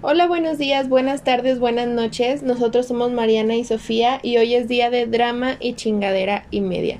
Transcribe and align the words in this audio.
Hola, 0.00 0.28
buenos 0.28 0.58
días, 0.58 0.88
buenas 0.88 1.24
tardes, 1.24 1.58
buenas 1.58 1.88
noches. 1.88 2.44
Nosotros 2.44 2.86
somos 2.86 3.10
Mariana 3.10 3.56
y 3.56 3.64
Sofía 3.64 4.20
y 4.22 4.36
hoy 4.36 4.54
es 4.54 4.68
día 4.68 4.90
de 4.90 5.06
drama 5.06 5.56
y 5.58 5.72
chingadera 5.72 6.46
y 6.52 6.60
media. 6.60 6.98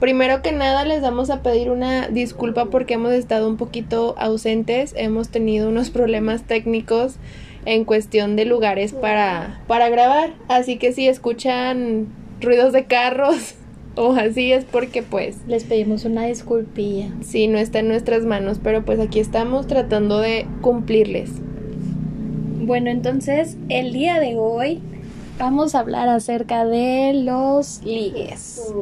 Primero 0.00 0.42
que 0.42 0.50
nada 0.50 0.84
les 0.84 1.00
vamos 1.00 1.30
a 1.30 1.42
pedir 1.42 1.70
una 1.70 2.08
disculpa 2.08 2.64
porque 2.64 2.94
hemos 2.94 3.12
estado 3.12 3.48
un 3.48 3.56
poquito 3.56 4.16
ausentes, 4.18 4.94
hemos 4.96 5.28
tenido 5.28 5.68
unos 5.68 5.90
problemas 5.92 6.42
técnicos 6.42 7.18
en 7.66 7.84
cuestión 7.84 8.34
de 8.34 8.46
lugares 8.46 8.92
para, 8.92 9.60
para 9.68 9.88
grabar, 9.88 10.32
así 10.48 10.76
que 10.76 10.92
si 10.92 11.06
escuchan 11.06 12.08
ruidos 12.40 12.72
de 12.72 12.86
carros 12.86 13.54
o 13.94 14.12
así 14.14 14.50
es 14.50 14.64
porque 14.64 15.04
pues 15.04 15.36
Les 15.46 15.62
pedimos 15.62 16.04
una 16.04 16.24
disculpilla. 16.26 17.10
sí, 17.20 17.46
no 17.46 17.58
está 17.58 17.78
en 17.78 17.86
nuestras 17.86 18.24
manos, 18.24 18.58
pero 18.60 18.84
pues 18.84 18.98
aquí 18.98 19.20
estamos 19.20 19.68
tratando 19.68 20.18
de 20.18 20.48
cumplirles. 20.62 21.30
Bueno, 22.66 22.88
entonces 22.88 23.58
el 23.68 23.92
día 23.92 24.18
de 24.20 24.38
hoy 24.38 24.80
vamos 25.38 25.74
a 25.74 25.80
hablar 25.80 26.08
acerca 26.08 26.64
de 26.64 27.12
los 27.12 27.82
ligues. 27.82 28.72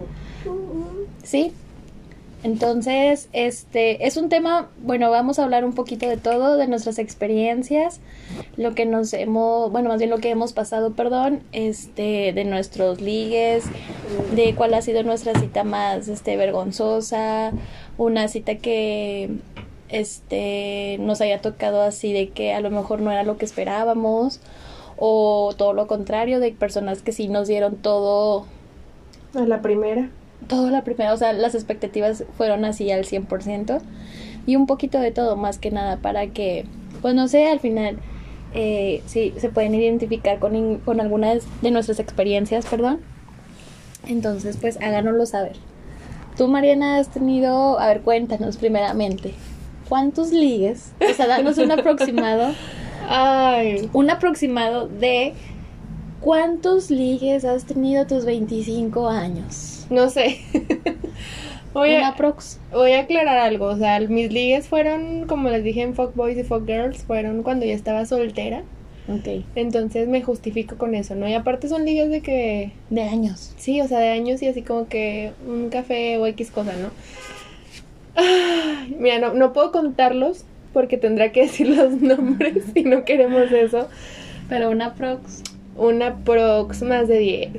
¿Sí? 1.24 1.52
Entonces, 2.44 3.28
este 3.32 4.06
es 4.06 4.16
un 4.16 4.28
tema, 4.28 4.68
bueno, 4.82 5.10
vamos 5.10 5.40
a 5.40 5.44
hablar 5.44 5.64
un 5.64 5.72
poquito 5.72 6.08
de 6.08 6.16
todo, 6.16 6.56
de 6.56 6.68
nuestras 6.68 7.00
experiencias, 7.00 7.98
lo 8.56 8.72
que 8.76 8.86
nos 8.86 9.12
hemos, 9.14 9.72
bueno, 9.72 9.88
más 9.88 9.98
bien 9.98 10.10
lo 10.10 10.18
que 10.18 10.30
hemos 10.30 10.52
pasado, 10.52 10.92
perdón, 10.92 11.42
este, 11.50 12.32
de 12.32 12.44
nuestros 12.44 13.00
ligues, 13.00 13.64
de 14.34 14.54
cuál 14.54 14.74
ha 14.74 14.82
sido 14.82 15.02
nuestra 15.02 15.38
cita 15.40 15.64
más, 15.64 16.06
este, 16.06 16.36
vergonzosa, 16.36 17.52
una 17.98 18.28
cita 18.28 18.56
que, 18.56 19.30
este, 19.92 20.96
nos 20.98 21.20
haya 21.20 21.40
tocado 21.40 21.82
así 21.82 22.12
de 22.12 22.30
que 22.30 22.52
a 22.52 22.60
lo 22.60 22.70
mejor 22.70 23.00
no 23.00 23.12
era 23.12 23.22
lo 23.22 23.36
que 23.36 23.44
esperábamos, 23.44 24.40
o 24.96 25.54
todo 25.56 25.72
lo 25.72 25.86
contrario, 25.86 26.40
de 26.40 26.52
personas 26.52 27.02
que 27.02 27.12
sí 27.12 27.28
nos 27.28 27.46
dieron 27.48 27.76
todo 27.76 28.46
A 29.34 29.42
la 29.42 29.62
primera. 29.62 30.10
todo 30.48 30.70
la 30.70 30.82
primera, 30.82 31.12
o 31.12 31.16
sea, 31.16 31.32
las 31.32 31.54
expectativas 31.54 32.24
fueron 32.36 32.64
así 32.64 32.90
al 32.90 33.04
100% 33.04 33.80
y 34.46 34.56
un 34.56 34.66
poquito 34.66 34.98
de 34.98 35.12
todo, 35.12 35.36
más 35.36 35.58
que 35.58 35.70
nada, 35.70 35.98
para 35.98 36.26
que, 36.28 36.64
pues 37.00 37.14
no 37.14 37.28
sé, 37.28 37.48
al 37.48 37.60
final, 37.60 37.98
eh, 38.54 39.02
sí, 39.06 39.32
se 39.38 39.48
pueden 39.50 39.74
identificar 39.74 40.38
con, 40.38 40.78
con 40.78 41.00
algunas 41.00 41.44
de 41.62 41.70
nuestras 41.70 42.00
experiencias, 42.00 42.66
perdón. 42.66 43.00
Entonces, 44.08 44.56
pues 44.60 44.78
háganoslo 44.80 45.26
saber. 45.26 45.56
Tú, 46.36 46.48
Mariana, 46.48 46.96
has 46.96 47.08
tenido, 47.08 47.78
a 47.78 47.86
ver, 47.88 48.00
cuéntanos 48.00 48.56
primeramente, 48.56 49.34
¿cuántos 49.92 50.32
ligues? 50.32 50.90
O 51.06 51.12
sea, 51.12 51.26
danos 51.26 51.58
un 51.58 51.70
aproximado, 51.70 52.54
Ay, 53.10 53.90
un 53.92 54.08
aproximado 54.08 54.88
de 54.88 55.34
cuántos 56.22 56.90
ligues 56.90 57.44
has 57.44 57.66
tenido 57.66 58.00
a 58.00 58.06
tus 58.06 58.24
25 58.24 59.06
años. 59.10 59.84
no 59.90 60.08
sé. 60.08 60.40
voy, 61.74 61.94
a, 61.96 62.16
voy 62.72 62.92
a 62.92 63.00
aclarar 63.00 63.36
algo. 63.36 63.66
O 63.66 63.76
sea, 63.76 64.00
mis 64.00 64.32
ligues 64.32 64.66
fueron, 64.66 65.26
como 65.26 65.50
les 65.50 65.62
dije 65.62 65.82
en 65.82 65.94
Fuck 65.94 66.14
Boys 66.14 66.38
y 66.38 66.42
Fuck 66.42 66.64
Girls, 66.64 67.02
fueron 67.02 67.42
cuando 67.42 67.66
ya 67.66 67.74
estaba 67.74 68.06
soltera. 68.06 68.62
Ok. 69.08 69.44
Entonces 69.56 70.08
me 70.08 70.22
justifico 70.22 70.78
con 70.78 70.94
eso, 70.94 71.14
¿no? 71.16 71.28
Y 71.28 71.34
aparte 71.34 71.68
son 71.68 71.84
ligues 71.84 72.08
de 72.08 72.22
que, 72.22 72.72
De 72.88 73.02
años. 73.02 73.52
sí, 73.58 73.82
o 73.82 73.88
sea, 73.88 73.98
de 73.98 74.08
años 74.08 74.40
y 74.40 74.48
así 74.48 74.62
como 74.62 74.88
que 74.88 75.32
un 75.46 75.68
café 75.68 76.16
o 76.16 76.26
X 76.28 76.50
cosa, 76.50 76.72
¿no? 76.76 76.88
Ay, 78.14 78.96
mira, 78.98 79.18
no, 79.18 79.32
no 79.34 79.52
puedo 79.52 79.72
contarlos 79.72 80.44
porque 80.72 80.96
tendrá 80.96 81.32
que 81.32 81.42
decir 81.42 81.68
los 81.68 81.92
nombres 82.00 82.64
y 82.74 82.82
no 82.84 83.04
queremos 83.04 83.50
eso. 83.52 83.88
Pero 84.48 84.70
una 84.70 84.94
prox, 84.94 85.42
Una 85.76 86.16
prox 86.16 86.82
más 86.82 87.08
de 87.08 87.18
10. 87.18 87.50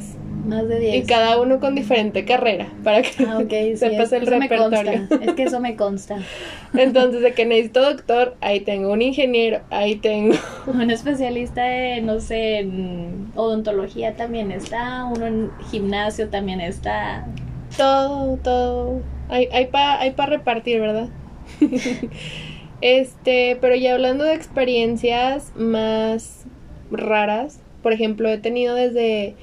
más 0.45 0.67
de 0.67 0.79
10. 0.79 0.95
Y 0.95 1.07
cada 1.07 1.39
uno 1.41 1.59
con 1.59 1.73
diferente 1.73 2.25
carrera, 2.25 2.67
para 2.83 3.01
que 3.01 3.23
Ah, 3.25 3.37
ok, 3.39 3.49
sí, 3.49 3.77
sepas 3.77 4.11
es- 4.11 4.21
el 4.21 4.27
repertorio. 4.27 5.07
consta. 5.07 5.15
Es 5.25 5.33
que 5.33 5.43
eso 5.43 5.59
me 5.59 5.75
consta. 5.75 6.17
Entonces, 6.75 7.21
de 7.21 7.33
que 7.33 7.45
necesito 7.45 7.81
doctor, 7.81 8.35
ahí 8.41 8.59
tengo 8.59 8.91
un 8.91 9.01
ingeniero, 9.01 9.61
ahí 9.71 9.95
tengo. 9.95 10.35
Un 10.67 10.91
especialista 10.91 11.95
en, 11.95 12.05
no 12.05 12.19
sé, 12.19 12.59
en 12.59 13.27
odontología 13.35 14.15
también 14.15 14.51
está, 14.51 15.05
uno 15.05 15.25
en 15.27 15.49
gimnasio 15.71 16.29
también 16.29 16.61
está. 16.61 17.25
Todo, 17.77 18.37
todo. 18.43 19.01
Hay, 19.33 19.49
hay 19.51 19.65
para 19.65 19.99
hay 19.99 20.11
pa 20.11 20.27
repartir, 20.27 20.79
¿verdad? 20.79 21.09
este, 22.81 23.57
pero 23.59 23.73
ya 23.73 23.93
hablando 23.93 24.23
de 24.25 24.35
experiencias 24.35 25.51
más 25.55 26.45
raras, 26.91 27.59
por 27.81 27.93
ejemplo, 27.93 28.29
he 28.29 28.37
tenido 28.37 28.75
desde 28.75 29.35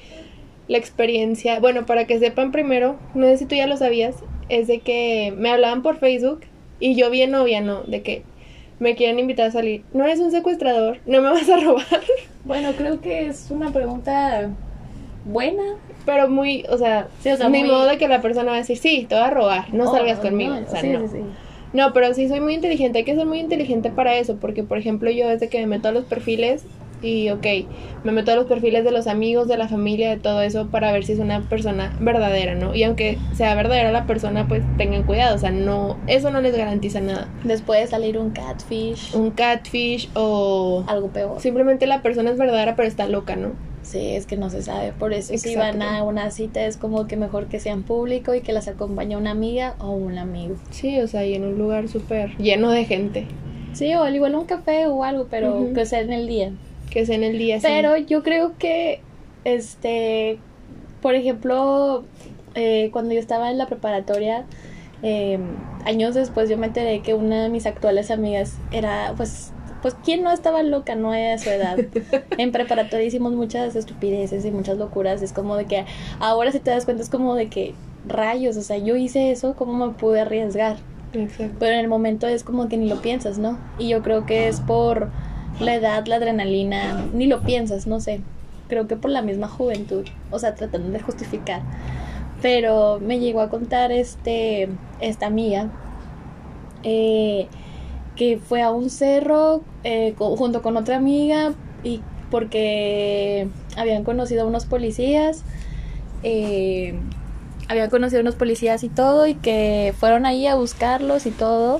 la 0.69 0.77
experiencia, 0.77 1.59
bueno, 1.59 1.85
para 1.85 2.07
que 2.07 2.19
sepan 2.19 2.53
primero, 2.53 2.97
no 3.15 3.27
sé 3.27 3.39
si 3.39 3.45
tú 3.45 3.55
ya 3.55 3.67
lo 3.67 3.75
sabías, 3.75 4.15
es 4.47 4.67
de 4.67 4.79
que 4.79 5.33
me 5.35 5.49
hablaban 5.49 5.81
por 5.81 5.97
Facebook 5.97 6.43
y 6.79 6.95
yo 6.95 7.09
bien 7.09 7.31
novia, 7.31 7.59
¿no? 7.59 7.83
De 7.83 8.01
que 8.01 8.23
me 8.79 8.95
quieren 8.95 9.19
invitar 9.19 9.47
a 9.47 9.51
salir. 9.51 9.83
No 9.93 10.05
eres 10.05 10.21
un 10.21 10.31
secuestrador, 10.31 10.99
no 11.05 11.21
me 11.21 11.29
vas 11.29 11.49
a 11.49 11.57
robar. 11.57 11.85
Bueno, 12.45 12.71
creo 12.77 13.01
que 13.01 13.27
es 13.27 13.51
una 13.51 13.71
pregunta 13.71 14.49
buena. 15.25 15.75
Pero 16.05 16.29
muy, 16.29 16.65
o 16.69 16.77
sea, 16.77 17.07
Sí, 17.21 17.29
o 17.29 17.37
sea, 17.37 17.49
ni 17.49 17.59
muy- 17.59 17.69
modo 17.69 17.85
de 17.85 17.97
que 17.97 18.07
la 18.07 18.21
persona 18.21 18.49
va 18.51 18.55
a 18.55 18.59
decir, 18.59 18.77
sí, 18.77 19.05
te 19.07 19.15
voy 19.15 19.23
a 19.23 19.29
robar, 19.29 19.73
no 19.73 19.85
Oh, 19.85 19.91
salgas 19.91 20.19
conmigo. 20.19 20.55
no, 20.55 20.61
o 20.65 20.69
sea, 20.69 20.81
sí, 20.81 20.89
no. 20.89 21.07
sí. 21.07 21.19
No, 21.73 21.93
pero 21.93 22.13
sí 22.13 22.27
soy 22.27 22.41
muy 22.41 22.53
inteligente, 22.55 22.97
hay 22.99 23.05
que 23.05 23.15
ser 23.15 23.25
muy 23.25 23.39
inteligente 23.39 23.91
para 23.91 24.15
eso, 24.17 24.37
porque 24.37 24.63
por 24.63 24.77
ejemplo 24.77 25.09
yo 25.09 25.29
desde 25.29 25.47
que 25.47 25.59
me 25.59 25.67
meto 25.67 25.87
a 25.87 25.91
los 25.91 26.03
perfiles 26.03 26.65
y 27.01 27.29
ok, 27.29 27.45
me 28.03 28.11
meto 28.11 28.31
a 28.31 28.35
los 28.35 28.45
perfiles 28.45 28.83
de 28.83 28.91
los 28.91 29.07
amigos, 29.07 29.47
de 29.47 29.57
la 29.57 29.67
familia, 29.67 30.09
de 30.09 30.17
todo 30.17 30.41
eso 30.41 30.67
para 30.67 30.91
ver 30.91 31.03
si 31.03 31.13
es 31.13 31.19
una 31.19 31.41
persona 31.41 31.95
verdadera, 31.99 32.55
¿no? 32.55 32.75
Y 32.75 32.83
aunque 32.83 33.17
sea 33.33 33.55
verdadera 33.55 33.91
la 33.91 34.05
persona, 34.05 34.47
pues 34.47 34.63
tengan 34.77 35.03
cuidado, 35.03 35.35
o 35.35 35.39
sea, 35.39 35.51
no, 35.51 35.97
eso 36.07 36.31
no 36.31 36.41
les 36.41 36.55
garantiza 36.55 37.01
nada. 37.01 37.27
Después 37.43 37.81
de 37.81 37.87
salir 37.87 38.17
un 38.17 38.29
catfish, 38.31 39.15
Un 39.15 39.31
catfish 39.31 40.09
o 40.15 40.83
algo 40.87 41.07
peor. 41.09 41.39
simplemente 41.41 41.87
la 41.87 42.01
persona 42.01 42.31
es 42.31 42.37
verdadera 42.37 42.75
pero 42.75 42.87
está 42.87 43.07
loca, 43.07 43.35
¿no? 43.35 43.49
Sí, 43.83 44.11
es 44.11 44.27
que 44.27 44.37
no 44.37 44.51
se 44.51 44.61
sabe. 44.61 44.91
Por 44.91 45.11
eso 45.11 45.35
si 45.35 45.55
van 45.55 45.81
a 45.81 46.03
una 46.03 46.29
cita 46.29 46.63
es 46.65 46.77
como 46.77 47.07
que 47.07 47.17
mejor 47.17 47.47
que 47.47 47.59
sean 47.59 47.81
público 47.81 48.35
y 48.35 48.41
que 48.41 48.53
las 48.53 48.67
acompañe 48.67 49.17
una 49.17 49.31
amiga 49.31 49.73
o 49.79 49.89
un 49.89 50.19
amigo. 50.19 50.53
Sí, 50.69 50.99
o 50.99 51.07
sea, 51.07 51.25
y 51.25 51.33
en 51.33 51.45
un 51.45 51.57
lugar 51.57 51.87
súper 51.87 52.37
lleno 52.37 52.69
de 52.69 52.85
gente, 52.85 53.25
Sí, 53.73 53.93
o 53.95 54.03
al 54.03 54.13
igual 54.13 54.35
un 54.35 54.45
café 54.45 54.85
o 54.87 55.03
algo, 55.03 55.27
pero 55.31 55.57
Ujú. 55.57 55.73
que 55.73 55.85
sea 55.85 56.01
en 56.01 56.11
el 56.13 56.27
día. 56.27 56.51
Que 56.91 57.05
sea 57.07 57.15
en 57.15 57.23
el 57.23 57.39
día. 57.39 57.59
sí. 57.59 57.65
Pero 57.67 57.97
yo 57.97 58.21
creo 58.21 58.53
que, 58.59 59.01
este, 59.43 60.37
por 61.01 61.15
ejemplo, 61.15 62.03
eh, 62.53 62.89
cuando 62.91 63.13
yo 63.13 63.19
estaba 63.19 63.49
en 63.49 63.57
la 63.57 63.65
preparatoria, 63.65 64.45
eh, 65.01 65.39
años 65.85 66.13
después 66.13 66.47
yo 66.49 66.57
me 66.57 66.67
enteré 66.67 66.99
que 67.01 67.15
una 67.15 67.41
de 67.41 67.49
mis 67.49 67.65
actuales 67.65 68.11
amigas 68.11 68.57
era, 68.71 69.13
pues, 69.17 69.51
pues, 69.81 69.95
¿quién 70.03 70.21
no 70.21 70.31
estaba 70.31 70.61
loca, 70.61 70.95
no 70.95 71.11
a 71.11 71.37
su 71.39 71.49
edad? 71.49 71.79
en 72.37 72.51
preparatoria 72.51 73.05
hicimos 73.05 73.33
muchas 73.33 73.75
estupideces 73.75 74.45
y 74.45 74.51
muchas 74.51 74.77
locuras. 74.77 75.23
Es 75.23 75.33
como 75.33 75.55
de 75.55 75.65
que 75.65 75.85
ahora 76.19 76.51
si 76.51 76.59
te 76.59 76.69
das 76.69 76.85
cuenta 76.85 77.01
es 77.01 77.09
como 77.09 77.33
de 77.33 77.47
que 77.47 77.73
rayos, 78.07 78.57
o 78.57 78.61
sea, 78.61 78.77
yo 78.77 78.95
hice 78.95 79.31
eso, 79.31 79.55
¿cómo 79.55 79.87
me 79.87 79.93
pude 79.93 80.21
arriesgar? 80.21 80.77
Exacto. 81.13 81.55
Pero 81.59 81.73
en 81.73 81.79
el 81.79 81.87
momento 81.87 82.27
es 82.27 82.43
como 82.43 82.69
que 82.69 82.77
ni 82.77 82.87
lo 82.87 83.01
piensas, 83.01 83.37
¿no? 83.37 83.57
Y 83.79 83.89
yo 83.89 84.03
creo 84.03 84.25
que 84.25 84.47
es 84.47 84.59
por 84.61 85.09
la 85.59 85.75
edad, 85.75 86.05
la 86.07 86.15
adrenalina, 86.15 87.05
ni 87.13 87.27
lo 87.27 87.41
piensas, 87.41 87.87
no 87.87 87.99
sé. 87.99 88.21
Creo 88.67 88.87
que 88.87 88.95
por 88.95 89.11
la 89.11 89.21
misma 89.21 89.47
juventud, 89.47 90.05
o 90.31 90.39
sea, 90.39 90.55
tratando 90.55 90.89
de 90.91 90.99
justificar. 91.01 91.61
Pero 92.41 92.99
me 92.99 93.19
llegó 93.19 93.41
a 93.41 93.49
contar 93.49 93.91
este 93.91 94.69
esta 94.99 95.27
amiga 95.27 95.69
eh, 96.83 97.47
que 98.15 98.37
fue 98.37 98.61
a 98.61 98.71
un 98.71 98.89
cerro 98.89 99.61
eh, 99.83 100.15
junto 100.17 100.61
con 100.61 100.77
otra 100.77 100.97
amiga 100.97 101.53
y 101.83 102.01
porque 102.29 103.47
habían 103.75 104.03
conocido 104.03 104.43
a 104.43 104.45
unos 104.45 104.65
policías. 104.65 105.43
eh, 106.23 106.95
habían 107.67 107.89
conocido 107.89 108.19
a 108.19 108.21
unos 108.23 108.35
policías 108.35 108.83
y 108.83 108.89
todo 108.89 109.27
y 109.27 109.35
que 109.35 109.93
fueron 109.97 110.25
ahí 110.25 110.45
a 110.45 110.55
buscarlos 110.55 111.25
y 111.25 111.31
todo 111.31 111.79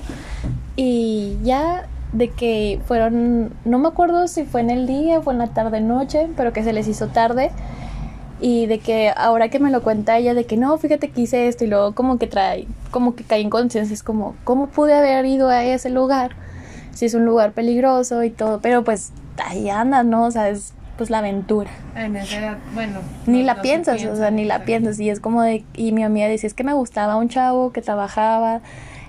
y 0.74 1.36
ya 1.42 1.86
de 2.12 2.28
que 2.30 2.80
fueron 2.86 3.52
no 3.64 3.78
me 3.78 3.88
acuerdo 3.88 4.28
si 4.28 4.44
fue 4.44 4.60
en 4.60 4.70
el 4.70 4.86
día 4.86 5.20
fue 5.22 5.32
en 5.32 5.38
la 5.38 5.48
tarde 5.48 5.80
noche 5.80 6.28
pero 6.36 6.52
que 6.52 6.62
se 6.62 6.72
les 6.72 6.86
hizo 6.88 7.08
tarde. 7.08 7.50
Y 8.40 8.66
de 8.66 8.80
que 8.80 9.12
ahora 9.16 9.50
que 9.50 9.60
me 9.60 9.70
lo 9.70 9.82
cuenta 9.82 10.18
ella 10.18 10.34
de 10.34 10.44
que 10.46 10.56
no 10.56 10.76
fíjate 10.76 11.10
que 11.10 11.20
hice 11.20 11.46
esto 11.46 11.64
y 11.64 11.68
luego 11.68 11.94
como 11.94 12.18
que 12.18 12.26
trae 12.26 12.66
como 12.90 13.14
que 13.14 13.22
cae 13.22 13.40
en 13.40 13.50
conciencia 13.50 13.94
es 13.94 14.02
como 14.02 14.34
cómo 14.42 14.66
pude 14.66 14.94
haber 14.94 15.24
ido 15.26 15.48
a 15.48 15.62
ese 15.64 15.90
lugar 15.90 16.32
si 16.92 17.06
es 17.06 17.14
un 17.14 17.24
lugar 17.24 17.52
peligroso 17.52 18.24
y 18.24 18.30
todo 18.30 18.60
pero 18.60 18.82
pues 18.82 19.12
ahí 19.42 19.70
anda 19.70 20.02
no 20.02 20.24
o 20.24 20.30
sea 20.32 20.48
es 20.48 20.74
pues 20.98 21.08
la 21.08 21.18
aventura. 21.18 21.70
En 21.96 22.16
esa 22.16 22.38
edad, 22.38 22.58
bueno. 22.74 22.98
ni 23.26 23.40
no- 23.40 23.46
la 23.46 23.54
no 23.54 23.62
piensas, 23.62 24.04
o 24.04 24.14
sea, 24.14 24.30
ni 24.30 24.44
la 24.44 24.64
piensas. 24.66 25.00
Y 25.00 25.08
es 25.08 25.20
como 25.20 25.40
de, 25.42 25.64
y 25.74 25.90
mi 25.92 26.04
amiga 26.04 26.28
decía, 26.28 26.46
es 26.46 26.52
que 26.54 26.64
me 26.64 26.74
gustaba 26.74 27.16
un 27.16 27.30
chavo 27.30 27.72
que 27.72 27.80
trabajaba 27.80 28.60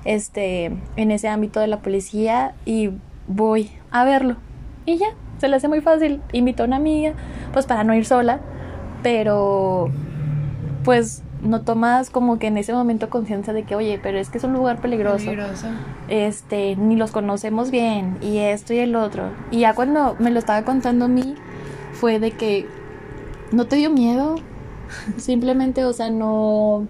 este 0.06 0.72
en 0.96 1.12
ese 1.12 1.28
ámbito 1.28 1.60
de 1.60 1.68
la 1.68 1.80
policía 1.80 2.54
y 2.66 2.92
voy 3.28 3.72
a 3.92 4.04
verlo. 4.04 4.38
Y 4.86 4.98
ya, 4.98 5.08
se 5.38 5.48
le 5.48 5.56
hace 5.56 5.68
muy 5.68 5.82
fácil. 5.82 6.22
Invitó 6.32 6.64
a 6.64 6.66
una 6.68 6.78
amiga, 6.78 7.14
pues 7.52 7.66
para 7.66 7.84
no 7.84 7.94
ir 7.94 8.06
sola, 8.06 8.40
pero 9.02 9.90
pues 10.84 11.24
no 11.42 11.62
tomas 11.62 12.10
como 12.10 12.40
que 12.40 12.48
en 12.48 12.58
ese 12.58 12.74
momento 12.74 13.10
conciencia 13.10 13.54
de 13.54 13.64
que, 13.64 13.76
oye, 13.76 14.00
pero 14.02 14.18
es 14.18 14.30
que 14.30 14.38
es 14.38 14.44
un 14.44 14.54
lugar 14.54 14.80
peligroso. 14.80 15.26
Peligroso. 15.26 15.68
Este, 16.08 16.76
ni 16.76 16.96
los 16.96 17.12
conocemos 17.12 17.72
bien, 17.72 18.18
y 18.22 18.38
esto 18.38 18.74
y 18.74 18.80
el 18.80 18.96
otro. 18.96 19.30
Y 19.52 19.60
ya 19.60 19.74
cuando 19.74 20.16
me 20.20 20.32
lo 20.32 20.40
estaba 20.40 20.64
contando 20.64 21.06
a 21.06 21.08
mí, 21.08 21.36
fue 21.94 22.20
de 22.20 22.32
que 22.32 22.66
no 23.52 23.66
te 23.66 23.76
dio 23.76 23.90
miedo. 23.90 24.36
Simplemente, 25.18 25.86
o 25.86 25.94
sea, 25.94 26.10
no. 26.10 26.88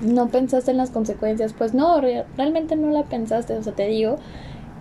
No 0.00 0.28
pensaste 0.28 0.70
en 0.70 0.76
las 0.76 0.90
consecuencias. 0.90 1.52
Pues 1.52 1.74
no, 1.74 2.00
re- 2.00 2.24
realmente 2.36 2.76
no 2.76 2.88
la 2.90 3.04
pensaste. 3.04 3.54
O 3.54 3.62
sea, 3.62 3.72
te 3.74 3.86
digo 3.86 4.16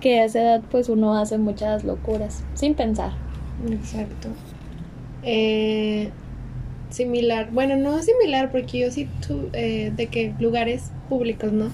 que 0.02 0.20
a 0.20 0.26
esa 0.26 0.42
edad, 0.42 0.62
pues 0.70 0.90
uno 0.90 1.18
hace 1.18 1.38
muchas 1.38 1.84
locuras, 1.84 2.44
sin 2.54 2.76
pensar. 2.76 3.12
Exacto. 3.70 4.30
Eh, 5.24 6.10
similar, 6.92 7.50
bueno, 7.52 7.76
no 7.76 8.02
similar 8.02 8.52
porque 8.52 8.80
yo 8.80 8.92
sí 8.92 9.10
tu, 9.28 9.50
eh, 9.54 9.92
de 9.96 10.08
que 10.08 10.34
lugares 10.40 10.92
públicos, 11.10 11.52
¿no? 11.52 11.66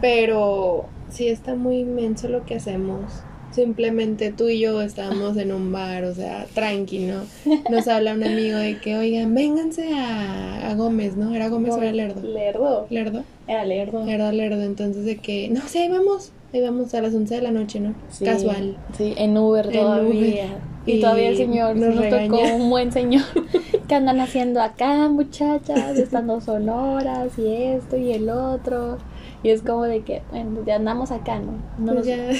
Pero 0.00 0.86
sí 1.10 1.28
está 1.28 1.54
muy 1.54 1.78
inmenso 1.80 2.28
lo 2.28 2.44
que 2.44 2.54
hacemos. 2.54 3.22
Simplemente 3.58 4.30
tú 4.30 4.48
y 4.48 4.60
yo 4.60 4.80
estábamos 4.82 5.36
en 5.36 5.50
un 5.50 5.72
bar, 5.72 6.04
o 6.04 6.14
sea, 6.14 6.46
tranqui, 6.54 7.00
¿no? 7.00 7.22
Nos 7.70 7.88
habla 7.88 8.14
un 8.14 8.22
amigo 8.22 8.56
de 8.56 8.78
que, 8.78 8.96
oigan, 8.96 9.34
vénganse 9.34 9.92
a, 9.94 10.70
a 10.70 10.74
Gómez, 10.76 11.16
¿no? 11.16 11.34
¿Era 11.34 11.48
Gómez 11.48 11.74
o 11.74 11.82
era 11.82 11.90
Lerdo? 11.90 12.22
Lerdo. 12.22 12.86
Lerdo. 12.88 13.24
Era 13.48 13.64
lerdo. 13.64 14.04
Lerdo, 14.04 14.30
Lerdo. 14.30 14.62
Entonces 14.62 15.04
de 15.04 15.16
que, 15.16 15.48
no 15.48 15.60
sé, 15.62 15.80
ahí 15.80 15.88
vamos. 15.88 16.30
Ahí 16.54 16.60
vamos 16.60 16.94
a 16.94 17.02
las 17.02 17.12
11 17.12 17.34
de 17.34 17.42
la 17.42 17.50
noche, 17.50 17.80
¿no? 17.80 17.94
Sí, 18.10 18.24
Casual. 18.24 18.76
Sí, 18.96 19.14
en 19.16 19.36
Uber 19.36 19.66
En 19.66 19.72
todavía. 19.72 20.08
Uber. 20.08 20.48
Y, 20.86 20.92
Y 20.92 21.00
todavía 21.00 21.30
el 21.30 21.36
señor 21.36 21.74
nos 21.74 21.96
nos, 21.96 22.08
tocó 22.08 22.40
un 22.54 22.70
buen 22.70 22.92
señor. 22.92 23.24
¿Qué 23.88 23.94
andan 23.96 24.20
haciendo 24.20 24.62
acá, 24.62 25.08
muchachas? 25.08 25.98
Estando 25.98 26.40
sonoras 26.40 27.36
y 27.36 27.48
esto 27.52 27.96
y 27.96 28.12
el 28.12 28.30
otro. 28.30 28.98
Y 29.42 29.50
es 29.50 29.62
como 29.62 29.84
de 29.84 30.00
que, 30.00 30.22
bueno, 30.30 30.64
ya 30.66 30.76
andamos 30.76 31.12
acá, 31.12 31.38
¿no? 31.38 31.52
no 31.78 31.94
Pues 31.94 32.06
ya 32.06 32.16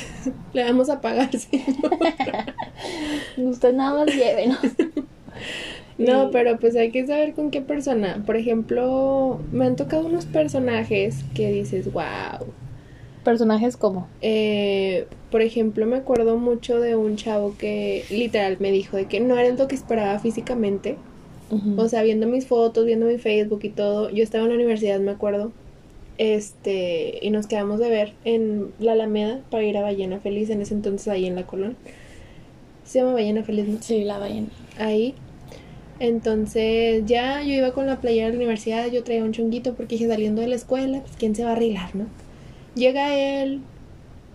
le 0.52 0.64
vamos 0.64 0.90
a 0.90 1.00
pagar, 1.00 1.30
usted 3.36 3.72
nada 3.72 4.04
más 4.04 4.14
llévenos. 4.14 4.58
No, 5.96 6.30
pero 6.32 6.58
pues 6.58 6.76
hay 6.76 6.90
que 6.90 7.06
saber 7.06 7.34
con 7.34 7.50
qué 7.50 7.60
persona. 7.60 8.22
Por 8.26 8.36
ejemplo, 8.36 9.40
me 9.52 9.66
han 9.66 9.76
tocado 9.76 10.06
unos 10.06 10.26
personajes 10.26 11.24
que 11.34 11.52
dices, 11.52 11.92
wow. 11.92 12.46
¿Personajes 13.22 13.76
como? 13.76 14.08
Eh, 14.20 15.06
por 15.30 15.42
ejemplo, 15.42 15.86
me 15.86 15.96
acuerdo 15.96 16.36
mucho 16.36 16.80
de 16.80 16.96
un 16.96 17.16
chavo 17.16 17.54
que 17.58 18.04
literal 18.10 18.56
me 18.58 18.72
dijo 18.72 18.96
de 18.96 19.06
que 19.06 19.20
no 19.20 19.36
era 19.36 19.54
lo 19.54 19.68
que 19.68 19.74
esperaba 19.74 20.18
físicamente. 20.18 20.96
O 21.78 21.88
sea, 21.88 22.02
viendo 22.02 22.26
mis 22.26 22.46
fotos, 22.46 22.84
viendo 22.84 23.06
mi 23.06 23.16
Facebook 23.16 23.60
y 23.62 23.70
todo. 23.70 24.10
Yo 24.10 24.22
estaba 24.22 24.44
en 24.44 24.50
la 24.50 24.56
universidad, 24.56 25.00
me 25.00 25.12
acuerdo. 25.12 25.50
Este, 26.18 27.18
y 27.22 27.30
nos 27.30 27.46
quedamos 27.46 27.78
de 27.78 27.88
ver 27.90 28.12
en 28.24 28.72
la 28.80 28.92
Alameda 28.92 29.40
para 29.50 29.62
ir 29.62 29.76
a 29.78 29.82
Ballena 29.82 30.18
Feliz, 30.20 30.50
en 30.50 30.60
ese 30.60 30.74
entonces 30.74 31.08
ahí 31.08 31.26
en 31.26 31.36
la 31.36 31.46
Colón. 31.46 31.76
Se 32.84 32.98
llama 32.98 33.12
Ballena 33.14 33.42
Feliz, 33.44 33.68
¿no? 33.68 33.78
sí, 33.80 34.02
la 34.04 34.18
ballena. 34.18 34.48
ahí. 34.78 35.14
Entonces 36.00 37.02
ya 37.06 37.42
yo 37.42 37.52
iba 37.54 37.72
con 37.72 37.86
la 37.86 38.00
playera 38.00 38.26
de 38.26 38.32
la 38.32 38.38
universidad, 38.38 38.86
yo 38.90 39.02
traía 39.02 39.24
un 39.24 39.32
chonguito 39.32 39.74
porque 39.74 39.96
dije 39.96 40.08
saliendo 40.08 40.40
de 40.40 40.48
la 40.48 40.54
escuela, 40.54 41.00
pues 41.00 41.16
quién 41.16 41.34
se 41.34 41.42
va 41.44 41.50
a 41.50 41.52
arreglar, 41.52 41.94
¿no? 41.96 42.06
Llega 42.76 43.16
él, 43.16 43.62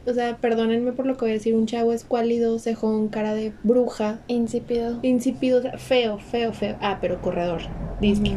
o 0.06 0.14
sea, 0.14 0.38
perdónenme 0.38 0.92
por 0.92 1.06
lo 1.06 1.16
que 1.16 1.22
voy 1.22 1.30
a 1.32 1.34
decir, 1.36 1.56
un 1.56 1.66
chavo 1.66 1.94
escuálido, 1.94 2.60
cejón, 2.60 3.08
cara 3.08 3.34
de 3.34 3.54
bruja, 3.64 4.20
Insípido. 4.28 5.00
insípido, 5.04 5.60
o 5.60 5.62
sea, 5.62 5.78
feo, 5.78 6.20
feo, 6.20 6.52
feo. 6.52 6.76
Ah, 6.82 6.98
pero 7.00 7.22
corredor, 7.22 7.62
disque, 8.02 8.32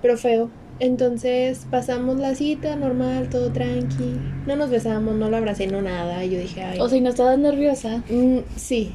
pero 0.00 0.16
feo. 0.16 0.50
Entonces 0.82 1.64
pasamos 1.70 2.18
la 2.18 2.34
cita 2.34 2.74
normal, 2.74 3.28
todo 3.28 3.52
tranqui. 3.52 4.18
No 4.48 4.56
nos 4.56 4.68
besamos, 4.68 5.14
no 5.14 5.30
lo 5.30 5.36
abracé, 5.36 5.68
no 5.68 5.80
nada. 5.80 6.24
Y 6.24 6.30
yo 6.30 6.40
dije, 6.40 6.60
ay. 6.60 6.80
O 6.80 6.88
sea, 6.88 6.98
¿y 6.98 7.00
no 7.00 7.10
estabas 7.10 7.38
nerviosa? 7.38 8.02
Mm, 8.10 8.38
sí, 8.56 8.90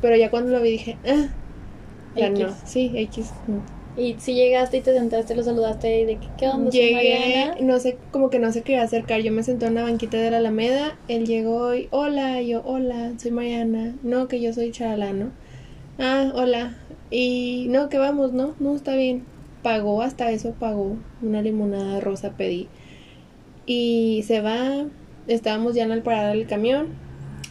pero 0.00 0.14
ya 0.14 0.30
cuando 0.30 0.52
lo 0.52 0.62
vi 0.62 0.70
dije, 0.70 0.98
ah, 1.04 1.26
ya 2.14 2.28
X. 2.28 2.38
no, 2.38 2.54
sí, 2.64 2.92
X. 2.94 3.32
Y 3.96 4.14
si 4.20 4.34
llegaste 4.34 4.76
y 4.76 4.80
te 4.82 4.94
sentaste, 4.94 5.34
lo 5.34 5.42
saludaste 5.42 6.02
y 6.02 6.04
de 6.04 6.18
que, 6.18 6.28
¿qué 6.38 6.46
onda? 6.46 6.70
Llegué, 6.70 6.94
Mariana? 6.94 7.56
no 7.60 7.80
sé, 7.80 7.98
como 8.12 8.30
que 8.30 8.38
no 8.38 8.52
se 8.52 8.62
quería 8.62 8.84
acercar. 8.84 9.20
Yo 9.22 9.32
me 9.32 9.42
senté 9.42 9.66
en 9.66 9.72
una 9.72 9.82
banquita 9.82 10.18
de 10.18 10.30
la 10.30 10.36
Alameda. 10.36 10.96
Él 11.08 11.26
llegó 11.26 11.74
y, 11.74 11.88
hola, 11.90 12.40
y 12.40 12.50
yo, 12.50 12.62
hola, 12.64 13.14
soy 13.16 13.32
Mariana. 13.32 13.96
No, 14.04 14.28
que 14.28 14.40
yo 14.40 14.52
soy 14.52 14.70
Chalala, 14.70 15.12
¿no? 15.12 15.32
Ah, 15.98 16.30
hola. 16.36 16.76
Y 17.10 17.66
no, 17.68 17.88
que 17.88 17.98
vamos, 17.98 18.32
¿no? 18.32 18.54
No, 18.60 18.76
está 18.76 18.94
bien. 18.94 19.24
Pagó, 19.62 20.02
hasta 20.02 20.30
eso 20.30 20.54
pagó. 20.58 20.96
Una 21.20 21.42
limonada 21.42 22.00
rosa 22.00 22.36
pedí. 22.36 22.68
Y 23.66 24.24
se 24.26 24.40
va. 24.40 24.86
Estábamos 25.28 25.74
ya 25.74 25.84
en 25.84 25.92
el 25.92 26.02
parada 26.02 26.30
del 26.30 26.46
camión. 26.46 26.88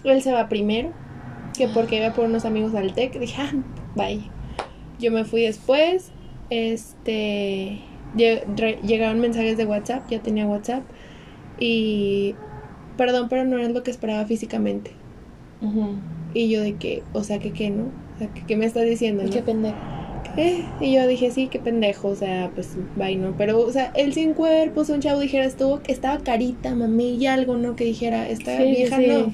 Él 0.03 0.21
se 0.21 0.33
va 0.33 0.49
primero. 0.49 0.91
Que 1.57 1.67
porque 1.67 1.97
iba 1.97 2.13
por 2.13 2.25
unos 2.25 2.45
amigos 2.45 2.75
al 2.75 2.93
TEC. 2.93 3.19
Dije, 3.19 3.41
ah, 3.41 3.51
bye. 3.95 4.21
Yo 4.99 5.11
me 5.11 5.23
fui 5.23 5.43
después. 5.43 6.11
Este. 6.49 7.79
Llegaron 8.15 9.19
mensajes 9.19 9.57
de 9.57 9.65
WhatsApp. 9.65 10.09
Ya 10.09 10.19
tenía 10.19 10.45
WhatsApp. 10.45 10.83
Y. 11.59 12.35
Perdón, 12.97 13.27
pero 13.29 13.45
no 13.45 13.57
era 13.57 13.69
lo 13.69 13.83
que 13.83 13.91
esperaba 13.91 14.25
físicamente. 14.25 14.91
Y 16.33 16.49
yo 16.49 16.61
de 16.61 16.75
que, 16.75 17.03
o 17.13 17.23
sea, 17.23 17.39
que 17.39 17.51
qué, 17.51 17.69
¿no? 17.69 17.83
O 18.15 18.17
sea, 18.17 18.27
que 18.33 18.45
qué 18.45 18.57
me 18.57 18.65
estás 18.65 18.83
diciendo, 18.83 19.23
no? 19.23 19.29
Qué 19.29 19.41
pendejo. 19.41 19.77
Eh, 20.37 20.63
y 20.79 20.93
yo 20.93 21.07
dije, 21.07 21.29
sí, 21.31 21.47
qué 21.47 21.59
pendejo, 21.59 22.07
o 22.07 22.15
sea, 22.15 22.51
pues, 22.55 22.69
bye, 22.95 23.15
¿no? 23.17 23.35
Pero, 23.37 23.59
o 23.59 23.71
sea, 23.71 23.91
él 23.95 24.13
sin 24.13 24.33
cuerpo, 24.33 24.81
o 24.81 24.83
sea, 24.85 24.95
un 24.95 25.01
chavo 25.01 25.19
dijera, 25.19 25.45
estuvo, 25.45 25.81
estaba 25.87 26.19
carita, 26.19 26.73
mami, 26.73 27.15
y 27.15 27.25
algo, 27.27 27.57
¿no? 27.57 27.75
Que 27.75 27.83
dijera, 27.83 28.29
esta 28.29 28.57
Sí, 28.57 28.63
vieja 28.63 28.97
sí. 28.97 29.07
no. 29.07 29.33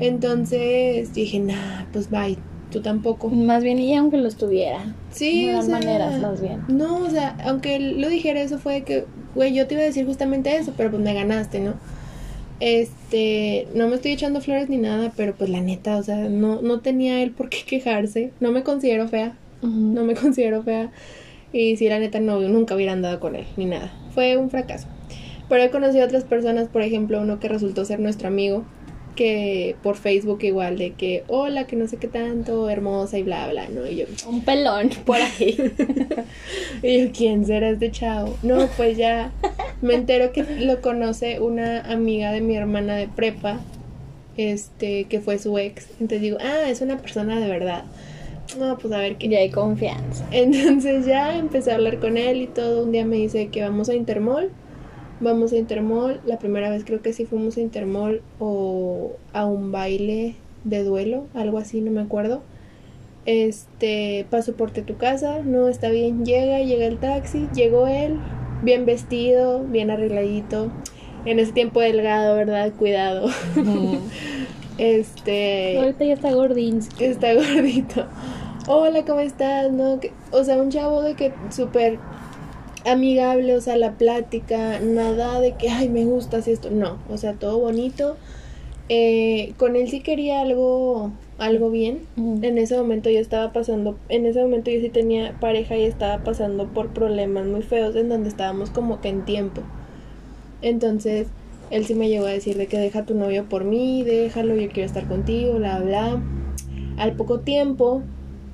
Entonces 0.00 1.12
dije, 1.14 1.38
nah, 1.38 1.84
pues 1.92 2.10
bye, 2.10 2.36
tú 2.72 2.80
tampoco. 2.80 3.28
Más 3.28 3.62
bien, 3.62 3.78
y 3.78 3.94
aunque 3.94 4.16
lo 4.16 4.28
estuviera. 4.28 4.94
Sí, 5.12 5.46
de 5.46 5.56
o 5.56 5.62
sea, 5.62 5.72
maneras, 5.78 6.20
más 6.20 6.40
bien. 6.40 6.62
No, 6.68 6.96
o 7.04 7.10
sea, 7.10 7.36
aunque 7.44 7.76
él 7.76 8.00
lo 8.00 8.08
dijera, 8.08 8.40
eso 8.40 8.58
fue 8.58 8.82
que, 8.82 9.04
güey, 9.34 9.54
yo 9.54 9.66
te 9.66 9.74
iba 9.74 9.82
a 9.82 9.86
decir 9.86 10.06
justamente 10.06 10.56
eso, 10.56 10.72
pero 10.76 10.90
pues 10.90 11.02
me 11.02 11.12
ganaste, 11.14 11.60
¿no? 11.60 11.74
Este, 12.60 13.68
no 13.74 13.88
me 13.88 13.94
estoy 13.96 14.12
echando 14.12 14.40
flores 14.40 14.68
ni 14.68 14.76
nada, 14.76 15.12
pero 15.16 15.34
pues 15.34 15.48
la 15.50 15.60
neta, 15.60 15.96
o 15.96 16.02
sea, 16.02 16.16
no, 16.16 16.60
no 16.62 16.80
tenía 16.80 17.22
él 17.22 17.30
por 17.30 17.48
qué 17.48 17.58
quejarse. 17.66 18.32
No 18.40 18.52
me 18.52 18.62
considero 18.62 19.08
fea, 19.08 19.34
No 19.68 20.04
me 20.04 20.14
considero 20.14 20.62
fea. 20.62 20.90
Y 21.52 21.76
sí, 21.76 21.88
la 21.88 21.98
neta, 21.98 22.20
no, 22.20 22.40
nunca 22.40 22.74
hubiera 22.74 22.92
andado 22.92 23.18
con 23.18 23.34
él, 23.34 23.44
ni 23.56 23.64
nada. 23.64 23.92
Fue 24.14 24.36
un 24.36 24.50
fracaso. 24.50 24.86
Pero 25.48 25.64
he 25.64 25.70
conocido 25.70 26.04
a 26.04 26.06
otras 26.06 26.24
personas, 26.24 26.68
por 26.68 26.82
ejemplo, 26.82 27.20
uno 27.20 27.40
que 27.40 27.48
resultó 27.48 27.84
ser 27.84 27.98
nuestro 27.98 28.28
amigo, 28.28 28.64
que 29.16 29.74
por 29.82 29.96
Facebook 29.96 30.44
igual, 30.44 30.78
de 30.78 30.92
que, 30.92 31.24
hola, 31.26 31.66
que 31.66 31.74
no 31.74 31.88
sé 31.88 31.96
qué 31.96 32.06
tanto, 32.06 32.70
hermosa 32.70 33.18
y 33.18 33.24
bla, 33.24 33.48
bla, 33.50 33.68
¿no? 33.68 33.84
Y 33.84 33.96
yo, 33.96 34.04
Un 34.28 34.42
pelón 34.44 34.90
por 35.04 35.16
ahí. 35.16 35.56
y 36.82 36.98
yo, 37.00 37.10
¿quién 37.12 37.44
será 37.44 37.70
este 37.70 37.90
chavo? 37.90 38.38
No, 38.44 38.68
pues 38.76 38.96
ya 38.96 39.32
me 39.82 39.94
entero 39.94 40.32
que 40.32 40.44
lo 40.44 40.80
conoce 40.80 41.40
una 41.40 41.80
amiga 41.80 42.30
de 42.30 42.40
mi 42.40 42.56
hermana 42.56 42.94
de 42.94 43.08
prepa, 43.08 43.58
este, 44.36 45.04
que 45.04 45.20
fue 45.20 45.38
su 45.38 45.58
ex. 45.58 45.88
Entonces 46.00 46.20
digo, 46.20 46.38
ah, 46.40 46.68
es 46.68 46.80
una 46.80 46.98
persona 46.98 47.40
de 47.40 47.48
verdad. 47.48 47.84
No, 48.58 48.78
pues 48.78 48.92
a 48.92 48.98
ver 48.98 49.16
qué. 49.16 49.26
y 49.26 49.34
hay 49.34 49.50
confianza. 49.50 50.26
Entonces 50.32 51.06
ya 51.06 51.36
empecé 51.36 51.72
a 51.72 51.76
hablar 51.76 51.98
con 51.98 52.16
él 52.16 52.42
y 52.42 52.46
todo. 52.46 52.84
Un 52.84 52.92
día 52.92 53.04
me 53.04 53.16
dice 53.16 53.48
que 53.48 53.62
vamos 53.62 53.88
a 53.88 53.94
Intermol. 53.94 54.50
Vamos 55.20 55.52
a 55.52 55.56
Intermol. 55.56 56.20
La 56.24 56.38
primera 56.38 56.70
vez 56.70 56.84
creo 56.84 57.02
que 57.02 57.12
sí 57.12 57.26
fuimos 57.26 57.56
a 57.56 57.60
Intermol 57.60 58.22
o 58.38 59.12
a 59.32 59.46
un 59.46 59.70
baile 59.72 60.34
de 60.64 60.84
duelo, 60.84 61.26
algo 61.34 61.58
así, 61.58 61.80
no 61.80 61.90
me 61.90 62.00
acuerdo. 62.00 62.42
Este, 63.26 64.26
paso 64.30 64.54
por 64.54 64.70
tu 64.70 64.96
casa, 64.96 65.40
no 65.44 65.68
está 65.68 65.90
bien, 65.90 66.24
llega, 66.24 66.60
llega 66.60 66.86
el 66.86 66.98
taxi, 66.98 67.48
llegó 67.54 67.86
él, 67.86 68.16
bien 68.62 68.86
vestido, 68.86 69.62
bien 69.64 69.90
arregladito. 69.90 70.70
En 71.26 71.38
ese 71.38 71.52
tiempo 71.52 71.80
delgado, 71.80 72.34
¿verdad? 72.34 72.72
Cuidado. 72.78 73.28
Este. 74.78 75.76
Ahorita 75.76 76.06
ya 76.06 76.14
está 76.14 76.32
Gordinsky. 76.32 77.04
Está 77.04 77.34
gordito. 77.34 78.06
Hola, 78.72 79.04
¿cómo 79.04 79.18
estás? 79.18 79.72
¿No? 79.72 79.98
Que- 79.98 80.12
o 80.30 80.44
sea, 80.44 80.56
un 80.56 80.70
chavo 80.70 81.02
de 81.02 81.16
que 81.16 81.32
súper 81.50 81.98
amigable, 82.86 83.56
o 83.56 83.60
sea, 83.60 83.74
la 83.74 83.98
plática, 83.98 84.78
nada 84.78 85.40
de 85.40 85.54
que, 85.54 85.70
ay, 85.70 85.88
me 85.88 86.04
gustas 86.04 86.46
esto. 86.46 86.70
No, 86.70 86.98
o 87.10 87.16
sea, 87.16 87.32
todo 87.32 87.58
bonito. 87.58 88.16
Eh, 88.88 89.54
con 89.56 89.74
él 89.74 89.88
sí 89.88 90.02
quería 90.02 90.40
algo, 90.40 91.10
algo 91.38 91.72
bien. 91.72 92.02
En 92.16 92.58
ese 92.58 92.76
momento 92.76 93.10
yo 93.10 93.18
estaba 93.18 93.52
pasando, 93.52 93.98
en 94.08 94.24
ese 94.24 94.40
momento 94.40 94.70
yo 94.70 94.80
sí 94.80 94.88
tenía 94.88 95.34
pareja 95.40 95.76
y 95.76 95.82
estaba 95.82 96.22
pasando 96.22 96.68
por 96.68 96.90
problemas 96.90 97.46
muy 97.46 97.62
feos 97.62 97.96
en 97.96 98.08
donde 98.08 98.28
estábamos 98.28 98.70
como 98.70 99.00
que 99.00 99.08
en 99.08 99.24
tiempo. 99.24 99.62
Entonces, 100.62 101.26
él 101.70 101.86
sí 101.86 101.96
me 101.96 102.08
llegó 102.08 102.26
a 102.26 102.30
decir 102.30 102.56
de 102.56 102.68
que 102.68 102.78
deja 102.78 103.00
a 103.00 103.04
tu 103.04 103.16
novio 103.16 103.48
por 103.48 103.64
mí, 103.64 104.04
déjalo, 104.04 104.54
yo 104.54 104.68
quiero 104.68 104.86
estar 104.86 105.08
contigo, 105.08 105.54
bla, 105.54 105.80
bla. 105.80 106.22
Al 106.98 107.14
poco 107.16 107.40
tiempo, 107.40 108.04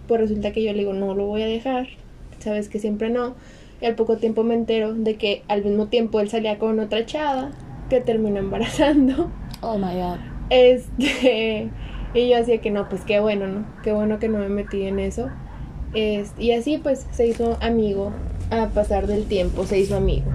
pues 0.06 0.20
resulta 0.20 0.52
que 0.52 0.62
yo 0.62 0.72
le 0.72 0.80
digo, 0.80 0.92
no 0.92 1.14
lo 1.14 1.26
voy 1.26 1.42
a 1.42 1.46
dejar, 1.46 1.88
sabes 2.38 2.68
que 2.68 2.78
siempre 2.78 3.10
no. 3.10 3.34
Y 3.80 3.86
al 3.86 3.94
poco 3.94 4.16
tiempo 4.16 4.42
me 4.42 4.54
entero 4.54 4.94
de 4.94 5.16
que 5.16 5.42
al 5.48 5.64
mismo 5.64 5.86
tiempo 5.86 6.20
él 6.20 6.30
salía 6.30 6.58
con 6.58 6.80
otra 6.80 7.04
chava 7.04 7.50
que 7.90 8.00
terminó 8.00 8.38
embarazando. 8.38 9.30
Oh 9.60 9.76
my 9.76 9.94
god. 9.94 10.18
Este, 10.50 11.68
y 12.14 12.28
yo 12.28 12.38
hacía 12.38 12.60
que 12.60 12.70
no, 12.70 12.88
pues 12.88 13.02
qué 13.02 13.20
bueno, 13.20 13.46
¿no? 13.46 13.66
Qué 13.82 13.92
bueno 13.92 14.18
que 14.18 14.28
no 14.28 14.38
me 14.38 14.48
metí 14.48 14.82
en 14.82 14.98
eso. 14.98 15.28
Es, 15.94 16.32
y 16.38 16.52
así 16.52 16.78
pues 16.78 17.06
se 17.10 17.26
hizo 17.26 17.56
amigo 17.60 18.12
a 18.50 18.68
pasar 18.68 19.06
del 19.06 19.25
tiempo, 19.26 19.64
se 19.64 19.78
hizo 19.78 19.96
amigo. 19.96 20.26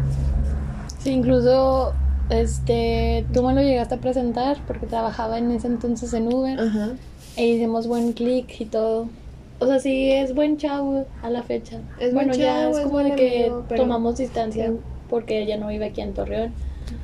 Sí, 0.99 1.11
incluso 1.11 1.93
este, 2.29 3.25
tú 3.33 3.43
me 3.43 3.53
lo 3.53 3.61
llegaste 3.61 3.95
a 3.95 3.97
presentar 3.99 4.57
porque 4.65 4.85
trabajaba 4.85 5.37
en 5.37 5.51
ese 5.51 5.67
entonces 5.67 6.13
en 6.13 6.33
Uber 6.33 6.59
Ajá. 6.59 6.89
e 7.35 7.45
hicimos 7.47 7.87
buen 7.87 8.13
click 8.13 8.59
y 8.59 8.65
todo. 8.65 9.07
O 9.61 9.67
sea, 9.67 9.79
sí 9.79 10.11
es 10.11 10.33
buen 10.33 10.57
chavo 10.57 11.05
a 11.21 11.29
la 11.29 11.43
fecha. 11.43 11.77
Es 11.99 12.13
buen 12.13 12.27
bueno, 12.27 12.33
ya 12.33 12.53
chavo, 12.63 12.71
es 12.71 12.77
es 12.77 12.83
como 12.83 12.93
buen 12.93 13.09
de 13.11 13.15
que 13.15 13.39
amigo, 13.45 13.65
pero- 13.69 13.83
tomamos 13.83 14.17
distancia 14.17 14.67
Sí. 14.69 14.77
porque 15.07 15.41
ella 15.43 15.57
no 15.57 15.67
vive 15.67 15.85
aquí 15.85 16.01
en 16.01 16.13
Torreón. 16.13 16.51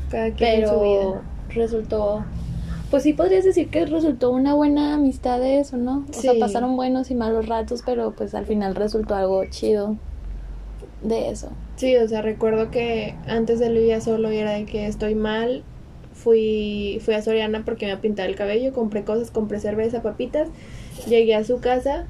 Cada 0.09 0.31
quien 0.31 0.63
en 0.63 0.67
su 0.67 0.73
Pero 0.73 0.81
vida. 1.11 1.21
resultó, 1.49 2.25
pues 2.89 3.03
sí 3.03 3.13
podrías 3.13 3.45
decir 3.45 3.69
que 3.69 3.85
resultó 3.85 4.31
una 4.31 4.55
buena 4.55 4.95
amistad 4.95 5.39
de 5.39 5.59
eso, 5.59 5.77
¿no? 5.77 6.03
O 6.09 6.13
sea, 6.13 6.33
Sí. 6.33 6.39
pasaron 6.39 6.75
buenos 6.75 7.11
y 7.11 7.15
malos 7.15 7.47
ratos, 7.47 7.83
pero 7.85 8.11
pues 8.11 8.33
al 8.33 8.45
final 8.47 8.73
resultó 8.75 9.13
algo 9.15 9.45
chido 9.51 9.95
de 11.03 11.29
eso. 11.29 11.49
Sí, 11.75 11.95
o 11.95 12.07
sea, 12.07 12.23
recuerdo 12.23 12.71
que 12.71 13.13
antes 13.27 13.61
él 13.61 13.75
vivía 13.75 14.01
solo 14.01 14.31
y 14.31 14.37
era 14.37 14.51
de 14.53 14.65
que 14.65 14.87
estoy 14.87 15.13
mal. 15.13 15.63
Fui, 16.13 16.99
fui 17.05 17.13
a 17.13 17.21
Soriana 17.21 17.61
porque 17.63 17.85
me 17.85 17.91
iba 17.91 17.99
a 17.99 18.01
pintar 18.01 18.27
el 18.27 18.35
cabello, 18.35 18.73
compré 18.73 19.03
cosas, 19.03 19.29
compré 19.29 19.59
cerveza, 19.59 20.01
papitas. 20.01 20.47
Llegué 21.07 21.35
a 21.35 21.43
su 21.43 21.59
casa 21.59 22.07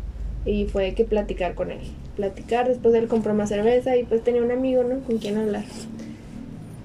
y 0.47 0.65
fue 0.65 0.93
que 0.93 1.03
platicar 1.03 1.53
con 1.53 1.71
él. 1.71 1.79
Platicar, 2.15 2.67
después 2.67 2.95
él 2.95 3.07
compró 3.07 3.33
más 3.33 3.49
cerveza 3.49 3.97
y 3.97 4.03
pues 4.05 4.23
tenía 4.23 4.41
un 4.41 4.51
amigo, 4.51 4.83
¿no? 4.83 5.01
Con 5.01 5.17
quien 5.17 5.37
hablar. 5.37 5.65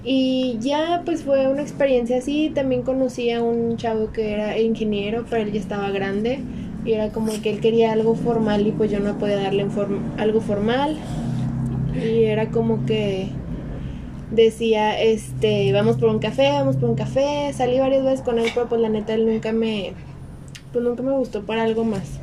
Y 0.03 0.57
ya 0.59 1.01
pues 1.05 1.23
fue 1.23 1.47
una 1.47 1.61
experiencia 1.61 2.17
así. 2.17 2.51
También 2.53 2.81
conocí 2.81 3.31
a 3.31 3.41
un 3.41 3.77
chavo 3.77 4.11
que 4.11 4.33
era 4.33 4.59
ingeniero, 4.59 5.25
pero 5.29 5.41
él 5.41 5.53
ya 5.53 5.61
estaba 5.61 5.89
grande. 5.91 6.39
Y 6.85 6.91
era 6.91 7.09
como 7.09 7.31
que 7.41 7.49
él 7.49 7.61
quería 7.61 7.93
algo 7.93 8.13
formal 8.13 8.67
y 8.67 8.71
pues 8.71 8.91
yo 8.91 8.99
no 8.99 9.17
podía 9.17 9.37
darle 9.37 9.65
algo 10.17 10.41
formal. 10.41 10.97
Y 11.95 12.25
era 12.25 12.49
como 12.49 12.85
que 12.85 13.29
decía, 14.31 14.99
este, 14.99 15.71
vamos 15.71 15.97
por 15.97 16.09
un 16.09 16.19
café, 16.19 16.49
vamos 16.51 16.75
por 16.75 16.89
un 16.89 16.95
café. 16.95 17.51
Salí 17.53 17.79
varias 17.79 18.03
veces 18.03 18.21
con 18.21 18.39
él, 18.39 18.49
pero 18.53 18.67
pues 18.67 18.81
la 18.81 18.89
neta 18.89 19.13
él 19.13 19.25
nunca 19.25 19.53
me, 19.53 19.93
pues 20.73 20.83
nunca 20.83 21.01
me 21.01 21.13
gustó 21.13 21.43
para 21.43 21.63
algo 21.63 21.85
más, 21.85 22.19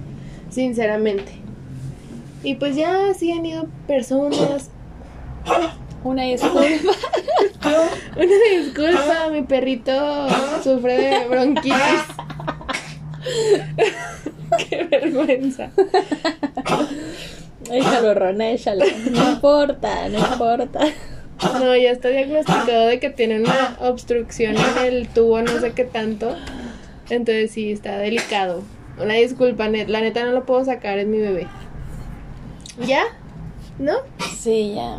sinceramente. 0.50 1.33
Y 2.42 2.54
pues 2.54 2.76
ya 2.76 3.12
sí 3.14 3.33
han 3.33 3.45
ido 3.45 3.66
personas. 3.87 4.71
Una 6.02 6.23
disculpa. 6.25 6.61
Una 8.16 8.35
disculpa, 8.59 9.28
mi 9.30 9.42
perrito 9.42 9.92
sufre 10.62 10.97
de 10.97 11.28
bronquitis. 11.28 11.75
Qué 14.69 14.85
vergüenza. 14.85 15.71
échalo, 17.71 18.14
Ron, 18.14 18.40
échalo. 18.40 18.85
No 19.11 19.33
importa, 19.33 20.09
no 20.09 20.19
importa. 20.19 20.80
No, 21.42 21.76
ya 21.76 21.90
está 21.90 22.09
diagnosticado 22.09 22.87
de 22.87 22.99
que 23.00 23.11
tiene 23.11 23.40
una 23.40 23.76
obstrucción 23.80 24.57
en 24.57 24.85
el 24.85 25.09
tubo, 25.09 25.40
no 25.42 25.61
sé 25.61 25.73
qué 25.73 25.85
tanto. 25.85 26.37
Entonces 27.09 27.52
sí, 27.52 27.73
está 27.73 27.99
delicado. 27.99 28.62
Una 29.02 29.14
disculpa, 29.14 29.69
net, 29.69 29.88
la 29.88 30.00
neta 30.00 30.25
no 30.25 30.33
lo 30.33 30.45
puedo 30.45 30.64
sacar, 30.64 30.99
es 30.99 31.07
mi 31.07 31.19
bebé. 31.19 31.47
¿Ya? 32.87 33.04
¿No? 33.78 33.95
Sí, 34.38 34.75
ya. 34.75 34.99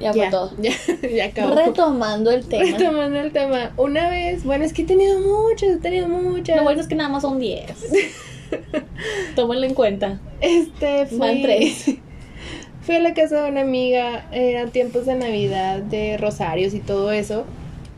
Ya 0.00 0.12
fue 0.12 0.30
todo. 0.30 0.50
Ya, 0.58 0.72
ya 1.08 1.26
acabó. 1.26 1.54
Retomando 1.54 2.30
el 2.30 2.46
tema. 2.46 2.64
Retomando 2.64 3.20
el 3.20 3.32
tema. 3.32 3.72
Una 3.76 4.08
vez, 4.08 4.44
bueno, 4.44 4.64
es 4.64 4.72
que 4.72 4.82
he 4.82 4.86
tenido 4.86 5.20
muchas, 5.20 5.70
he 5.70 5.76
tenido 5.76 6.08
muchas. 6.08 6.56
Lo 6.56 6.62
bueno 6.62 6.80
es 6.80 6.88
que 6.88 6.94
nada 6.94 7.10
más 7.10 7.22
son 7.22 7.38
10. 7.38 7.64
Tómenlo 9.36 9.66
en 9.66 9.74
cuenta. 9.74 10.20
Este, 10.40 11.06
fui, 11.06 11.18
Van 11.18 11.42
tres. 11.42 11.84
fui 12.82 12.94
a 12.94 13.00
la 13.00 13.14
casa 13.14 13.42
de 13.42 13.50
una 13.50 13.60
amiga, 13.60 14.26
eran 14.32 14.70
tiempos 14.70 15.06
de 15.06 15.14
Navidad, 15.14 15.78
de 15.78 16.16
rosarios 16.16 16.74
y 16.74 16.80
todo 16.80 17.12
eso. 17.12 17.44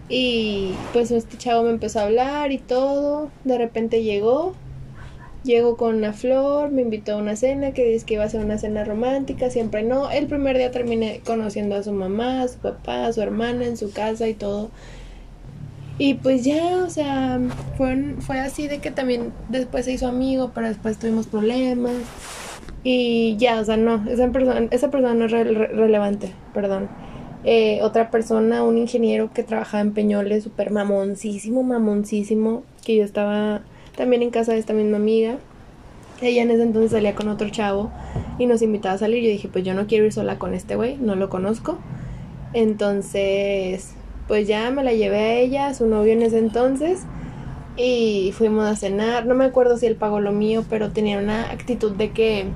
Y 0.09 0.73
pues 0.93 1.11
este 1.11 1.39
chavo 1.39 1.63
me 1.63 1.71
empezó 1.71 2.01
a 2.01 2.03
hablar 2.03 2.53
y 2.53 2.59
todo. 2.59 3.31
De 3.45 3.57
repente 3.57 4.03
llegó, 4.03 4.55
llegó 5.45 5.77
con 5.77 5.97
una 5.97 6.13
flor, 6.13 6.71
me 6.71 6.83
invitó 6.83 7.13
a 7.13 7.17
una 7.17 7.37
cena 7.37 7.73
que 7.73 7.85
dice 7.85 8.07
que 8.07 8.15
iba 8.15 8.25
a 8.25 8.29
ser 8.29 8.45
una 8.45 8.59
cena 8.59 8.85
romántica, 8.85 9.51
siempre 9.51 9.83
no. 9.83 10.11
El 10.11 10.27
primer 10.27 10.57
día 10.57 10.71
terminé 10.71 11.21
conociendo 11.25 11.77
a 11.77 11.83
su 11.83 11.93
mamá, 11.93 12.43
a 12.43 12.49
su 12.49 12.59
papá, 12.59 13.07
a 13.07 13.13
su 13.13 13.21
hermana 13.23 13.65
en 13.67 13.77
su 13.77 13.93
casa 13.93 14.29
y 14.29 14.35
todo. 14.35 14.71
Y 15.99 16.15
pues 16.15 16.45
ya, 16.45 16.79
o 16.85 16.91
sea, 16.91 17.39
fue, 17.77 18.15
fue 18.21 18.41
así 18.41 18.67
de 18.67 18.79
que 18.79 18.91
también 18.91 19.33
después 19.51 19.85
se 19.85 19.93
hizo 19.93 20.09
amigo, 20.09 20.51
pero 20.55 20.69
después 20.69 20.99
tuvimos 20.99 21.27
problemas. 21.27 21.93
Y 22.85 23.37
ya, 23.37 23.61
o 23.61 23.65
sea, 23.65 23.77
no, 23.77 24.05
esa 24.09 24.29
persona, 24.31 24.67
esa 24.71 24.91
persona 24.91 25.15
no 25.15 25.27
es 25.27 25.31
re- 25.31 25.45
re- 25.45 25.69
relevante, 25.69 26.33
perdón. 26.53 26.89
Eh, 27.45 27.81
otra 27.83 28.11
persona, 28.11 28.65
un 28.65 28.79
ingeniero 28.79 29.33
que 29.33 29.43
trabajaba 29.43 29.81
en 29.83 29.93
Peñoles, 29.93 30.45
súper 30.45 30.71
mamoncísimo, 30.71 31.63
mamoncísimo, 31.63 32.65
que 32.85 32.97
yo 32.97 33.05
estaba 33.05 33.63
también 33.97 34.23
en 34.23 34.31
casa 34.31 34.53
de 34.53 34.59
esta 34.59 34.73
misma 34.73 34.97
amiga. 34.97 35.39
Ella 36.21 36.43
en 36.43 36.51
ese 36.51 36.63
entonces 36.63 36.93
salía 36.93 37.15
con 37.15 37.29
otro 37.29 37.49
chavo 37.49 37.91
y 38.39 38.47
nos 38.47 38.63
invitaba 38.63 38.95
a 38.95 38.99
salir. 38.99 39.23
Yo 39.23 39.31
dije, 39.31 39.49
pues 39.49 39.65
yo 39.65 39.75
no 39.75 39.87
quiero 39.87 40.05
ir 40.05 40.13
sola 40.13 40.39
con 40.39 40.55
este 40.55 40.77
güey, 40.77 40.97
no 40.97 41.17
lo 41.17 41.29
conozco. 41.29 41.79
Entonces, 42.53 43.95
pues 44.29 44.47
ya 44.47 44.71
me 44.71 44.85
la 44.85 44.93
llevé 44.93 45.19
a 45.19 45.35
ella, 45.35 45.67
a 45.67 45.75
su 45.75 45.87
novio 45.87 46.13
en 46.13 46.23
ese 46.23 46.39
entonces, 46.39 47.01
y 47.77 48.33
fuimos 48.37 48.67
a 48.67 48.77
cenar. 48.77 49.27
No 49.27 49.35
me 49.35 49.45
acuerdo 49.45 49.77
si 49.77 49.87
él 49.87 49.97
pagó 49.97 50.21
lo 50.21 50.33
mío, 50.33 50.65
pero 50.71 50.91
tenía 50.91 51.19
una 51.19 51.51
actitud 51.51 51.93
de 51.93 52.11
que 52.13 52.47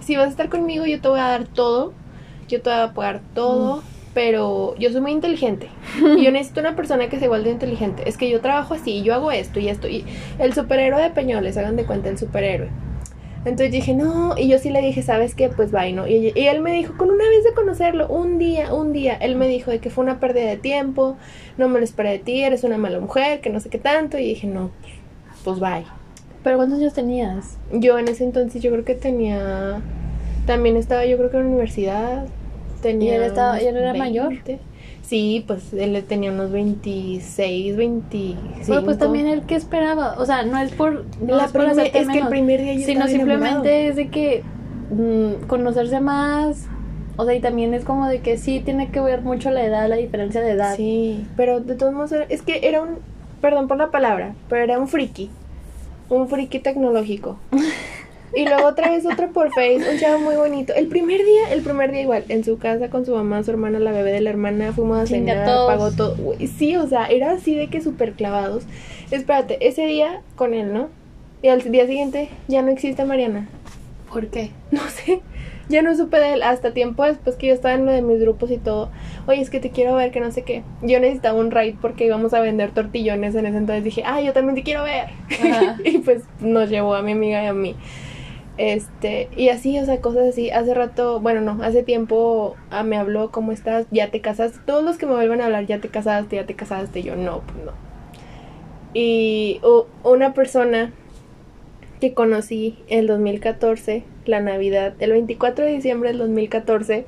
si 0.00 0.16
vas 0.16 0.26
a 0.26 0.30
estar 0.30 0.48
conmigo, 0.48 0.84
yo 0.86 1.00
te 1.00 1.08
voy 1.08 1.20
a 1.20 1.28
dar 1.28 1.46
todo, 1.46 1.92
yo 2.48 2.60
te 2.60 2.70
voy 2.70 2.78
a 2.80 2.92
pagar 2.92 3.20
todo. 3.34 3.82
Pero 4.14 4.74
yo 4.76 4.90
soy 4.90 5.00
muy 5.00 5.12
inteligente 5.12 5.68
y 6.18 6.22
yo 6.24 6.30
necesito 6.30 6.60
una 6.60 6.76
persona 6.76 7.08
que 7.08 7.16
sea 7.16 7.26
igual 7.26 7.44
de 7.44 7.50
inteligente. 7.50 8.02
Es 8.06 8.16
que 8.16 8.28
yo 8.28 8.40
trabajo 8.40 8.74
así, 8.74 9.02
yo 9.02 9.14
hago 9.14 9.32
esto 9.32 9.58
y 9.58 9.68
esto. 9.68 9.88
Y 9.88 10.04
el 10.38 10.52
superhéroe 10.52 11.02
de 11.02 11.10
Peñoles, 11.10 11.56
hagan 11.56 11.76
de 11.76 11.84
cuenta 11.84 12.08
el 12.08 12.18
superhéroe. 12.18 12.68
Entonces 13.44 13.72
dije, 13.72 13.92
no, 13.94 14.36
y 14.38 14.48
yo 14.48 14.58
sí 14.58 14.70
le 14.70 14.80
dije, 14.80 15.02
¿sabes 15.02 15.34
qué? 15.34 15.48
Pues 15.48 15.72
bye, 15.72 15.92
¿no? 15.92 16.06
Y, 16.06 16.32
y 16.32 16.46
él 16.46 16.60
me 16.60 16.72
dijo, 16.72 16.96
con 16.96 17.10
una 17.10 17.28
vez 17.28 17.42
de 17.42 17.52
conocerlo, 17.54 18.06
un 18.06 18.38
día, 18.38 18.72
un 18.72 18.92
día, 18.92 19.14
él 19.14 19.34
me 19.34 19.48
dijo 19.48 19.72
de 19.72 19.80
que 19.80 19.90
fue 19.90 20.04
una 20.04 20.20
pérdida 20.20 20.46
de 20.46 20.56
tiempo, 20.56 21.16
no 21.58 21.68
me 21.68 21.80
lo 21.80 21.84
esperé 21.84 22.10
de 22.10 22.18
ti, 22.20 22.44
eres 22.44 22.62
una 22.62 22.78
mala 22.78 23.00
mujer, 23.00 23.40
que 23.40 23.50
no 23.50 23.58
sé 23.58 23.68
qué 23.68 23.78
tanto, 23.78 24.16
y 24.16 24.26
dije, 24.26 24.46
no, 24.46 24.70
pues 25.44 25.58
bye. 25.58 25.84
¿Pero 26.44 26.56
cuántos 26.56 26.78
años 26.78 26.94
tenías? 26.94 27.58
Yo 27.72 27.98
en 27.98 28.06
ese 28.06 28.22
entonces 28.22 28.62
yo 28.62 28.70
creo 28.70 28.84
que 28.84 28.94
tenía, 28.94 29.80
también 30.46 30.76
estaba 30.76 31.04
yo 31.04 31.16
creo 31.16 31.30
que 31.30 31.36
en 31.38 31.42
la 31.42 31.48
universidad, 31.48 32.26
tenía... 32.82 33.12
¿Y 33.12 33.16
él 33.16 33.22
estaba- 33.22 33.58
él 33.58 33.76
era 33.76 33.94
mayor? 33.94 34.28
20. 34.28 34.58
Sí, 35.02 35.42
pues 35.46 35.72
él 35.72 36.02
tenía 36.06 36.30
unos 36.30 36.50
26, 36.52 37.76
25. 37.76 38.40
Pero 38.66 38.84
pues 38.84 38.98
también 38.98 39.26
el 39.26 39.42
que 39.42 39.54
esperaba. 39.56 40.14
O 40.18 40.24
sea, 40.26 40.42
no 40.44 40.56
es 40.58 40.72
por. 40.72 41.04
No 41.20 41.36
La 41.36 41.46
es 41.46 41.52
por 41.52 41.64
primer- 41.66 41.86
es 41.86 41.92
que 41.92 41.98
el 41.98 42.06
menos, 42.06 42.28
primer 42.28 42.60
día 42.62 42.74
yo 42.74 42.86
Sino 42.86 43.08
simplemente 43.08 43.88
es 43.88 43.96
de 43.96 44.08
que 44.08 44.42
mm, 44.90 45.46
conocerse 45.48 46.00
más. 46.00 46.66
O 47.16 47.24
sea, 47.26 47.34
y 47.34 47.40
también 47.40 47.74
es 47.74 47.84
como 47.84 48.06
de 48.08 48.20
que 48.20 48.38
sí 48.38 48.60
tiene 48.64 48.90
que 48.90 49.00
ver 49.00 49.20
mucho 49.22 49.50
la 49.50 49.64
edad, 49.64 49.88
la 49.88 49.96
diferencia 49.96 50.40
de 50.40 50.52
edad. 50.52 50.76
Sí, 50.76 51.26
pero 51.36 51.60
de 51.60 51.74
todos 51.74 51.92
modos, 51.92 52.12
era- 52.12 52.24
es 52.28 52.40
que 52.42 52.66
era 52.66 52.80
un, 52.80 52.90
perdón 53.42 53.68
por 53.68 53.76
la 53.78 53.90
palabra, 53.90 54.34
pero 54.48 54.62
era 54.62 54.78
un 54.78 54.88
friki, 54.88 55.28
un 56.08 56.28
friki 56.28 56.58
tecnológico. 56.60 57.38
Y 58.34 58.44
luego 58.44 58.66
otra 58.66 58.90
vez 58.90 59.04
otro 59.06 59.30
por 59.32 59.50
Face, 59.50 59.82
un 59.90 59.98
chavo 59.98 60.18
muy 60.18 60.36
bonito. 60.36 60.72
El 60.74 60.86
primer 60.86 61.24
día, 61.24 61.52
el 61.52 61.62
primer 61.62 61.92
día 61.92 62.02
igual, 62.02 62.24
en 62.28 62.44
su 62.44 62.58
casa 62.58 62.88
con 62.88 63.04
su 63.04 63.14
mamá, 63.14 63.42
su 63.42 63.50
hermana, 63.50 63.78
la 63.78 63.92
bebé 63.92 64.12
de 64.12 64.20
la 64.20 64.30
hermana, 64.30 64.72
fuimos 64.72 64.98
a 64.98 65.06
cenar, 65.06 65.46
pagó 65.66 65.90
todo. 65.90 66.16
Sí, 66.56 66.76
o 66.76 66.86
sea, 66.86 67.06
era 67.06 67.32
así 67.32 67.54
de 67.54 67.68
que 67.68 67.80
súper 67.80 68.12
clavados. 68.12 68.64
Espérate, 69.10 69.66
ese 69.66 69.86
día 69.86 70.22
con 70.36 70.54
él, 70.54 70.72
¿no? 70.72 70.88
Y 71.42 71.48
al 71.48 71.60
día 71.70 71.86
siguiente 71.86 72.28
ya 72.48 72.62
no 72.62 72.70
existe 72.70 73.04
Mariana. 73.04 73.48
¿Por 74.12 74.28
qué? 74.28 74.50
No 74.70 74.80
sé, 74.88 75.20
ya 75.68 75.82
no 75.82 75.94
supe 75.96 76.18
de 76.18 76.34
él 76.34 76.42
hasta 76.42 76.72
tiempo 76.72 77.04
después 77.04 77.36
que 77.36 77.48
yo 77.48 77.54
estaba 77.54 77.74
en 77.74 77.86
lo 77.86 77.92
de 77.92 78.02
mis 78.02 78.20
grupos 78.20 78.50
y 78.50 78.56
todo. 78.58 78.90
Oye, 79.26 79.40
es 79.40 79.50
que 79.50 79.60
te 79.60 79.70
quiero 79.70 79.94
ver, 79.94 80.10
que 80.10 80.20
no 80.20 80.30
sé 80.32 80.42
qué. 80.42 80.62
Yo 80.82 80.98
necesitaba 81.00 81.38
un 81.38 81.50
raid 81.50 81.76
porque 81.80 82.06
íbamos 82.06 82.34
a 82.34 82.40
vender 82.40 82.72
tortillones 82.72 83.34
en 83.34 83.46
ese 83.46 83.58
entonces. 83.58 83.84
Dije, 83.84 84.02
ah, 84.04 84.20
yo 84.20 84.32
también 84.32 84.54
te 84.54 84.62
quiero 84.62 84.84
ver. 84.84 85.08
Y 85.84 85.98
pues 85.98 86.22
nos 86.40 86.68
llevó 86.70 86.94
a 86.94 87.02
mi 87.02 87.12
amiga 87.12 87.42
y 87.42 87.46
a 87.46 87.52
mí. 87.52 87.76
Este, 88.58 89.28
y 89.36 89.48
así, 89.48 89.78
o 89.78 89.84
sea, 89.84 90.00
cosas 90.00 90.28
así. 90.28 90.50
Hace 90.50 90.74
rato, 90.74 91.20
bueno, 91.20 91.40
no, 91.40 91.62
hace 91.62 91.82
tiempo 91.82 92.56
ah, 92.70 92.82
me 92.82 92.96
habló, 92.96 93.30
¿cómo 93.30 93.52
estás? 93.52 93.86
¿Ya 93.90 94.10
te 94.10 94.20
casaste? 94.20 94.58
Todos 94.66 94.84
los 94.84 94.98
que 94.98 95.06
me 95.06 95.14
vuelven 95.14 95.40
a 95.40 95.46
hablar, 95.46 95.66
¿ya 95.66 95.80
te 95.80 95.88
casaste? 95.88 96.36
¿Ya 96.36 96.46
te 96.46 96.54
casaste? 96.54 97.02
Yo, 97.02 97.16
no, 97.16 97.40
pues 97.40 97.64
no. 97.64 97.72
Y 98.94 99.60
una 100.02 100.34
persona 100.34 100.92
que 102.00 102.12
conocí 102.14 102.78
el 102.88 103.06
2014, 103.06 104.04
la 104.26 104.40
Navidad, 104.40 104.94
el 104.98 105.12
24 105.12 105.64
de 105.64 105.72
diciembre 105.72 106.10
del 106.10 106.18
2014. 106.18 107.06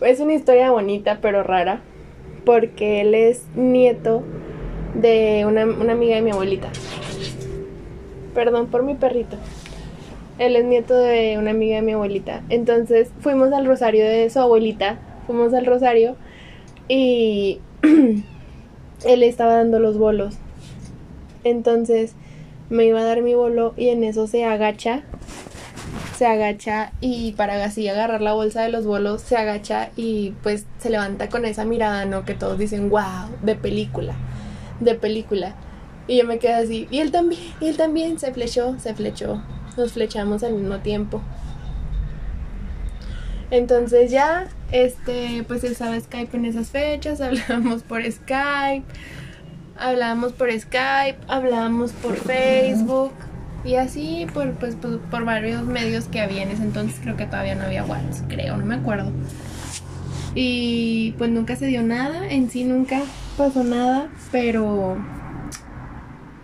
Es 0.00 0.20
una 0.20 0.34
historia 0.34 0.70
bonita 0.70 1.18
pero 1.20 1.42
rara, 1.42 1.80
porque 2.44 3.02
él 3.02 3.14
es 3.14 3.44
nieto 3.54 4.22
de 4.94 5.44
una, 5.46 5.64
una 5.64 5.92
amiga 5.92 6.14
de 6.16 6.22
mi 6.22 6.30
abuelita. 6.30 6.68
Perdón 8.34 8.68
por 8.68 8.82
mi 8.82 8.94
perrito. 8.94 9.36
Él 10.38 10.56
es 10.56 10.64
nieto 10.64 10.94
de 10.94 11.38
una 11.38 11.52
amiga 11.52 11.76
de 11.76 11.82
mi 11.82 11.92
abuelita. 11.92 12.42
Entonces 12.50 13.10
fuimos 13.20 13.52
al 13.52 13.66
rosario 13.66 14.04
de 14.04 14.28
su 14.28 14.38
abuelita. 14.38 14.98
Fuimos 15.26 15.54
al 15.54 15.66
rosario 15.66 16.16
y 16.88 17.60
él 19.04 19.22
estaba 19.22 19.54
dando 19.54 19.78
los 19.78 19.98
bolos. 19.98 20.36
Entonces 21.44 22.14
me 22.68 22.84
iba 22.84 23.00
a 23.00 23.04
dar 23.04 23.22
mi 23.22 23.34
bolo 23.34 23.72
y 23.76 23.88
en 23.88 24.04
eso 24.04 24.26
se 24.26 24.44
agacha. 24.44 25.02
Se 26.16 26.26
agacha 26.26 26.92
y 27.00 27.32
para 27.32 27.62
así 27.64 27.88
agarrar 27.88 28.22
la 28.22 28.32
bolsa 28.32 28.62
de 28.62 28.70
los 28.70 28.86
bolos 28.86 29.20
se 29.20 29.36
agacha 29.36 29.90
y 29.96 30.32
pues 30.42 30.66
se 30.78 30.88
levanta 30.88 31.28
con 31.28 31.44
esa 31.44 31.64
mirada, 31.64 32.06
¿no? 32.06 32.24
Que 32.24 32.34
todos 32.34 32.58
dicen, 32.58 32.88
wow, 32.88 33.28
de 33.42 33.54
película, 33.54 34.14
de 34.80 34.94
película. 34.94 35.54
Y 36.08 36.18
yo 36.18 36.24
me 36.24 36.38
quedé 36.38 36.54
así. 36.54 36.88
Y 36.90 37.00
él 37.00 37.10
también, 37.10 37.40
y 37.60 37.66
él 37.66 37.76
también 37.76 38.18
se 38.18 38.32
flechó, 38.32 38.78
se 38.78 38.94
flechó. 38.94 39.42
Nos 39.76 39.92
flechamos 39.92 40.42
al 40.42 40.54
mismo 40.54 40.78
tiempo. 40.78 41.20
Entonces 43.50 44.10
ya, 44.10 44.48
este, 44.72 45.44
pues 45.46 45.62
él 45.64 45.76
sabe 45.76 46.00
Skype 46.00 46.36
en 46.36 46.46
esas 46.46 46.70
fechas, 46.70 47.20
hablábamos 47.22 47.82
por 47.82 48.02
Skype, 48.02 48.84
hablábamos 49.78 50.32
por 50.32 50.50
Skype, 50.50 51.18
hablábamos 51.28 51.92
por 51.92 52.16
Facebook 52.16 53.12
y 53.64 53.76
así 53.76 54.26
por, 54.32 54.52
pues, 54.54 54.74
por, 54.74 54.98
por 55.00 55.24
varios 55.24 55.62
medios 55.62 56.06
que 56.06 56.20
había 56.20 56.42
en 56.42 56.50
ese 56.50 56.62
entonces, 56.62 56.98
creo 57.00 57.16
que 57.16 57.26
todavía 57.26 57.54
no 57.54 57.64
había 57.64 57.84
WhatsApp, 57.84 58.28
creo, 58.28 58.56
no 58.56 58.64
me 58.64 58.76
acuerdo. 58.76 59.12
Y 60.34 61.14
pues 61.16 61.30
nunca 61.30 61.56
se 61.56 61.66
dio 61.66 61.82
nada, 61.82 62.28
en 62.28 62.50
sí 62.50 62.64
nunca 62.64 63.00
pasó 63.38 63.64
nada, 63.64 64.08
pero 64.32 64.98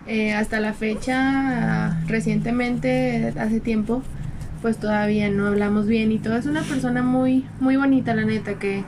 eh, 0.06 0.32
hasta 0.34 0.60
la 0.60 0.72
fecha, 0.72 1.98
recientemente, 2.06 3.32
hace 3.38 3.60
tiempo, 3.60 4.02
pues 4.60 4.78
todavía 4.78 5.28
no 5.30 5.46
hablamos 5.46 5.86
bien 5.86 6.12
y 6.12 6.18
todo. 6.18 6.36
Es 6.36 6.46
una 6.46 6.62
persona 6.62 7.02
muy, 7.02 7.44
muy 7.60 7.76
bonita, 7.76 8.14
la 8.14 8.24
neta, 8.24 8.54
que, 8.58 8.84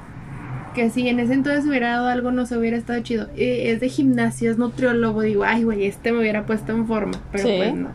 que 0.74 0.90
si 0.90 1.08
en 1.08 1.20
ese 1.20 1.34
entonces 1.34 1.66
hubiera 1.66 1.90
dado 1.90 2.08
algo 2.08 2.30
no 2.32 2.46
se 2.46 2.56
hubiera 2.58 2.76
estado 2.76 3.00
chido. 3.02 3.28
Eh, 3.36 3.70
es 3.72 3.80
de 3.80 3.88
gimnasia, 3.88 4.50
es 4.50 4.58
nutriólogo, 4.58 5.22
digo, 5.22 5.44
ay, 5.44 5.64
güey, 5.64 5.86
este 5.86 6.12
me 6.12 6.18
hubiera 6.20 6.46
puesto 6.46 6.72
en 6.72 6.86
forma, 6.86 7.20
pero 7.32 7.44
Sí. 7.44 7.54
pues 7.58 7.74
no. 7.74 7.90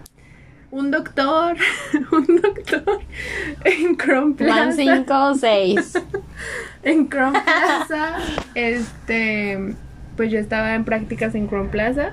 Un 0.71 0.91
doctor, 0.91 1.57
un 2.11 2.27
doctor 2.41 2.99
en 3.65 3.97
Chrome 3.97 4.35
Plaza. 4.35 4.71
5 4.73 5.13
o 5.25 5.35
6. 5.35 5.93
En 6.83 7.09
Chrome 7.09 7.37
Plaza, 7.43 8.17
este, 8.55 9.73
pues 10.15 10.31
yo 10.31 10.39
estaba 10.39 10.75
en 10.75 10.85
prácticas 10.85 11.35
en 11.35 11.49
Chrome 11.49 11.67
Plaza. 11.69 12.11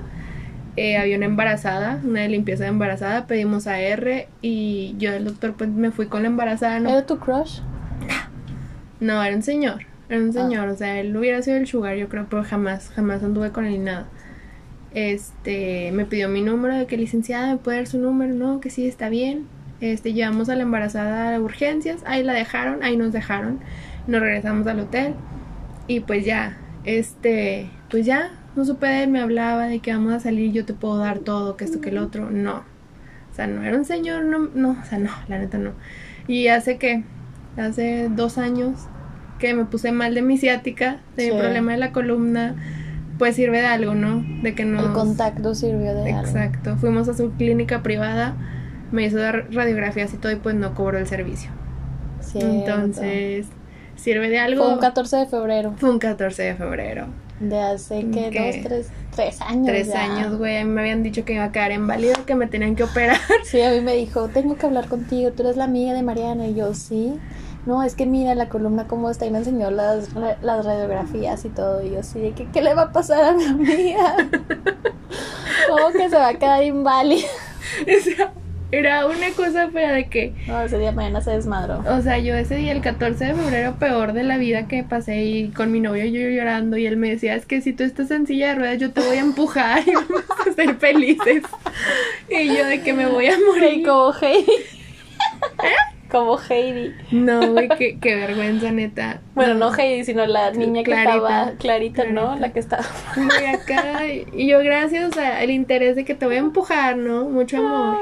Eh, 0.77 0.95
había 0.95 1.17
una 1.17 1.25
embarazada, 1.25 1.99
una 2.03 2.21
de 2.21 2.29
limpieza 2.29 2.63
de 2.63 2.69
embarazada, 2.69 3.25
pedimos 3.25 3.65
AR 3.65 4.27
y 4.43 4.93
yo 4.99 5.11
el 5.11 5.25
doctor 5.25 5.55
pues 5.57 5.71
me 5.71 5.89
fui 5.89 6.05
con 6.05 6.21
la 6.21 6.27
embarazada, 6.27 6.79
no, 6.79 6.89
¿Era 6.89 7.03
tu 7.03 7.17
crush? 7.17 7.61
no, 8.99 9.23
era 9.23 9.35
un 9.35 9.41
señor, 9.41 9.87
era 10.07 10.21
un 10.21 10.31
señor, 10.31 10.69
o 10.69 10.75
sea, 10.75 10.99
él 10.99 11.17
hubiera 11.17 11.41
sido 11.41 11.57
el 11.57 11.65
sugar, 11.65 11.97
yo 11.97 12.09
creo, 12.09 12.27
pero 12.29 12.43
jamás, 12.43 12.91
jamás 12.91 13.23
anduve 13.23 13.51
con 13.51 13.65
él 13.65 13.71
ni 13.71 13.79
nada. 13.79 14.05
Este, 14.93 15.91
me 15.93 16.05
pidió 16.05 16.29
mi 16.29 16.43
número 16.43 16.77
de 16.77 16.85
que 16.85 16.95
licenciada 16.95 17.53
me 17.53 17.57
puede 17.57 17.77
dar 17.77 17.87
su 17.87 17.97
número, 17.97 18.35
no, 18.35 18.59
que 18.59 18.69
sí, 18.69 18.87
está 18.87 19.09
bien. 19.09 19.47
Este, 19.81 20.13
llevamos 20.13 20.47
a 20.49 20.55
la 20.55 20.61
embarazada 20.61 21.35
a 21.35 21.39
urgencias, 21.39 22.03
ahí 22.05 22.21
la 22.21 22.33
dejaron, 22.33 22.83
ahí 22.83 22.97
nos 22.97 23.11
dejaron, 23.13 23.59
nos 24.05 24.21
regresamos 24.21 24.67
al 24.67 24.79
hotel 24.79 25.15
y 25.87 26.01
pues 26.01 26.23
ya, 26.23 26.57
este, 26.83 27.69
pues 27.89 28.05
ya, 28.05 28.31
no 28.57 28.65
supe 28.65 28.87
de 28.87 29.03
él, 29.03 29.09
me 29.09 29.21
hablaba 29.21 29.67
de 29.67 29.79
que 29.79 29.93
vamos 29.93 30.11
a 30.13 30.19
salir, 30.19 30.51
yo 30.51 30.65
te 30.65 30.73
puedo 30.73 30.97
dar 30.97 31.19
todo, 31.19 31.55
que 31.55 31.63
esto, 31.63 31.79
que 31.79 31.89
el 31.89 31.99
otro, 31.99 32.31
no. 32.31 32.63
O 33.31 33.35
sea, 33.35 33.45
no 33.45 33.63
era 33.63 33.77
un 33.77 33.85
señor, 33.85 34.25
no, 34.25 34.49
no, 34.55 34.71
o 34.81 34.85
sea, 34.85 34.97
no, 34.97 35.11
la 35.27 35.37
neta 35.37 35.59
no. 35.59 35.73
Y 36.27 36.47
hace 36.47 36.77
que, 36.77 37.03
hace 37.55 38.09
dos 38.09 38.39
años 38.39 38.87
que 39.37 39.53
me 39.53 39.65
puse 39.65 39.91
mal 39.91 40.15
de 40.15 40.23
mi 40.23 40.37
ciática, 40.37 40.97
de 41.15 41.25
Sí. 41.27 41.31
mi 41.31 41.39
problema 41.39 41.73
de 41.73 41.77
la 41.77 41.91
columna, 41.91 42.55
pues 43.19 43.35
sirve 43.35 43.61
de 43.61 43.67
algo, 43.67 43.93
¿no? 43.93 44.25
De 44.41 44.55
que 44.55 44.65
no... 44.65 44.83
El 44.87 44.91
contacto 44.91 45.53
sirvió 45.53 45.93
de 45.93 46.11
algo. 46.13 46.27
Exacto, 46.27 46.77
fuimos 46.77 47.07
a 47.09 47.13
su 47.13 47.31
clínica 47.33 47.83
privada, 47.83 48.35
me 48.91 49.05
hizo 49.05 49.17
dar 49.17 49.47
radiografías 49.51 50.13
y 50.15 50.17
todo 50.17 50.31
y 50.31 50.37
pues 50.37 50.55
no 50.55 50.73
cobró 50.73 50.97
el 50.97 51.05
servicio. 51.05 51.51
Cierto. 52.21 52.49
Entonces, 52.49 53.47
sirve 53.95 54.29
de 54.29 54.39
algo. 54.39 54.63
Fue 54.63 54.73
un 54.73 54.79
14 54.79 55.17
de 55.17 55.25
febrero. 55.27 55.73
Fue 55.77 55.91
un 55.91 55.99
14 55.99 56.41
de 56.41 56.55
febrero. 56.55 57.07
De 57.39 57.59
hace 57.59 58.09
que 58.09 58.31
dos, 58.31 58.63
tres, 58.63 58.87
tres 59.15 59.41
años. 59.41 59.67
Tres 59.67 59.87
ya. 59.89 60.03
años, 60.03 60.37
güey. 60.37 60.57
A 60.57 60.65
mí 60.65 60.71
me 60.71 60.81
habían 60.81 61.03
dicho 61.03 61.23
que 61.23 61.33
iba 61.33 61.43
a 61.43 61.51
quedar 61.51 61.71
inválido, 61.71 62.25
que 62.25 62.35
me 62.35 62.47
tenían 62.47 62.75
que 62.75 62.83
operar. 62.83 63.17
Sí, 63.43 63.61
a 63.61 63.71
mí 63.71 63.81
me 63.81 63.93
dijo, 63.93 64.27
tengo 64.29 64.55
que 64.55 64.65
hablar 64.65 64.87
contigo, 64.87 65.31
tú 65.31 65.43
eres 65.43 65.55
la 65.55 65.65
amiga 65.65 65.93
de 65.93 66.03
Mariana. 66.03 66.47
Y 66.47 66.55
yo, 66.55 66.73
sí. 66.73 67.13
No, 67.65 67.83
es 67.83 67.95
que 67.95 68.05
mira 68.05 68.33
la 68.33 68.49
columna 68.49 68.87
cómo 68.87 69.09
está 69.09 69.25
y 69.25 69.31
me 69.31 69.39
enseñó 69.39 69.69
las, 69.71 70.09
las 70.13 70.65
radiografías 70.65 71.43
y 71.45 71.49
todo. 71.49 71.85
Y 71.85 71.91
yo, 71.91 72.01
sí, 72.01 72.19
de 72.19 72.31
que, 72.31 72.49
¿qué 72.49 72.61
le 72.61 72.73
va 72.73 72.83
a 72.83 72.91
pasar 72.91 73.23
a 73.23 73.33
mi 73.33 73.45
amiga? 73.45 74.15
¿Cómo 75.69 75.91
que 75.91 76.09
se 76.09 76.15
va 76.15 76.29
a 76.29 76.33
quedar 76.33 76.63
inválida? 76.63 77.27
Era 78.71 79.05
una 79.05 79.29
cosa 79.31 79.69
fea 79.69 79.93
de 79.93 80.07
que, 80.07 80.33
No, 80.45 80.61
ese 80.61 80.77
día 80.77 80.91
mañana 80.91 81.21
se 81.21 81.31
desmadró. 81.31 81.83
o 81.87 82.01
sea, 82.01 82.17
yo 82.17 82.35
ese 82.35 82.55
día, 82.55 82.73
el 82.73 82.81
14 82.81 83.25
de 83.25 83.33
febrero, 83.33 83.75
peor 83.79 84.11
de 84.13 84.23
la 84.23 84.37
vida 84.37 84.67
que 84.67 84.83
pasé 84.83 85.23
y 85.23 85.49
con 85.49 85.71
mi 85.71 85.79
novio 85.79 86.03
yo 86.05 86.29
llorando 86.29 86.75
y 86.77 86.85
él 86.85 86.97
me 86.97 87.09
decía, 87.09 87.35
es 87.35 87.45
que 87.45 87.61
si 87.61 87.71
tú 87.71 87.83
estás 87.83 88.11
en 88.11 88.27
silla 88.27 88.49
de 88.49 88.55
ruedas 88.55 88.77
yo 88.77 88.91
te 88.91 89.01
voy 89.01 89.17
a 89.17 89.21
empujar 89.21 89.83
y 89.87 89.91
vamos 89.95 90.23
a 90.45 90.53
ser 90.53 90.75
felices. 90.75 91.43
Y 92.29 92.47
yo 92.47 92.65
de 92.65 92.81
que 92.81 92.93
me 92.93 93.05
voy 93.07 93.27
a 93.27 93.37
morir. 93.47 93.87
Heidi. 94.21 94.51
Como 96.09 96.37
Heidi. 96.49 96.93
No, 97.11 97.51
güey, 97.51 97.67
qué, 97.77 97.97
qué 97.99 98.15
vergüenza, 98.15 98.71
neta. 98.71 99.19
Bueno, 99.35 99.55
no 99.55 99.75
Heidi, 99.75 100.05
sino 100.05 100.25
la 100.25 100.51
niña 100.51 100.83
que 100.83 100.91
Clarita. 100.91 101.15
estaba, 101.15 101.51
Clarita, 101.57 102.03
¿no? 102.05 102.21
Clarita. 102.35 102.39
La 102.39 102.53
que 102.53 102.59
estaba. 102.59 102.83
Voy 103.15 103.45
acá 103.45 104.05
y 104.07 104.47
yo 104.47 104.59
gracias, 104.59 105.11
el 105.41 105.51
interés 105.51 105.95
de 105.95 106.05
que 106.05 106.15
te 106.15 106.25
voy 106.25 106.35
a 106.35 106.39
empujar, 106.39 106.95
¿no? 106.97 107.25
Mucho 107.25 107.57
amor. 107.57 107.97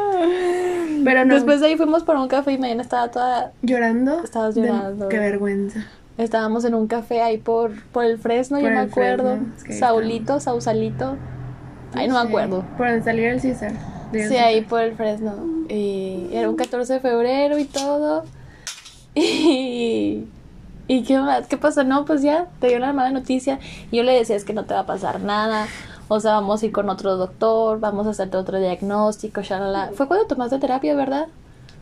Pero 1.04 1.26
no. 1.26 1.34
Después 1.36 1.62
de 1.62 1.68
ahí 1.68 1.78
fuimos 1.78 2.04
por 2.04 2.15
un 2.18 2.28
café 2.28 2.52
y 2.54 2.58
mañana 2.58 2.82
estaba 2.82 3.10
toda 3.12 3.52
¿Llorando? 3.62 4.24
Estabas 4.24 4.56
De- 4.56 4.62
llorando. 4.62 5.10
Qué 5.10 5.20
vergüenza. 5.20 5.86
Estábamos 6.18 6.63
en 6.63 6.76
un 6.76 6.88
café 6.88 7.22
ahí 7.22 7.38
por, 7.38 7.72
por 7.91 8.06
el 8.06 8.18
Fresno, 8.18 8.58
Por 8.60 8.70
yo 8.70 8.76
me 8.76 8.82
el 8.84 8.89
acuerdo. 8.89 9.24
Fresno, 9.36 9.54
es 9.58 9.63
que 9.65 9.74
Saulito, 9.74 10.39
Sausalito. 10.39 11.18
Ay, 11.94 12.08
no 12.08 12.15
sé, 12.18 12.24
me 12.24 12.30
acuerdo. 12.30 12.63
Por 12.78 12.88
donde 12.88 13.04
salir 13.04 13.26
el 13.26 13.41
César. 13.41 13.72
Sí, 14.12 14.36
ahí 14.38 14.62
por 14.62 14.82
el 14.82 14.96
Fresno. 14.96 15.34
Y 15.70 16.30
era 16.32 16.50
un 16.50 16.56
14 16.56 16.94
de 16.94 17.00
febrero 17.00 17.58
y 17.60 17.65
todo. 17.65 18.24
Y. 19.15 20.26
¿Y 20.88 21.04
qué 21.04 21.18
más? 21.18 21.48
¿Qué 21.48 21.58
pasó? 21.58 21.84
No, 21.84 22.06
pues 22.06 22.22
ya, 22.22 22.48
te 22.60 22.68
dio 22.68 22.78
una 22.78 22.94
mala 22.94 23.10
noticia. 23.10 23.60
Y 23.91 23.98
yo 23.98 24.04
le 24.04 24.13
decía, 24.13 24.36
es 24.36 24.44
que 24.46 24.54
no 24.54 24.65
te 24.65 24.74
va 24.76 24.82
a 24.82 24.86
pasar 24.86 25.20
nada. 25.22 25.68
O 26.10 26.20
sea, 26.20 26.34
vamos 26.34 26.62
a 26.62 26.65
ir 26.68 26.72
con 26.72 26.89
otro 26.89 27.15
doctor, 27.18 27.80
vamos 27.80 28.06
a 28.06 28.12
hacerte 28.12 28.38
otro 28.38 28.60
diagnóstico, 28.60 29.41
shalala. 29.41 29.89
Fue 29.96 30.08
cuando 30.08 30.28
tomaste 30.28 30.60
terapia, 30.60 30.94
¿verdad? 30.96 31.26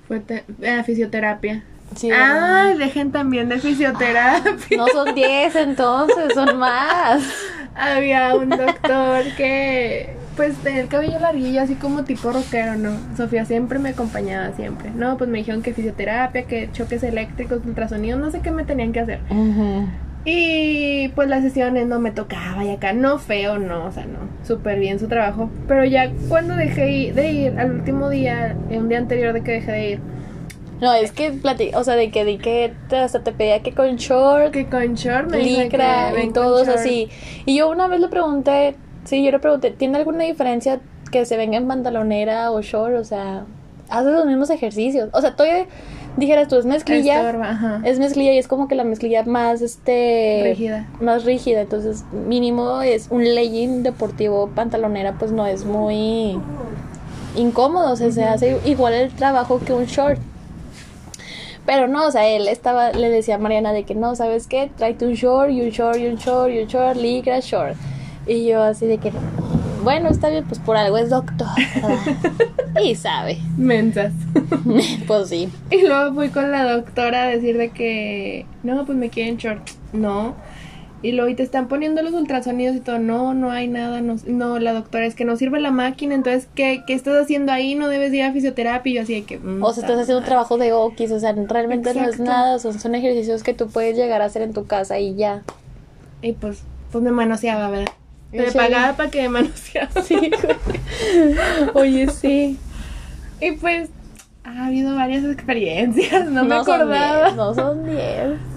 Fue 0.08 0.22
te- 0.22 0.46
eh, 0.62 0.82
fisioterapia. 0.86 1.64
Sí. 1.96 2.10
Ay, 2.12 2.78
dejen 2.78 3.12
también 3.12 3.50
de 3.50 3.60
fisioterapia. 3.60 4.78
No 4.78 4.88
son 4.88 5.14
10 5.14 5.56
entonces, 5.58 6.34
son 6.34 6.58
más. 6.58 7.24
Había 7.76 8.36
un 8.36 8.50
doctor 8.50 9.24
que, 9.36 10.16
pues, 10.36 10.56
tenía 10.58 10.82
el 10.82 10.88
cabello 10.88 11.20
larguillo, 11.20 11.62
así 11.62 11.76
como 11.76 12.04
tipo 12.04 12.32
rockero, 12.32 12.76
¿no? 12.76 12.92
Sofía 13.16 13.46
siempre 13.46 13.80
me 13.80 13.90
acompañaba, 13.90 14.56
siempre. 14.56 14.90
No, 14.96 15.18
pues 15.18 15.30
me 15.30 15.40
dijeron 15.40 15.62
que 15.62 15.74
fisioterapia, 15.74 16.44
que 16.44 16.70
choques 16.72 17.04
eléctricos, 17.04 17.62
ultrasonidos, 17.66 18.20
no 18.20 18.32
sé 18.32 18.40
qué 18.42 18.52
me 18.52 18.64
tenían 18.64 18.92
que 18.94 19.00
hacer. 19.02 19.20
Y 20.26 21.10
pues 21.10 21.28
las 21.28 21.44
sesiones 21.44 21.86
no 21.86 22.00
me 22.00 22.12
tocaba 22.12 22.64
y 22.64 22.70
acá 22.72 22.94
no 22.94 23.18
feo, 23.20 23.60
no, 23.60 23.86
o 23.86 23.92
sea, 23.92 24.06
no, 24.06 24.20
súper 24.48 24.80
bien 24.80 24.98
su 24.98 25.08
trabajo. 25.10 25.50
Pero 25.68 25.84
ya 25.84 26.12
cuando 26.30 26.56
dejé 26.56 27.12
de 27.14 27.32
ir, 27.32 27.60
al 27.60 27.72
último 27.72 28.10
día, 28.10 28.56
un 28.70 28.88
día 28.88 29.00
anterior 29.00 29.34
de 29.34 29.42
que 29.44 29.52
dejé 29.52 29.72
de 29.72 29.90
ir, 29.92 30.00
No, 30.80 30.94
es 30.94 31.12
que 31.12 31.40
o 31.76 31.84
sea, 31.84 31.96
de 31.96 32.10
que 32.10 32.24
di 32.26 32.38
que 32.38 32.74
te, 32.90 32.98
hasta 32.98 33.22
te 33.24 33.34
pedía 33.34 33.62
que 33.62 33.74
con 33.74 33.98
short, 33.98 34.52
que 34.52 34.66
con 34.68 34.96
short 34.96 35.30
me 35.30 35.40
licra 35.40 36.14
y 36.22 36.32
todos 36.32 36.68
short. 36.68 36.80
así. 36.80 37.10
Y 37.46 37.58
yo 37.58 37.70
una 37.70 37.88
vez 37.88 38.00
le 38.00 38.08
pregunté, 38.08 38.76
sí, 39.04 39.24
yo 39.24 39.32
le 39.32 39.40
pregunté, 39.40 39.72
¿tiene 39.72 39.98
alguna 39.98 40.24
diferencia 40.24 40.80
que 41.12 41.26
se 41.26 41.38
venga 41.38 41.58
en 41.58 41.68
pantalonera 41.68 42.52
o 42.52 42.62
short? 42.62 42.96
O 42.96 43.04
sea, 43.04 43.46
haces 43.90 44.12
los 44.12 44.26
mismos 44.26 44.50
ejercicios. 44.50 45.10
O 45.14 45.22
sea, 45.22 45.36
todavía 45.36 45.66
dijeras 46.18 46.48
tú, 46.48 46.58
es 46.58 46.66
mezclilla. 46.66 47.22
Estorba, 47.22 47.50
ajá. 47.50 47.82
Es 47.84 48.00
mezclilla 48.00 48.34
y 48.34 48.38
es 48.38 48.48
como 48.48 48.68
que 48.68 48.76
la 48.76 48.84
mezclilla 48.84 49.24
más, 49.24 49.62
este... 49.62 50.42
Rígida. 50.44 50.88
Más 51.02 51.24
rígida, 51.24 51.62
entonces 51.62 52.04
mínimo 52.12 52.82
es 52.82 53.08
un 53.10 53.24
legging 53.24 53.84
deportivo 53.84 54.50
pantalonera, 54.54 55.14
pues 55.14 55.32
no 55.32 55.46
es 55.46 55.66
muy... 55.66 56.40
incómodo, 57.36 57.94
o 57.94 57.96
sea, 57.96 58.12
se 58.12 58.24
hace 58.24 58.60
igual 58.66 58.94
el 58.94 59.12
trabajo 59.12 59.60
que 59.60 59.74
un 59.74 59.86
short. 59.86 60.20
Pero 61.66 61.88
no, 61.88 62.08
o 62.08 62.12
sea, 62.12 62.28
él 62.28 62.48
estaba, 62.48 62.92
le 62.92 63.10
decía 63.10 63.36
a 63.36 63.38
Mariana 63.38 63.72
de 63.72 63.84
que 63.84 63.96
no, 63.96 64.16
¿sabes 64.16 64.48
qué? 64.48 64.70
Tráete 64.76 65.06
un 65.06 65.14
short 65.14 65.50
y 65.50 65.62
un 65.62 65.70
short 65.70 65.98
y 65.98 66.08
un 66.08 66.16
short 66.18 66.52
y 66.52 66.60
un 66.60 66.68
short, 66.68 66.98
ligra, 66.98 67.40
short. 67.40 67.76
Y 68.26 68.46
yo 68.46 68.64
así 68.64 68.86
de 68.86 68.98
que, 68.98 69.12
bueno, 69.84 70.10
está 70.10 70.30
bien, 70.30 70.46
pues 70.46 70.60
por 70.60 70.78
algo 70.78 70.98
es 70.98 71.10
doctor. 71.10 71.48
y 72.84 72.96
sabe. 72.96 73.38
Mensas. 73.58 74.14
pues 75.08 75.30
sí. 75.30 75.50
Y 75.70 75.86
luego 75.86 76.14
fui 76.14 76.30
con 76.30 76.52
la 76.52 76.64
doctora 76.64 77.24
a 77.24 77.28
decir 77.28 77.58
de 77.58 77.70
que, 77.70 78.46
no, 78.64 78.86
pues 78.86 78.98
me 78.98 79.10
quieren 79.10 79.38
short. 79.38 79.70
No. 79.92 80.36
Y 81.02 81.12
luego 81.12 81.30
y 81.30 81.36
te 81.36 81.44
están 81.44 81.68
poniendo 81.68 82.02
los 82.02 82.14
ultrasonidos 82.14 82.78
y 82.78 82.80
todo. 82.80 82.98
No, 82.98 83.34
no 83.34 83.52
hay 83.52 83.68
nada. 83.68 84.00
No, 84.00 84.16
no 84.26 84.58
la 84.60 84.72
doctora, 84.72 85.06
es 85.06 85.16
que 85.16 85.26
no 85.26 85.36
sirve 85.36 85.60
la 85.60 85.72
máquina. 85.72 86.16
Entonces, 86.16 86.48
¿qué, 86.56 86.84
¿qué 86.88 86.94
estás 86.94 87.22
haciendo 87.22 87.52
ahí? 87.52 87.76
No 87.76 87.90
debes 87.90 88.14
ir 88.14 88.24
a 88.24 88.32
fisioterapia. 88.32 88.90
Y 88.90 88.96
yo 88.96 89.02
así 89.02 89.16
de 89.16 89.24
que... 89.24 89.38
mm, 89.38 89.62
O 89.62 89.74
sea, 89.74 89.84
estás 89.84 90.00
haciendo 90.00 90.20
un 90.20 90.26
trabajo 90.26 90.58
de 90.58 90.72
okis, 90.72 91.12
o 91.12 91.20
sea, 91.20 91.34
realmente 91.34 91.94
no 91.94 92.08
es 92.08 92.22
nada, 92.22 92.58
son, 92.60 92.80
son 92.80 92.96
ejercicios 92.96 93.44
que 93.44 93.54
tú 93.54 93.68
puedes 93.68 93.98
llegar 93.98 94.22
a 94.22 94.26
hacer 94.26 94.44
en 94.44 94.54
tu 94.54 94.66
casa 94.66 94.98
y 94.98 95.16
ya. 95.16 95.44
Y 96.22 96.32
pues, 96.32 96.64
pues 96.94 97.04
me 97.04 97.12
manoseaba, 97.12 97.70
¿verdad? 97.70 97.92
Me 98.34 98.52
pagaba 98.52 98.98
para 98.98 99.10
que 99.10 99.22
me 99.24 99.30
manoseaba. 99.30 100.02
Sí, 100.04 100.32
Oye, 101.74 102.10
sí. 102.10 102.58
Y 103.40 103.52
pues, 103.54 103.90
ha 104.44 104.68
habido 104.68 104.96
varias 104.96 105.24
experiencias. 105.24 106.30
No, 106.30 106.44
me 106.44 106.50
son 106.64 106.76
acordaba. 106.82 107.24
diez, 107.26 107.36
no 107.36 107.54
son 107.54 107.86
10. 107.86 107.98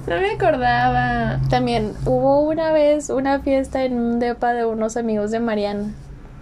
No 0.08 0.20
me 0.20 0.30
acordaba. 0.30 1.40
También 1.50 1.92
hubo 2.04 2.40
una 2.42 2.72
vez 2.72 3.10
una 3.10 3.40
fiesta 3.40 3.84
en 3.84 3.98
un 3.98 4.18
depa 4.18 4.52
de 4.52 4.64
unos 4.64 4.96
amigos 4.96 5.30
de 5.30 5.40
Mariana. 5.40 5.92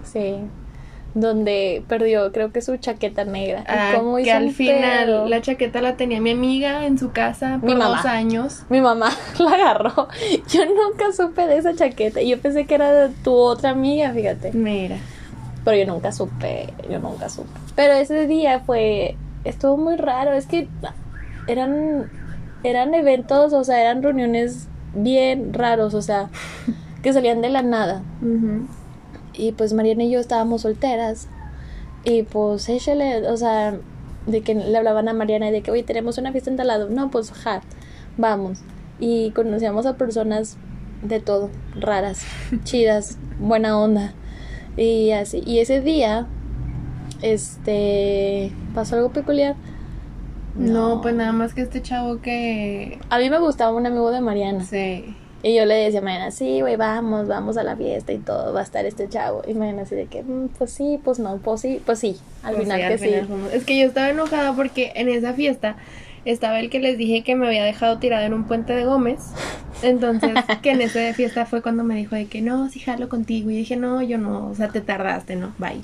Sí. 0.04 0.36
Donde 1.14 1.84
perdió, 1.88 2.32
creo 2.32 2.50
que 2.50 2.60
su 2.60 2.76
chaqueta 2.76 3.24
negra. 3.24 3.60
¿Y 3.60 3.64
Ah, 3.68 3.92
cómo 3.96 4.16
que 4.16 4.22
hizo 4.22 4.32
al 4.36 4.44
un 4.46 4.52
final 4.52 5.06
pedo? 5.06 5.28
la 5.28 5.40
chaqueta 5.40 5.80
la 5.80 5.96
tenía 5.96 6.20
mi 6.20 6.32
amiga 6.32 6.86
en 6.86 6.98
su 6.98 7.12
casa 7.12 7.58
por 7.60 7.70
Mi 7.70 7.76
mamá. 7.76 7.96
dos 7.98 8.04
años. 8.06 8.62
Mi 8.68 8.80
mamá 8.80 9.10
la 9.38 9.50
agarró. 9.52 10.08
Yo 10.48 10.62
nunca 10.66 11.12
supe 11.16 11.46
de 11.46 11.58
esa 11.58 11.74
chaqueta. 11.74 12.20
Yo 12.20 12.38
pensé 12.40 12.66
que 12.66 12.74
era 12.74 12.92
de 12.92 13.14
tu 13.22 13.32
otra 13.32 13.70
amiga, 13.70 14.10
fíjate. 14.12 14.50
Mira. 14.52 14.96
Pero 15.64 15.76
yo 15.78 15.86
nunca 15.86 16.10
supe, 16.12 16.74
yo 16.90 16.98
nunca 16.98 17.28
supe. 17.28 17.48
Pero 17.76 17.94
ese 17.94 18.26
día 18.26 18.60
fue, 18.60 19.16
estuvo 19.44 19.76
muy 19.76 19.96
raro, 19.96 20.32
es 20.32 20.46
que 20.46 20.68
eran, 21.46 22.10
eran 22.64 22.92
eventos, 22.92 23.52
o 23.52 23.62
sea, 23.64 23.80
eran 23.80 24.02
reuniones 24.02 24.66
bien 24.94 25.54
raros, 25.54 25.94
o 25.94 26.02
sea, 26.02 26.28
que 27.02 27.12
salían 27.12 27.40
de 27.40 27.48
la 27.50 27.62
nada. 27.62 28.02
Y 29.36 29.52
pues 29.52 29.72
Mariana 29.72 30.04
y 30.04 30.10
yo 30.10 30.20
estábamos 30.20 30.62
solteras. 30.62 31.28
Y 32.04 32.22
pues 32.22 32.68
échale, 32.68 33.28
o 33.28 33.36
sea, 33.36 33.78
de 34.26 34.42
que 34.42 34.54
le 34.54 34.76
hablaban 34.76 35.08
a 35.08 35.12
Mariana 35.12 35.48
y 35.48 35.52
de 35.52 35.62
que, 35.62 35.70
oye, 35.70 35.82
tenemos 35.82 36.18
una 36.18 36.32
fiesta 36.32 36.50
en 36.50 36.56
tal 36.56 36.68
lado. 36.68 36.88
No, 36.90 37.10
pues 37.10 37.32
ja, 37.32 37.62
vamos. 38.16 38.60
Y 39.00 39.30
conocíamos 39.30 39.86
a 39.86 39.96
personas 39.96 40.56
de 41.02 41.20
todo, 41.20 41.50
raras, 41.74 42.24
chidas, 42.64 43.18
buena 43.38 43.78
onda. 43.78 44.14
Y 44.76 45.10
así. 45.12 45.42
Y 45.46 45.60
ese 45.60 45.80
día, 45.80 46.26
este, 47.22 48.52
pasó 48.74 48.96
algo 48.96 49.10
peculiar. 49.10 49.56
No. 50.56 51.00
pues 51.00 51.14
nada 51.14 51.32
más 51.32 51.52
que 51.52 51.62
este 51.62 51.82
chavo 51.82 52.20
que. 52.20 53.00
A 53.10 53.18
mí 53.18 53.28
me 53.28 53.38
gustaba 53.38 53.76
un 53.76 53.86
amigo 53.86 54.10
de 54.10 54.20
Mariana. 54.20 54.64
Sí. 54.64 55.16
Y 55.44 55.54
yo 55.54 55.66
le 55.66 55.74
decía 55.74 56.00
a 56.00 56.02
Mariana, 56.02 56.30
sí, 56.30 56.62
güey, 56.62 56.76
vamos, 56.76 57.28
vamos 57.28 57.56
a 57.58 57.62
la 57.62 57.76
fiesta 57.76 58.12
y 58.12 58.18
todo, 58.18 58.54
va 58.54 58.60
a 58.60 58.62
estar 58.62 58.86
este 58.86 59.08
chavo. 59.10 59.42
Y 59.46 59.52
Mariana 59.52 59.82
así 59.82 59.94
de 59.94 60.06
que, 60.06 60.22
"Mm, 60.22 60.48
pues 60.56 60.70
sí, 60.72 60.98
pues 61.04 61.18
no, 61.18 61.36
pues 61.36 61.60
sí, 61.60 61.82
pues 61.84 61.98
sí, 61.98 62.16
al 62.42 62.54
Pues 62.54 62.64
final 62.64 62.80
sí, 62.80 62.88
que 62.88 62.98
final 62.98 63.20
sí. 63.20 63.26
fuimos. 63.26 63.52
Es 63.52 63.64
que 63.64 63.78
yo 63.78 63.84
estaba 63.86 64.08
enojada 64.08 64.54
porque 64.54 64.92
en 64.96 65.10
esa 65.10 65.34
fiesta 65.34 65.76
estaba 66.24 66.60
el 66.60 66.70
que 66.70 66.80
les 66.80 66.96
dije 66.96 67.22
que 67.22 67.34
me 67.34 67.46
había 67.46 67.62
dejado 67.62 67.98
tirada 67.98 68.24
en 68.24 68.32
un 68.32 68.44
puente 68.44 68.72
de 68.74 68.86
Gómez. 68.86 69.20
Entonces, 69.82 70.30
que 70.62 70.70
en 70.70 70.80
esa 70.80 71.12
fiesta 71.12 71.44
fue 71.44 71.60
cuando 71.60 71.84
me 71.84 71.94
dijo 71.96 72.14
de 72.16 72.24
que 72.24 72.40
no, 72.40 72.70
sí 72.70 72.80
jalo 72.80 73.10
contigo. 73.10 73.50
Y 73.50 73.56
dije, 73.56 73.76
no, 73.76 74.00
yo 74.00 74.16
no, 74.16 74.48
o 74.48 74.54
sea, 74.54 74.68
te 74.68 74.80
tardaste, 74.80 75.36
¿no? 75.36 75.52
Bye. 75.58 75.82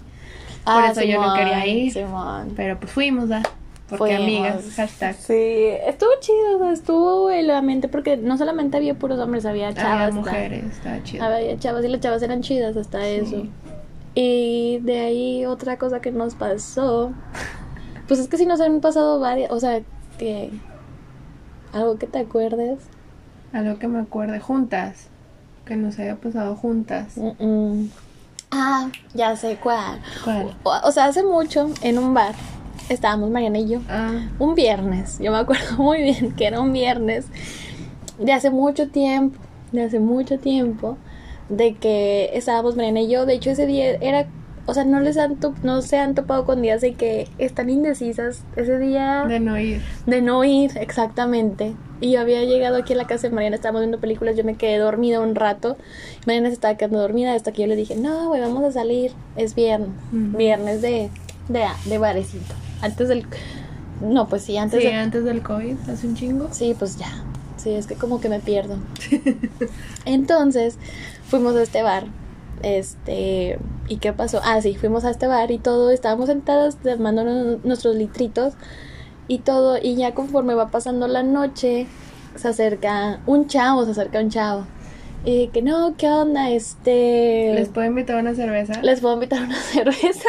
Por 0.64 0.85
eso 0.85 1.03
yo 1.03 1.20
no 1.20 1.35
quería 1.35 1.66
ir. 1.66 1.90
Ah, 1.90 1.92
Simón. 2.01 2.53
Pero 2.57 2.79
pues 2.81 2.90
fuimos, 2.92 3.29
¿verdad? 3.29 3.46
Porque 3.90 4.16
Fuimos. 4.16 4.46
amigas, 4.46 4.74
hashtag. 4.76 5.16
Sí, 5.16 5.66
estuvo 5.85 6.11
chido, 6.20 6.70
estuvo 6.70 7.31
el 7.31 7.50
ambiente 7.50 7.88
porque 7.88 8.16
no 8.16 8.38
solamente 8.38 8.76
había 8.76 8.94
puros 8.94 9.18
hombres, 9.18 9.44
había 9.44 9.74
chavas. 9.74 10.09
Había 10.09 10.14
mujeres, 10.14 10.64
estaba 10.64 11.03
chido. 11.03 11.24
Había 11.24 11.59
chavas 11.59 11.85
y 11.85 11.88
las 11.88 12.00
chavas 12.00 12.22
eran 12.22 12.40
chidas 12.40 12.76
hasta 12.76 13.07
eso. 13.09 13.46
Y 14.14 14.79
de 14.83 15.00
ahí 15.00 15.46
otra 15.46 15.76
cosa 15.76 16.00
que 16.00 16.12
nos 16.12 16.37
pasó, 16.37 17.12
pues 18.07 18.20
es 18.20 18.29
que 18.29 18.37
sí 18.37 18.46
nos 18.46 18.61
han 18.61 18.81
pasado 18.81 19.18
varias, 19.18 19.50
o 19.50 19.59
sea, 19.59 19.81
que 20.18 20.50
algo 21.72 21.98
que 21.98 22.07
te 22.07 22.20
acuerdes. 22.20 22.79
Algo 23.53 23.76
que 23.81 23.88
me 23.88 23.98
acuerde, 23.98 24.38
juntas. 24.38 25.09
Que 25.64 25.74
nos 25.74 25.98
haya 25.98 26.14
pasado 26.16 26.55
juntas. 26.55 27.16
Mm, 27.16 27.44
mm. 27.44 27.90
Ah, 28.53 28.88
ya 29.14 29.35
sé 29.37 29.57
cuál. 29.61 30.00
¿Cuál? 30.24 30.57
O, 30.62 30.72
o 30.85 30.92
sea, 30.92 31.07
hace 31.07 31.24
mucho 31.24 31.70
en 31.83 31.98
un 31.98 32.14
bar 32.14 32.35
estábamos 32.90 33.31
Mariana 33.31 33.59
y 33.59 33.68
yo. 33.68 33.81
Ah, 33.88 34.29
Un 34.38 34.55
viernes, 34.55 35.18
yo 35.20 35.33
me 35.33 35.38
acuerdo 35.38 35.76
muy 35.79 36.03
bien 36.03 36.33
que 36.33 36.46
era 36.46 36.61
un 36.61 36.72
viernes 36.72 37.26
de 38.18 38.33
hace 38.33 38.50
mucho 38.50 38.88
tiempo, 38.88 39.38
de 39.72 39.83
hace 39.83 39.98
mucho 40.00 40.38
tiempo, 40.38 40.96
de 41.48 41.74
que 41.74 42.31
estábamos 42.35 42.76
Mariana 42.76 43.00
y 43.00 43.09
yo. 43.09 43.26
De 43.26 43.35
hecho, 43.35 43.50
ese 43.50 43.66
día 43.66 43.92
era, 44.00 44.26
o 44.66 44.74
sea, 44.74 44.85
no 44.85 45.00
les 45.00 45.16
han 45.16 45.38
no 45.62 45.81
se 45.83 45.96
han 45.98 46.14
topado 46.14 46.44
con 46.44 46.61
días 46.62 46.81
de 46.81 46.94
que 46.94 47.29
están 47.38 47.70
indecisas. 47.70 48.42
Ese 48.57 48.79
día 48.79 49.24
de 49.26 49.40
no 49.40 49.59
ir. 49.59 49.81
de 50.07 50.20
no 50.22 50.44
ir, 50.44 50.72
exactamente. 50.79 51.74
Y 52.03 52.12
yo 52.12 52.20
había 52.20 52.42
llegado 52.44 52.76
aquí 52.76 52.94
a 52.94 52.96
la 52.96 53.07
casa 53.07 53.29
de 53.29 53.35
Mariana, 53.35 53.57
estábamos 53.57 53.83
viendo 53.83 53.98
películas, 54.00 54.37
yo 54.37 54.44
me 54.44 54.55
quedé 54.57 54.79
dormida 54.79 55.20
un 55.20 55.35
rato. 55.35 55.76
Mariana 56.26 56.48
se 56.48 56.55
estaba 56.55 56.74
quedando 56.76 56.98
dormida 57.00 57.35
hasta 57.35 57.53
que 57.53 57.62
yo 57.62 57.68
le 57.68 57.76
dije, 57.76 57.96
no, 57.96 58.29
güey, 58.29 58.40
vamos 58.40 58.64
a 58.64 58.72
salir. 58.72 59.12
Es 59.37 59.55
viernes, 59.55 59.88
Ujú. 60.12 60.37
viernes 60.37 60.81
de, 60.83 61.11
de, 61.48 61.64
de 61.87 61.98
barecito. 61.98 62.55
Antes 62.82 63.08
del... 63.08 63.26
No, 64.00 64.28
pues 64.28 64.42
sí, 64.42 64.56
antes 64.56 64.80
Sí, 64.80 64.86
de... 64.88 64.94
antes 64.94 65.24
del 65.24 65.42
COVID, 65.42 65.76
hace 65.92 66.06
un 66.06 66.14
chingo. 66.14 66.48
Sí, 66.52 66.74
pues 66.78 66.96
ya. 66.96 67.08
Sí, 67.56 67.70
es 67.70 67.86
que 67.86 67.94
como 67.94 68.20
que 68.20 68.28
me 68.30 68.40
pierdo. 68.40 68.76
Entonces, 70.06 70.78
fuimos 71.26 71.54
a 71.56 71.62
este 71.62 71.82
bar. 71.82 72.04
Este, 72.62 73.58
¿y 73.88 73.96
qué 73.98 74.12
pasó? 74.12 74.40
Ah, 74.42 74.60
sí, 74.62 74.74
fuimos 74.74 75.04
a 75.04 75.10
este 75.10 75.26
bar 75.26 75.50
y 75.50 75.58
todo, 75.58 75.90
estábamos 75.90 76.26
sentadas 76.26 76.76
tomándonos 76.76 77.64
nuestros 77.64 77.96
litritos 77.96 78.54
y 79.28 79.38
todo, 79.38 79.78
y 79.82 79.96
ya 79.96 80.12
conforme 80.14 80.54
va 80.54 80.70
pasando 80.70 81.06
la 81.08 81.22
noche, 81.22 81.86
se 82.34 82.48
acerca 82.48 83.20
un 83.26 83.46
chavo, 83.46 83.84
se 83.84 83.92
acerca 83.92 84.20
un 84.20 84.28
chavo. 84.30 84.66
Y 85.24 85.48
que 85.48 85.60
no, 85.62 85.94
¿qué 85.98 86.08
onda? 86.08 86.50
Este. 86.50 87.52
¿Les 87.54 87.68
puedo 87.68 87.86
invitar 87.86 88.16
una 88.16 88.34
cerveza? 88.34 88.80
¿Les 88.82 89.00
puedo 89.00 89.14
invitar 89.14 89.42
una 89.42 89.56
cerveza? 89.60 90.28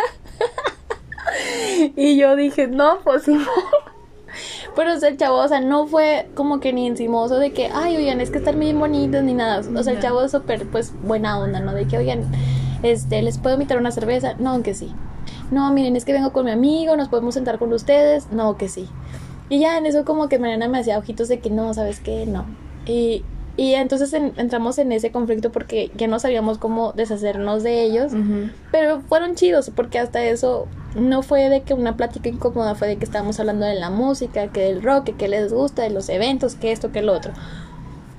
y 1.95 2.17
yo 2.17 2.35
dije, 2.35 2.67
no, 2.67 2.99
pues 3.03 3.23
sí. 3.23 3.37
Pero 4.75 4.93
o 4.93 4.97
sea, 4.97 5.09
el 5.09 5.17
chavo, 5.17 5.37
o 5.37 5.47
sea, 5.47 5.59
no 5.59 5.87
fue 5.87 6.29
como 6.35 6.59
que 6.61 6.71
ni 6.71 6.87
encimoso 6.87 7.37
de 7.37 7.51
que, 7.51 7.69
ay, 7.73 7.97
oigan, 7.97 8.21
es 8.21 8.31
que 8.31 8.37
están 8.37 8.57
bien 8.59 8.79
bonitos 8.79 9.23
ni 9.23 9.33
nada. 9.33 9.61
O 9.75 9.83
sea, 9.83 9.91
el 9.93 9.99
chavo 9.99 10.23
es 10.23 10.31
súper, 10.31 10.65
pues, 10.67 10.93
buena 11.03 11.37
onda, 11.39 11.59
¿no? 11.59 11.73
De 11.73 11.85
que, 11.85 11.97
oigan, 11.97 12.23
este, 12.81 13.21
¿les 13.21 13.37
puedo 13.37 13.55
invitar 13.55 13.77
una 13.77 13.91
cerveza? 13.91 14.35
No, 14.39 14.63
que 14.63 14.73
sí. 14.73 14.93
No, 15.51 15.69
miren, 15.73 15.97
es 15.97 16.05
que 16.05 16.13
vengo 16.13 16.31
con 16.31 16.45
mi 16.45 16.51
amigo, 16.51 16.95
nos 16.95 17.09
podemos 17.09 17.33
sentar 17.33 17.59
con 17.59 17.73
ustedes. 17.73 18.31
No, 18.31 18.55
que 18.57 18.69
sí. 18.69 18.87
Y 19.49 19.59
ya 19.59 19.77
en 19.77 19.85
eso 19.85 20.05
como 20.05 20.29
que 20.29 20.39
Mariana 20.39 20.69
me 20.69 20.79
hacía 20.79 20.97
ojitos 20.97 21.27
de 21.27 21.39
que 21.39 21.49
no, 21.49 21.73
¿sabes 21.73 21.99
qué? 21.99 22.25
No. 22.25 22.45
Y, 22.85 23.25
y 23.57 23.73
entonces 23.73 24.13
en- 24.13 24.31
entramos 24.37 24.77
en 24.77 24.93
ese 24.93 25.11
conflicto 25.11 25.51
porque 25.51 25.91
ya 25.97 26.07
no 26.07 26.19
sabíamos 26.19 26.57
cómo 26.57 26.93
deshacernos 26.93 27.61
de 27.63 27.83
ellos. 27.83 28.13
Pero 28.71 29.01
fueron 29.01 29.35
chidos 29.35 29.69
porque 29.75 29.99
hasta 29.99 30.23
eso 30.23 30.67
no 30.95 31.23
fue 31.23 31.49
de 31.49 31.61
que 31.61 31.73
una 31.73 31.95
plática 31.95 32.29
incómoda, 32.29 32.75
fue 32.75 32.87
de 32.87 32.97
que 32.97 33.05
estábamos 33.05 33.39
hablando 33.39 33.65
de 33.65 33.75
la 33.75 33.89
música, 33.89 34.47
que 34.47 34.61
del 34.61 34.83
rock, 34.83 35.05
que 35.05 35.13
qué 35.13 35.27
les 35.27 35.53
gusta, 35.53 35.83
de 35.83 35.89
los 35.89 36.09
eventos, 36.09 36.55
que 36.55 36.71
esto, 36.71 36.91
que 36.91 37.01
lo 37.01 37.13
otro. 37.13 37.31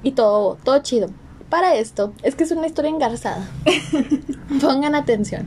Y 0.03 0.13
todo, 0.13 0.57
todo 0.63 0.79
chido. 0.79 1.09
Para 1.51 1.75
esto, 1.75 2.15
es 2.23 2.35
que 2.35 2.45
es 2.45 2.51
una 2.51 2.67
historia 2.67 2.91
engarzada. 2.91 3.47
Pongan 4.61 4.95
atención. 4.95 5.47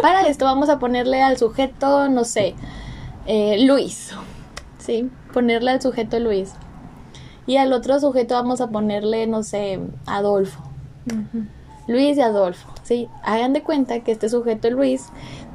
Para 0.00 0.26
esto 0.28 0.44
vamos 0.44 0.68
a 0.68 0.78
ponerle 0.78 1.22
al 1.22 1.38
sujeto, 1.38 2.08
no 2.08 2.24
sé, 2.24 2.54
eh, 3.26 3.64
Luis. 3.64 4.10
¿Sí? 4.78 5.10
Ponerle 5.32 5.72
al 5.72 5.82
sujeto 5.82 6.20
Luis. 6.20 6.52
Y 7.46 7.56
al 7.56 7.72
otro 7.72 7.98
sujeto 7.98 8.34
vamos 8.34 8.60
a 8.60 8.68
ponerle, 8.68 9.26
no 9.26 9.42
sé, 9.42 9.80
Adolfo. 10.06 10.62
Luis 11.88 12.16
y 12.16 12.20
Adolfo, 12.20 12.68
¿sí? 12.84 13.08
Hagan 13.24 13.52
de 13.52 13.64
cuenta 13.64 14.00
que 14.00 14.12
este 14.12 14.28
sujeto 14.28 14.70
Luis, 14.70 15.06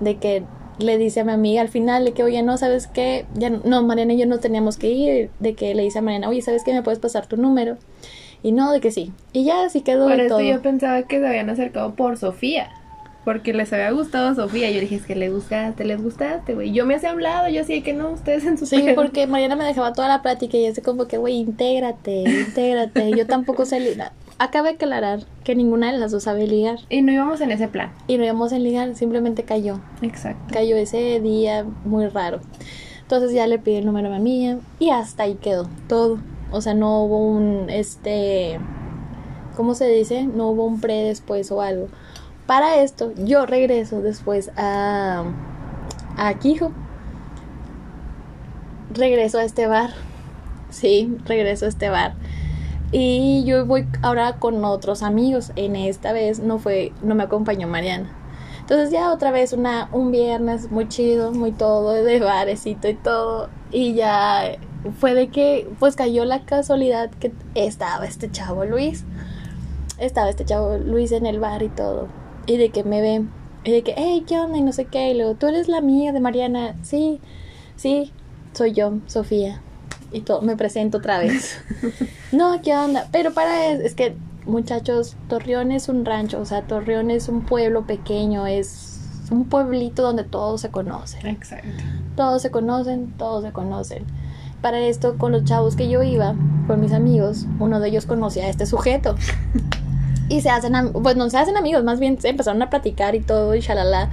de 0.02 0.18
que 0.18 0.44
le 0.80 0.98
dice 0.98 1.22
a 1.22 1.24
mi 1.24 1.32
amiga 1.32 1.62
al 1.62 1.70
final 1.70 2.06
de 2.06 2.12
que, 2.14 2.24
oye, 2.24 2.42
no, 2.44 2.58
¿sabes 2.58 2.88
qué? 2.88 3.26
Ya, 3.36 3.50
no, 3.50 3.84
Mariana 3.84 4.14
y 4.14 4.18
yo 4.18 4.26
no 4.26 4.40
teníamos 4.40 4.78
que 4.78 4.90
ir, 4.90 5.30
de 5.40 5.54
que 5.56 5.74
le 5.76 5.84
dice 5.84 6.00
a 6.00 6.02
Mariana, 6.02 6.30
oye, 6.30 6.42
¿sabes 6.42 6.64
qué? 6.64 6.74
¿Me 6.74 6.82
puedes 6.84 7.00
pasar 7.00 7.28
tu 7.28 7.38
número? 7.38 7.78
Y 8.44 8.52
no, 8.52 8.72
de 8.72 8.80
que 8.82 8.92
sí. 8.92 9.12
Y 9.34 9.44
ya 9.46 9.64
así 9.64 9.82
quedó 9.82 10.08
Por 10.08 10.20
eso 10.20 10.30
todo. 10.38 10.42
yo 10.42 10.62
pensaba 10.62 11.02
que 11.04 11.20
se 11.20 11.28
habían 11.28 11.50
acercado 11.50 11.96
por 11.96 12.18
Sofía. 12.18 12.70
porque 13.24 13.54
les 13.54 13.74
había 13.74 13.90
gustado 13.90 14.28
a 14.30 14.36
Sofía. 14.36 14.70
Yo 14.70 14.80
dije, 14.82 14.96
es 14.98 15.06
que 15.08 15.16
les 15.16 15.32
gustaste, 15.34 15.84
les 15.84 16.00
gustaste, 16.00 16.54
güey. 16.54 16.72
Yo 16.72 16.86
me 16.86 16.94
hacía 16.94 17.10
hablado, 17.10 17.50
yo 17.50 17.62
así 17.62 17.82
que 17.82 17.94
no, 17.94 18.12
ustedes 18.12 18.46
en 18.46 18.58
su 18.60 18.68
Sí, 18.68 18.86
porque 18.94 19.26
Mariana 19.26 19.56
me 19.56 19.64
dejaba 19.64 19.94
toda 19.94 20.08
la 20.08 20.22
plática 20.22 20.58
y 20.58 20.72
yo 20.72 20.84
como 20.84 21.08
que, 21.08 21.18
güey, 21.18 21.38
intégrate, 21.38 22.24
intégrate. 22.28 23.10
yo 23.18 23.26
tampoco 23.26 23.66
sé. 23.66 23.98
Acaba 24.38 24.68
de 24.68 24.76
aclarar 24.76 25.22
que 25.46 25.56
ninguna 25.56 25.94
de 25.94 25.98
las 25.98 26.12
dos 26.12 26.24
sabe 26.24 26.46
ligar. 26.46 26.80
Y 26.90 27.02
no 27.02 27.14
íbamos 27.14 27.40
en 27.40 27.52
ese 27.52 27.70
plan. 27.70 27.94
Y 28.08 28.18
no 28.18 28.26
íbamos 28.26 28.52
en 28.52 28.64
ligar, 28.64 28.94
simplemente 28.96 29.44
cayó. 29.44 29.80
Exacto. 30.02 30.54
Cayó 30.54 30.76
ese 30.76 31.22
día 31.22 31.66
muy 31.86 32.08
raro. 32.08 32.42
Entonces 33.02 33.32
ya 33.34 33.48
le 33.48 33.60
pide 33.60 33.78
el 33.78 33.86
número 33.86 34.14
a 34.14 34.18
mi 34.18 34.24
mía 34.24 34.58
y 34.80 34.90
hasta 34.90 35.24
ahí 35.24 35.36
quedó 35.36 35.70
todo. 35.88 36.20
O 36.52 36.60
sea, 36.60 36.74
no 36.74 37.04
hubo 37.04 37.20
un, 37.20 37.70
este, 37.70 38.60
¿cómo 39.56 39.74
se 39.74 39.88
dice? 39.88 40.24
No 40.24 40.50
hubo 40.50 40.66
un 40.66 40.82
pre 40.82 41.04
después 41.04 41.50
o 41.52 41.62
algo. 41.62 41.88
Para 42.46 42.82
esto, 42.82 43.14
yo 43.16 43.46
regreso 43.46 44.02
después 44.02 44.52
a, 44.58 45.24
a 46.18 46.34
Quijo. 46.36 46.74
Regreso 48.94 49.38
a 49.40 49.44
este 49.44 49.68
bar. 49.68 49.92
Sí, 50.72 51.16
regreso 51.26 51.66
a 51.66 51.70
este 51.70 51.90
bar. 51.90 52.16
Y 52.92 53.44
yo 53.46 53.66
voy 53.66 53.88
ahora 54.02 54.38
con 54.38 54.64
otros 54.64 55.04
amigos. 55.04 55.52
En 55.56 55.76
esta 55.76 56.14
vez 56.14 56.40
no 56.40 56.60
fue, 56.60 56.94
no 57.02 57.16
me 57.16 57.24
acompañó 57.24 57.68
Mariana. 57.68 58.10
Entonces 58.62 58.92
ya 58.92 59.12
otra 59.12 59.32
vez 59.32 59.54
una, 59.54 59.90
un 59.92 60.12
viernes 60.12 60.72
muy 60.72 60.88
chido, 60.88 61.32
muy 61.32 61.52
todo, 61.52 61.92
de 61.94 62.20
barecito 62.20 62.88
y 62.88 62.96
todo. 62.96 63.50
Y 63.72 63.94
ya 63.94 64.58
fue 65.00 65.14
de 65.14 65.28
que 65.30 65.70
pues 65.80 65.96
cayó 65.96 66.26
la 66.26 66.46
casualidad 66.46 67.12
que 67.12 67.32
estaba 67.54 68.06
este 68.06 68.32
chavo 68.32 68.66
Luis. 68.66 69.04
Estaba 69.98 70.30
este 70.30 70.46
chavo 70.46 70.78
Luis 70.78 71.12
en 71.12 71.26
el 71.26 71.40
bar 71.40 71.64
y 71.64 71.70
todo 71.70 72.08
y 72.46 72.58
de 72.58 72.70
que 72.70 72.84
me 72.84 73.02
ve, 73.02 73.26
y 73.64 73.72
de 73.72 73.84
que, 73.84 73.94
hey, 73.98 74.24
¿qué 74.28 74.40
onda? 74.40 74.58
Y 74.58 74.62
no 74.62 74.72
sé 74.72 74.86
qué, 74.86 75.12
y 75.12 75.16
luego, 75.16 75.36
tú 75.36 75.48
eres 75.48 75.68
la 75.68 75.78
amiga 75.78 76.12
de 76.12 76.20
Mariana, 76.20 76.76
sí, 76.84 77.20
sí, 77.76 78.12
soy 78.54 78.74
yo, 78.74 78.94
Sofía, 79.08 79.62
y 80.16 80.22
todo, 80.22 80.42
me 80.42 80.56
presento 80.56 81.00
otra 81.00 81.20
vez. 81.20 81.58
no, 82.32 82.62
¿qué 82.62 82.76
onda? 82.76 83.08
Pero 83.12 83.34
para, 83.34 83.68
es, 83.68 83.82
es 83.82 83.96
que, 83.96 84.16
muchachos, 84.46 85.16
Torreón 85.28 85.72
es 85.72 85.90
un 85.90 86.06
rancho, 86.06 86.40
o 86.40 86.46
sea, 86.46 86.62
Torreón 86.62 87.12
es 87.12 87.28
un 87.28 87.42
pueblo 87.42 87.86
pequeño, 87.86 88.48
es 88.48 89.00
un 89.32 89.46
pueblito 89.46 90.04
donde 90.04 90.24
todos 90.24 90.62
se 90.62 90.70
conocen. 90.70 91.26
Exacto. 91.28 91.84
Todos 92.16 92.42
se 92.42 92.52
conocen, 92.52 93.14
todos 93.18 93.44
se 93.44 93.52
conocen. 93.52 94.06
Para 94.62 94.80
esto, 94.80 95.18
con 95.18 95.32
los 95.32 95.44
chavos 95.44 95.76
que 95.76 95.90
yo 95.90 96.02
iba, 96.02 96.36
con 96.68 96.80
mis 96.80 96.94
amigos, 96.94 97.46
uno 97.60 97.80
de 97.80 97.90
ellos 97.90 98.06
conocía 98.06 98.46
a 98.46 98.50
este 98.50 98.66
sujeto 98.66 99.16
y 100.30 100.42
se 100.42 100.50
hacen, 100.50 100.74
pues 100.94 101.16
no 101.16 101.30
se 101.30 101.38
hacen 101.38 101.58
amigos, 101.58 101.84
más 101.84 102.00
bien 102.00 102.20
se 102.20 102.30
empezaron 102.30 102.62
a 102.62 102.70
platicar 102.70 103.16
y 103.16 103.20
todo 103.20 103.54
y 103.54 103.60
shalala. 103.60 104.10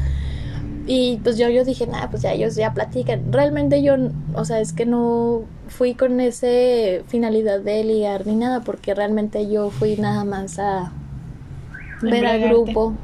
Y 0.86 1.20
pues 1.22 1.38
yo, 1.38 1.48
yo 1.48 1.64
dije, 1.64 1.86
nada, 1.86 2.10
pues 2.10 2.22
ya 2.22 2.32
ellos 2.32 2.56
ya 2.56 2.74
platican. 2.74 3.32
Realmente 3.32 3.82
yo, 3.82 3.94
o 4.34 4.44
sea, 4.44 4.60
es 4.60 4.72
que 4.72 4.84
no 4.84 5.42
fui 5.72 5.94
con 5.94 6.20
ese 6.20 7.02
finalidad 7.08 7.60
de 7.60 7.82
ligar 7.82 8.26
ni 8.26 8.36
nada, 8.36 8.60
porque 8.60 8.94
realmente 8.94 9.50
yo 9.50 9.70
fui 9.70 9.96
nada 9.96 10.24
más 10.24 10.58
a 10.58 10.92
ver 12.02 12.26
al 12.26 12.40
grupo, 12.40 12.94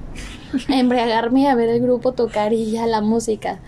a 0.68 0.78
embriagarme, 0.78 1.48
a 1.48 1.54
ver 1.54 1.70
el 1.70 1.81
grupo 1.81 2.12
tocar 2.12 2.52
y 2.52 2.70
ya 2.70 2.87
la 2.87 3.00
música. 3.00 3.59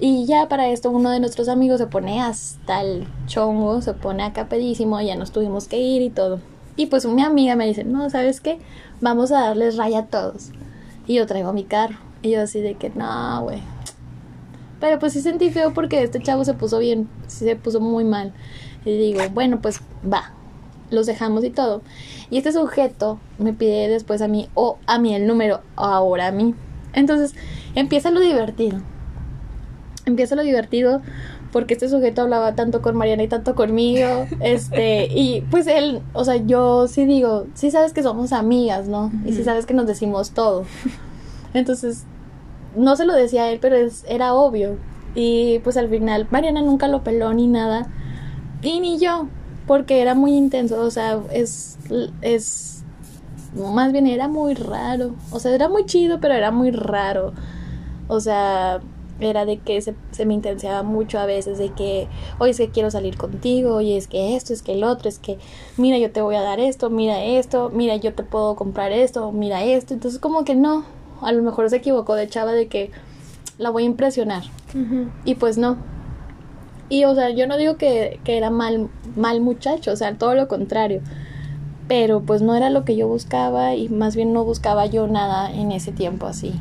Y 0.00 0.26
ya 0.26 0.48
para 0.48 0.68
esto 0.68 0.90
uno 0.90 1.10
de 1.10 1.20
nuestros 1.20 1.48
amigos 1.48 1.78
se 1.78 1.86
pone 1.86 2.20
hasta 2.20 2.80
el 2.82 3.06
chongo, 3.26 3.80
se 3.80 3.94
pone 3.94 4.22
acá 4.24 4.48
pedísimo, 4.48 5.00
ya 5.00 5.16
nos 5.16 5.30
tuvimos 5.30 5.68
que 5.68 5.78
ir 5.78 6.02
y 6.02 6.10
todo. 6.10 6.40
Y 6.76 6.86
pues 6.86 7.06
mi 7.06 7.22
amiga 7.22 7.54
me 7.54 7.66
dice, 7.66 7.84
no, 7.84 8.10
¿sabes 8.10 8.40
qué? 8.40 8.58
Vamos 9.00 9.30
a 9.30 9.40
darles 9.40 9.76
raya 9.76 10.00
a 10.00 10.06
todos. 10.06 10.50
Y 11.06 11.14
yo 11.14 11.26
traigo 11.26 11.52
mi 11.52 11.64
carro. 11.64 11.96
Y 12.22 12.30
yo 12.30 12.42
así 12.42 12.60
de 12.60 12.74
que, 12.74 12.90
no, 12.90 13.42
güey. 13.42 13.73
Pero 14.84 14.98
pues 14.98 15.14
sí 15.14 15.22
sentí 15.22 15.48
feo 15.48 15.72
porque 15.72 16.02
este 16.02 16.20
chavo 16.20 16.44
se 16.44 16.52
puso 16.52 16.78
bien, 16.78 17.08
se 17.26 17.56
puso 17.56 17.80
muy 17.80 18.04
mal. 18.04 18.34
Y 18.84 18.94
digo, 18.98 19.22
bueno, 19.32 19.62
pues 19.62 19.80
va. 20.04 20.34
Los 20.90 21.06
dejamos 21.06 21.42
y 21.42 21.48
todo. 21.48 21.80
Y 22.28 22.36
este 22.36 22.52
sujeto 22.52 23.18
me 23.38 23.54
pide 23.54 23.88
después 23.88 24.20
a 24.20 24.28
mí, 24.28 24.50
o 24.52 24.76
a 24.84 24.98
mí 24.98 25.14
el 25.14 25.26
número, 25.26 25.62
ahora 25.74 26.26
a 26.26 26.32
mí. 26.32 26.54
Entonces 26.92 27.34
empieza 27.74 28.10
lo 28.10 28.20
divertido. 28.20 28.82
Empieza 30.04 30.36
lo 30.36 30.42
divertido 30.42 31.00
porque 31.50 31.72
este 31.72 31.88
sujeto 31.88 32.20
hablaba 32.20 32.54
tanto 32.54 32.82
con 32.82 32.94
Mariana 32.94 33.22
y 33.22 33.28
tanto 33.28 33.54
conmigo, 33.54 34.26
este, 34.40 35.06
y 35.06 35.40
pues 35.50 35.66
él, 35.66 36.02
o 36.12 36.26
sea, 36.26 36.36
yo 36.36 36.88
sí 36.88 37.06
digo, 37.06 37.46
sí 37.54 37.70
sabes 37.70 37.94
que 37.94 38.02
somos 38.02 38.34
amigas, 38.34 38.86
¿no? 38.86 39.10
Y 39.24 39.32
sí 39.32 39.44
sabes 39.44 39.64
que 39.64 39.72
nos 39.72 39.86
decimos 39.86 40.32
todo. 40.32 40.66
Entonces, 41.54 42.04
no 42.76 42.96
se 42.96 43.04
lo 43.04 43.14
decía 43.14 43.44
a 43.44 43.50
él, 43.50 43.58
pero 43.60 43.76
es, 43.76 44.04
era 44.08 44.34
obvio. 44.34 44.76
Y 45.14 45.60
pues 45.60 45.76
al 45.76 45.88
final 45.88 46.26
Mariana 46.30 46.62
nunca 46.62 46.88
lo 46.88 47.04
peló 47.04 47.32
ni 47.34 47.46
nada, 47.46 47.88
y 48.62 48.80
ni 48.80 48.98
yo, 48.98 49.28
porque 49.66 50.00
era 50.00 50.14
muy 50.14 50.34
intenso, 50.34 50.80
o 50.80 50.90
sea, 50.90 51.20
es, 51.32 51.78
es, 52.22 52.82
más 53.54 53.92
bien 53.92 54.06
era 54.06 54.26
muy 54.26 54.54
raro, 54.54 55.14
o 55.30 55.38
sea, 55.38 55.54
era 55.54 55.68
muy 55.68 55.84
chido, 55.86 56.18
pero 56.20 56.34
era 56.34 56.50
muy 56.50 56.70
raro. 56.70 57.32
O 58.08 58.20
sea, 58.20 58.80
era 59.20 59.44
de 59.44 59.58
que 59.58 59.80
se, 59.80 59.94
se, 60.10 60.26
me 60.26 60.34
intensiaba 60.34 60.82
mucho 60.82 61.18
a 61.18 61.26
veces, 61.26 61.58
de 61.58 61.70
que, 61.70 62.08
oye, 62.38 62.50
es 62.50 62.58
que 62.58 62.70
quiero 62.70 62.90
salir 62.90 63.16
contigo, 63.16 63.74
oye, 63.74 63.96
es 63.96 64.08
que 64.08 64.36
esto, 64.36 64.52
es 64.52 64.62
que 64.62 64.72
el 64.72 64.84
otro, 64.84 65.08
es 65.08 65.18
que, 65.18 65.38
mira, 65.76 65.98
yo 65.98 66.10
te 66.10 66.20
voy 66.20 66.36
a 66.36 66.42
dar 66.42 66.60
esto, 66.60 66.90
mira 66.90 67.22
esto, 67.24 67.70
mira, 67.72 67.96
yo 67.96 68.14
te 68.14 68.22
puedo 68.22 68.56
comprar 68.56 68.92
esto, 68.92 69.30
mira 69.32 69.62
esto. 69.64 69.94
Entonces, 69.94 70.20
como 70.20 70.44
que 70.44 70.54
no, 70.54 70.84
a 71.24 71.32
lo 71.32 71.42
mejor 71.42 71.70
se 71.70 71.76
equivocó 71.76 72.14
de 72.14 72.28
chava 72.28 72.52
de 72.52 72.68
que 72.68 72.90
la 73.58 73.70
voy 73.70 73.84
a 73.84 73.86
impresionar. 73.86 74.42
Y 75.24 75.36
pues 75.36 75.58
no. 75.58 75.76
Y, 76.88 77.04
o 77.04 77.14
sea, 77.14 77.30
yo 77.30 77.46
no 77.46 77.56
digo 77.56 77.76
que, 77.76 78.20
que 78.24 78.36
era 78.36 78.50
mal, 78.50 78.88
mal 79.16 79.40
muchacho, 79.40 79.92
o 79.92 79.96
sea, 79.96 80.14
todo 80.14 80.34
lo 80.34 80.48
contrario. 80.48 81.00
Pero 81.88 82.22
pues 82.22 82.42
no 82.42 82.54
era 82.54 82.70
lo 82.70 82.84
que 82.84 82.96
yo 82.96 83.06
buscaba 83.08 83.74
y 83.74 83.88
más 83.88 84.16
bien 84.16 84.32
no 84.32 84.44
buscaba 84.44 84.86
yo 84.86 85.06
nada 85.06 85.52
en 85.52 85.70
ese 85.70 85.92
tiempo 85.92 86.26
así, 86.26 86.52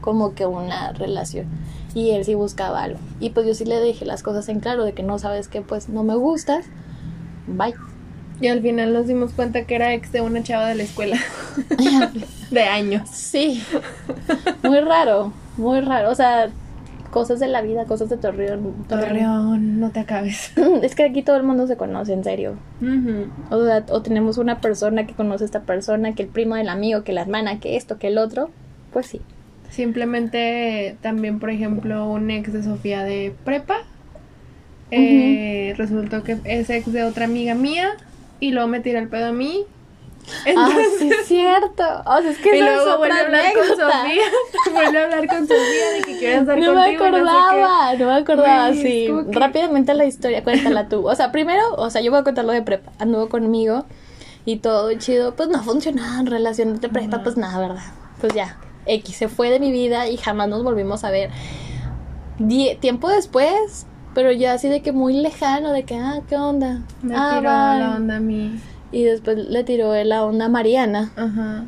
como 0.00 0.34
que 0.34 0.46
una 0.46 0.92
relación 0.92 1.46
y 1.94 2.10
él 2.10 2.24
sí 2.24 2.34
buscaba 2.34 2.82
algo. 2.82 2.98
Y 3.20 3.30
pues 3.30 3.46
yo 3.46 3.54
sí 3.54 3.64
le 3.64 3.76
dejé 3.80 4.04
las 4.04 4.22
cosas 4.22 4.48
en 4.48 4.60
claro 4.60 4.84
de 4.84 4.92
que 4.92 5.02
no 5.02 5.18
sabes 5.18 5.48
que 5.48 5.62
pues 5.62 5.88
no 5.88 6.04
me 6.04 6.14
gustas. 6.14 6.66
Bye. 7.46 7.74
Y 8.40 8.48
al 8.48 8.62
final 8.62 8.92
nos 8.92 9.06
dimos 9.06 9.32
cuenta 9.32 9.64
que 9.64 9.74
era 9.74 9.92
ex 9.94 10.12
de 10.12 10.20
una 10.20 10.42
chava 10.42 10.68
de 10.68 10.76
la 10.76 10.82
escuela. 10.84 11.18
de 12.50 12.62
años. 12.62 13.08
Sí. 13.10 13.62
Muy 14.62 14.80
raro, 14.80 15.32
muy 15.56 15.80
raro. 15.80 16.10
O 16.10 16.14
sea, 16.14 16.50
cosas 17.10 17.40
de 17.40 17.48
la 17.48 17.62
vida, 17.62 17.84
cosas 17.84 18.08
de 18.08 18.16
Torreón. 18.16 18.84
Torreón, 18.88 19.80
no 19.80 19.90
te 19.90 20.00
acabes. 20.00 20.52
Es 20.82 20.94
que 20.94 21.04
aquí 21.04 21.22
todo 21.22 21.36
el 21.36 21.42
mundo 21.42 21.66
se 21.66 21.76
conoce, 21.76 22.12
en 22.12 22.24
serio. 22.24 22.56
O 23.50 23.64
sea, 23.64 23.84
o 23.90 24.02
tenemos 24.02 24.38
una 24.38 24.60
persona 24.60 25.06
que 25.06 25.14
conoce 25.14 25.44
a 25.44 25.46
esta 25.46 25.60
persona, 25.62 26.14
que 26.14 26.24
el 26.24 26.28
primo 26.28 26.54
del 26.54 26.68
amigo, 26.68 27.02
que 27.02 27.12
la 27.12 27.22
hermana, 27.22 27.60
que 27.60 27.76
esto, 27.76 27.98
que 27.98 28.08
el 28.08 28.18
otro. 28.18 28.50
Pues 28.92 29.06
sí. 29.06 29.20
Simplemente 29.70 30.96
también, 31.02 31.40
por 31.40 31.50
ejemplo, 31.50 32.08
un 32.08 32.30
ex 32.30 32.52
de 32.52 32.62
Sofía 32.62 33.04
de 33.04 33.34
prepa. 33.44 33.78
Eh, 34.90 35.74
resultó 35.76 36.22
que 36.22 36.38
es 36.44 36.70
ex 36.70 36.90
de 36.92 37.04
otra 37.04 37.26
amiga 37.26 37.54
mía 37.54 37.90
y 38.40 38.52
luego 38.52 38.68
me 38.68 38.80
tira 38.80 38.98
el 38.98 39.08
pedo 39.08 39.26
a 39.26 39.32
mí. 39.32 39.64
Ah, 40.56 40.68
sí 40.98 41.10
es 41.10 41.26
cierto. 41.26 41.84
O 42.04 42.20
sea, 42.20 42.30
es 42.30 42.38
que 42.38 42.56
y 42.56 42.60
luego 42.60 42.98
vuelve 42.98 43.18
a 43.18 43.24
hablar 43.24 43.44
con 43.54 43.66
Sofía. 43.68 44.22
vuelve 44.72 44.98
a 44.98 45.04
hablar 45.04 45.26
con 45.28 45.40
Sofía 45.48 45.90
de 45.94 46.00
que 46.04 46.18
quiere 46.18 46.36
estar 46.36 46.58
no 46.58 46.74
contigo. 46.74 47.04
Me 47.04 47.18
acordaba, 47.18 47.94
no, 47.94 48.06
me 48.06 48.12
acordaba, 48.14 48.68
Güey, 48.68 48.82
sí. 48.82 49.04
es 49.04 49.10
como 49.10 49.30
que- 49.30 49.38
Rápidamente 49.38 49.94
la 49.94 50.04
historia, 50.04 50.44
cuéntala 50.44 50.88
tú. 50.88 51.08
O 51.08 51.14
sea, 51.14 51.32
primero, 51.32 51.74
o 51.76 51.90
sea, 51.90 52.00
yo 52.00 52.10
voy 52.10 52.20
a 52.20 52.24
contar 52.24 52.44
lo 52.44 52.52
de 52.52 52.62
prepa. 52.62 52.92
Anduvo 52.98 53.28
conmigo 53.28 53.84
y 54.44 54.56
todo 54.58 54.92
chido. 54.94 55.34
Pues 55.34 55.48
no 55.48 55.62
funcionaba 55.62 56.20
en 56.20 56.26
relación 56.26 56.80
de 56.80 56.88
prepa, 56.88 57.22
pues 57.22 57.36
nada, 57.36 57.58
¿verdad? 57.58 57.82
Pues 58.20 58.34
ya, 58.34 58.56
X 58.86 59.16
se 59.16 59.28
fue 59.28 59.50
de 59.50 59.60
mi 59.60 59.70
vida 59.70 60.08
y 60.08 60.16
jamás 60.16 60.48
nos 60.48 60.62
volvimos 60.64 61.04
a 61.04 61.10
ver. 61.10 61.30
Die- 62.38 62.76
tiempo 62.80 63.08
después, 63.08 63.86
pero 64.14 64.30
ya 64.32 64.52
así 64.54 64.68
de 64.68 64.80
que 64.80 64.92
muy 64.92 65.14
lejano, 65.14 65.72
de 65.72 65.84
que, 65.84 65.96
ah, 65.96 66.20
¿qué 66.28 66.36
onda? 66.36 66.80
Me 67.02 67.14
ah, 67.16 67.30
tiró 67.38 67.50
la 67.50 67.94
onda 67.96 68.16
a 68.16 68.20
mí. 68.20 68.60
Y 68.92 69.04
después 69.04 69.36
le 69.36 69.64
tiró 69.64 69.92
la 70.04 70.24
onda 70.24 70.46
a 70.46 70.48
Mariana. 70.48 71.10
Ajá. 71.16 71.64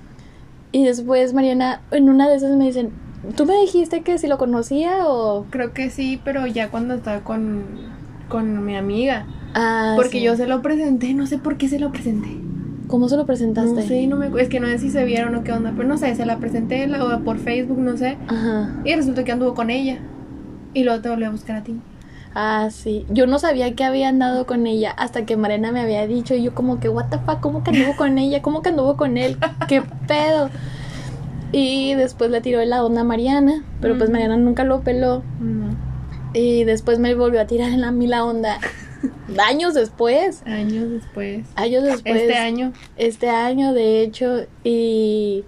Y 0.73 0.85
después 0.85 1.35
Mariana, 1.35 1.81
en 1.91 2.09
una 2.09 2.29
de 2.29 2.37
esas 2.37 2.57
me 2.57 2.65
dicen, 2.65 2.91
¿tú 3.37 3.45
me 3.45 3.57
dijiste 3.61 4.03
que 4.03 4.19
si 4.19 4.27
lo 4.27 4.39
conocía 4.39 5.07
o...? 5.07 5.45
Creo 5.51 5.73
que 5.73 5.91
sí, 5.91 6.21
pero 6.25 6.47
ya 6.47 6.71
cuando 6.71 6.95
estaba 6.95 7.21
con, 7.21 7.65
con 8.29 8.65
mi 8.65 8.77
amiga. 8.77 9.27
Ah, 9.55 9.95
Porque 9.97 10.19
sí. 10.19 10.23
yo 10.25 10.37
se 10.37 10.47
lo 10.47 10.63
presenté, 10.63 11.13
no 11.13 11.27
sé 11.27 11.39
por 11.39 11.57
qué 11.57 11.69
se 11.69 11.79
lo 11.81 11.91
presenté. 11.93 12.29
¿Cómo 12.87 13.09
se 13.09 13.17
lo 13.17 13.27
presentaste? 13.27 13.75
No 13.75 13.83
sé, 13.83 14.07
no 14.07 14.17
me, 14.17 14.41
es 14.41 14.49
que 14.49 14.59
no 14.61 14.67
sé 14.69 14.79
si 14.79 14.91
se 14.91 15.05
vieron 15.05 15.35
o 15.35 15.45
qué 15.45 15.53
onda, 15.53 15.73
pero 15.77 15.87
no 15.89 15.97
sé, 15.99 16.15
se 16.15 16.25
la 16.27 16.39
presenté 16.39 16.87
la- 16.87 17.19
por 17.21 17.39
Facebook, 17.39 17.79
no 17.79 17.97
sé. 17.97 18.17
Ajá. 18.29 18.81
Y 18.85 18.95
resultó 18.95 19.23
que 19.25 19.33
anduvo 19.33 19.55
con 19.55 19.71
ella. 19.71 19.99
Y 20.75 20.85
luego 20.85 21.01
te 21.03 21.09
volvió 21.09 21.27
a 21.29 21.31
buscar 21.31 21.57
a 21.57 21.63
ti. 21.65 21.77
Ah, 22.35 22.69
sí. 22.71 23.07
Yo 23.09 23.27
no 23.27 23.39
sabía 23.39 23.75
que 23.75 23.85
había 23.85 24.09
andado 24.09 24.47
con 24.47 24.67
ella 24.67 24.93
hasta 24.93 25.27
que 25.27 25.37
Mariana 25.37 25.73
me 25.73 25.81
había 25.81 26.07
dicho 26.07 26.35
y 26.35 26.43
yo 26.43 26.55
como 26.55 26.79
que, 26.79 26.89
what 26.89 27.07
the 27.11 27.19
fuck, 27.19 27.41
¿cómo 27.41 27.65
que 27.65 27.71
anduvo 27.71 27.97
con 27.97 28.19
ella? 28.19 28.41
¿Cómo 28.43 28.63
que 28.63 28.69
anduvo 28.69 28.97
con 28.97 29.17
él? 29.19 29.37
¿Qué 29.69 29.83
pedo? 30.07 30.51
Y 31.53 31.95
después 31.95 32.31
le 32.31 32.41
tiró 32.41 32.65
la 32.65 32.85
onda 32.85 33.01
a 33.01 33.05
Mariana, 33.05 33.65
pero 33.81 33.99
pues. 33.99 34.11
Mariana 34.11 34.37
nunca 34.37 34.65
lo 34.65 34.83
peló. 34.83 35.23
Y 36.33 36.63
después 36.65 37.01
me 37.01 37.15
volvió 37.15 37.41
a 37.41 37.47
tirar 37.47 37.71
en 37.71 37.81
la, 37.81 37.89
a 37.89 37.93
mí 37.93 38.07
la 38.07 38.25
onda. 38.25 38.59
Años 39.49 39.75
después. 39.75 40.43
Años 40.47 40.91
después. 40.91 41.47
Años 41.57 41.83
después. 41.83 42.17
Este 42.17 42.37
año. 42.37 42.73
Este 42.97 43.31
año, 43.31 43.73
de 43.73 44.03
hecho. 44.03 44.47
Y 44.63 45.45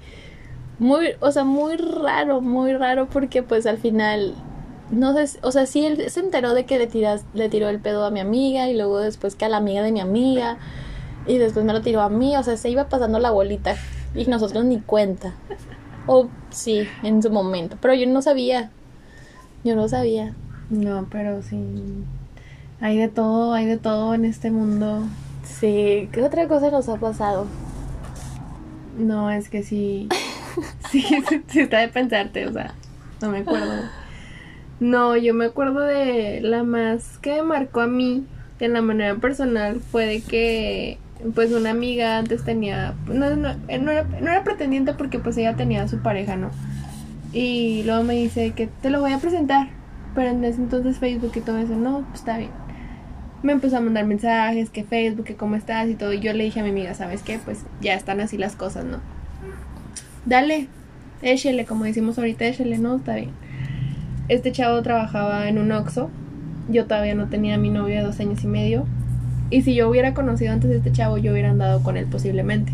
muy, 0.78 1.10
o 1.20 1.30
sea, 1.30 1.44
muy 1.44 1.76
raro, 1.76 2.40
muy 2.40 2.72
raro 2.72 3.08
porque 3.08 3.44
pues 3.44 3.66
al 3.66 3.78
final, 3.78 4.34
no 4.92 5.14
sé, 5.14 5.38
o 5.42 5.50
sea, 5.50 5.64
sí, 5.64 5.86
él 5.86 6.10
se 6.10 6.20
enteró 6.20 6.52
de 6.52 6.66
que 6.66 6.78
le, 6.78 6.86
tiras, 6.86 7.24
le 7.32 7.48
tiró 7.48 7.70
el 7.70 7.80
pedo 7.80 8.04
a 8.04 8.10
mi 8.10 8.20
amiga 8.20 8.68
y 8.68 8.76
luego 8.76 9.00
después 9.00 9.34
que 9.34 9.46
a 9.46 9.48
la 9.48 9.56
amiga 9.56 9.82
de 9.82 9.90
mi 9.90 10.00
amiga 10.00 10.58
y 11.26 11.38
después 11.38 11.64
me 11.64 11.72
lo 11.72 11.80
tiró 11.80 12.02
a 12.02 12.10
mí, 12.10 12.36
o 12.36 12.42
sea, 12.42 12.58
se 12.58 12.68
iba 12.68 12.88
pasando 12.88 13.18
la 13.18 13.30
bolita 13.30 13.74
y 14.14 14.26
nosotros 14.26 14.64
ni 14.66 14.80
cuenta. 14.80 15.32
O 16.06 16.28
sí, 16.50 16.86
en 17.02 17.22
su 17.22 17.30
momento, 17.30 17.78
pero 17.80 17.94
yo 17.94 18.06
no 18.06 18.20
sabía, 18.20 18.70
yo 19.64 19.74
no 19.74 19.88
sabía. 19.88 20.34
No, 20.68 21.06
pero 21.10 21.42
sí. 21.42 21.58
Hay 22.80 22.98
de 22.98 23.08
todo, 23.08 23.54
hay 23.54 23.64
de 23.64 23.78
todo 23.78 24.12
en 24.12 24.26
este 24.26 24.50
mundo. 24.50 25.04
Sí, 25.44 26.10
¿qué 26.12 26.22
otra 26.22 26.48
cosa 26.48 26.70
nos 26.70 26.88
ha 26.90 26.96
pasado? 26.96 27.46
No, 28.98 29.30
es 29.30 29.48
que 29.48 29.62
sí. 29.62 30.08
Sí, 30.90 31.00
sí, 31.00 31.42
sí 31.48 31.60
está 31.60 31.78
de 31.78 31.88
pensarte, 31.88 32.46
o 32.46 32.52
sea, 32.52 32.74
no 33.22 33.30
me 33.30 33.38
acuerdo. 33.38 33.72
No, 34.82 35.16
yo 35.16 35.32
me 35.32 35.44
acuerdo 35.44 35.78
de 35.78 36.40
la 36.40 36.64
más 36.64 37.18
que 37.18 37.36
me 37.36 37.42
marcó 37.44 37.82
a 37.82 37.86
mí, 37.86 38.26
en 38.58 38.72
la 38.72 38.82
manera 38.82 39.14
personal, 39.14 39.80
fue 39.80 40.06
de 40.06 40.22
que, 40.22 40.98
pues, 41.36 41.52
una 41.52 41.70
amiga 41.70 42.18
antes 42.18 42.42
tenía. 42.42 42.94
No, 43.06 43.30
no, 43.36 43.54
no 43.54 43.60
era, 43.68 44.02
no 44.02 44.28
era 44.28 44.42
pretendiente 44.42 44.92
porque, 44.94 45.20
pues, 45.20 45.36
ella 45.36 45.54
tenía 45.54 45.84
a 45.84 45.88
su 45.88 45.98
pareja, 45.98 46.34
¿no? 46.34 46.50
Y 47.32 47.84
luego 47.84 48.02
me 48.02 48.14
dice 48.14 48.54
que 48.56 48.66
te 48.66 48.90
lo 48.90 49.00
voy 49.00 49.12
a 49.12 49.18
presentar. 49.18 49.68
Pero 50.16 50.30
en 50.30 50.44
ese 50.44 50.60
entonces 50.60 50.98
Facebook 50.98 51.32
y 51.36 51.40
todo 51.42 51.58
eso, 51.58 51.76
no, 51.76 52.00
pues 52.08 52.18
está 52.18 52.38
bien. 52.38 52.50
Me 53.44 53.52
empezó 53.52 53.76
a 53.76 53.80
mandar 53.80 54.04
mensajes, 54.04 54.68
que 54.68 54.82
Facebook, 54.82 55.26
que 55.26 55.36
cómo 55.36 55.54
estás 55.54 55.88
y 55.88 55.94
todo. 55.94 56.12
Y 56.12 56.18
yo 56.18 56.32
le 56.32 56.42
dije 56.42 56.58
a 56.58 56.64
mi 56.64 56.70
amiga, 56.70 56.94
¿sabes 56.94 57.22
qué? 57.22 57.38
Pues 57.38 57.60
ya 57.80 57.94
están 57.94 58.20
así 58.20 58.36
las 58.36 58.56
cosas, 58.56 58.84
¿no? 58.84 58.98
Dale, 60.26 60.66
échele, 61.22 61.66
como 61.66 61.84
decimos 61.84 62.18
ahorita, 62.18 62.46
échele, 62.46 62.78
no, 62.78 62.96
está 62.96 63.14
bien. 63.14 63.30
Este 64.32 64.50
chavo 64.50 64.80
trabajaba 64.80 65.46
en 65.50 65.58
un 65.58 65.70
Oxxo. 65.72 66.08
Yo 66.70 66.86
todavía 66.86 67.14
no 67.14 67.28
tenía 67.28 67.56
a 67.56 67.58
mi 67.58 67.68
novio 67.68 67.96
de 67.96 68.02
dos 68.02 68.18
años 68.18 68.42
y 68.42 68.46
medio. 68.46 68.86
Y 69.50 69.60
si 69.60 69.74
yo 69.74 69.90
hubiera 69.90 70.14
conocido 70.14 70.54
antes 70.54 70.70
a 70.70 70.74
este 70.74 70.90
chavo, 70.90 71.18
yo 71.18 71.32
hubiera 71.32 71.50
andado 71.50 71.82
con 71.82 71.98
él 71.98 72.06
posiblemente. 72.06 72.72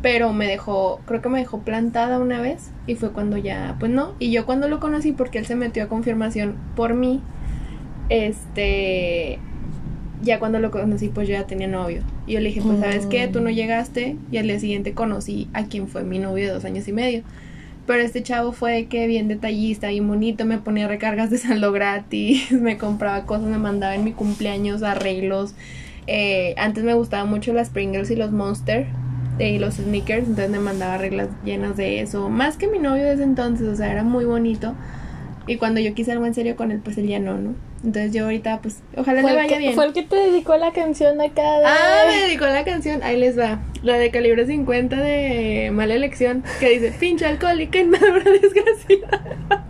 Pero 0.00 0.32
me 0.32 0.46
dejó, 0.46 1.02
creo 1.04 1.20
que 1.20 1.28
me 1.28 1.38
dejó 1.38 1.60
plantada 1.60 2.18
una 2.18 2.40
vez. 2.40 2.70
Y 2.86 2.94
fue 2.94 3.12
cuando 3.12 3.36
ya, 3.36 3.76
pues 3.78 3.92
no. 3.92 4.14
Y 4.18 4.30
yo 4.30 4.46
cuando 4.46 4.68
lo 4.68 4.80
conocí, 4.80 5.12
porque 5.12 5.36
él 5.36 5.44
se 5.44 5.54
metió 5.54 5.84
a 5.84 5.88
confirmación 5.88 6.54
por 6.74 6.94
mí, 6.94 7.20
este, 8.08 9.38
ya 10.22 10.38
cuando 10.38 10.60
lo 10.60 10.70
conocí, 10.70 11.08
pues 11.08 11.28
yo 11.28 11.34
ya 11.34 11.46
tenía 11.46 11.68
novio. 11.68 12.00
Y 12.26 12.32
yo 12.32 12.40
le 12.40 12.48
dije, 12.48 12.62
pues 12.62 12.80
sabes 12.80 13.04
qué, 13.04 13.28
tú 13.28 13.42
no 13.42 13.50
llegaste. 13.50 14.16
Y 14.32 14.38
al 14.38 14.46
día 14.46 14.58
siguiente 14.58 14.94
conocí 14.94 15.50
a 15.52 15.64
quien 15.64 15.88
fue 15.88 16.04
mi 16.04 16.18
novio 16.20 16.46
de 16.46 16.52
dos 16.54 16.64
años 16.64 16.88
y 16.88 16.94
medio. 16.94 17.22
Pero 17.86 18.02
este 18.02 18.22
chavo 18.22 18.52
fue 18.52 18.86
que 18.86 19.06
bien 19.06 19.28
detallista, 19.28 19.88
bien 19.88 20.08
bonito, 20.08 20.44
me 20.44 20.58
ponía 20.58 20.88
recargas 20.88 21.30
de 21.30 21.38
saldo 21.38 21.72
gratis, 21.72 22.50
me 22.52 22.78
compraba 22.78 23.24
cosas, 23.24 23.46
me 23.46 23.58
mandaba 23.58 23.94
en 23.94 24.04
mi 24.04 24.12
cumpleaños 24.12 24.82
arreglos. 24.82 25.54
Eh, 26.06 26.54
antes 26.56 26.84
me 26.84 26.94
gustaban 26.94 27.28
mucho 27.28 27.52
las 27.52 27.70
Pringles 27.70 28.10
y 28.10 28.16
los 28.16 28.30
Monster 28.30 28.86
eh, 29.38 29.50
y 29.50 29.58
los 29.58 29.74
sneakers, 29.74 30.28
entonces 30.28 30.50
me 30.50 30.60
mandaba 30.60 30.98
reglas 30.98 31.28
llenas 31.44 31.76
de 31.76 32.00
eso. 32.00 32.28
Más 32.28 32.56
que 32.56 32.68
mi 32.68 32.78
novio 32.78 33.04
de 33.04 33.14
ese 33.14 33.24
entonces, 33.24 33.68
o 33.68 33.76
sea, 33.76 33.90
era 33.90 34.02
muy 34.02 34.24
bonito. 34.24 34.74
Y 35.46 35.56
cuando 35.56 35.80
yo 35.80 35.94
quise 35.94 36.12
algo 36.12 36.26
en 36.26 36.34
serio 36.34 36.56
con 36.56 36.72
él, 36.72 36.80
pues 36.82 36.98
él 36.98 37.06
ya 37.06 37.20
no, 37.20 37.38
¿no? 37.38 37.54
Entonces 37.86 38.12
yo 38.12 38.24
ahorita, 38.24 38.58
pues, 38.62 38.82
ojalá 38.96 39.22
le 39.22 39.32
vaya 39.32 39.46
que, 39.46 39.58
bien. 39.58 39.74
fue 39.74 39.86
el 39.86 39.92
que 39.92 40.02
te 40.02 40.16
dedicó 40.16 40.56
la 40.56 40.72
canción 40.72 41.20
acá 41.20 41.60
de... 41.60 41.66
Ah, 41.66 42.04
me 42.08 42.22
dedicó 42.26 42.46
la 42.46 42.64
canción. 42.64 43.00
Ahí 43.04 43.16
les 43.16 43.38
va. 43.38 43.60
La 43.84 43.96
de 43.96 44.10
calibre 44.10 44.44
50 44.44 44.96
de 44.96 45.70
Mala 45.72 45.94
Elección. 45.94 46.42
Que 46.58 46.70
dice: 46.70 46.90
Pinche 46.98 47.26
alcohólica, 47.26 47.78
inmadura, 47.78 48.24
desgraciada. 48.42 49.64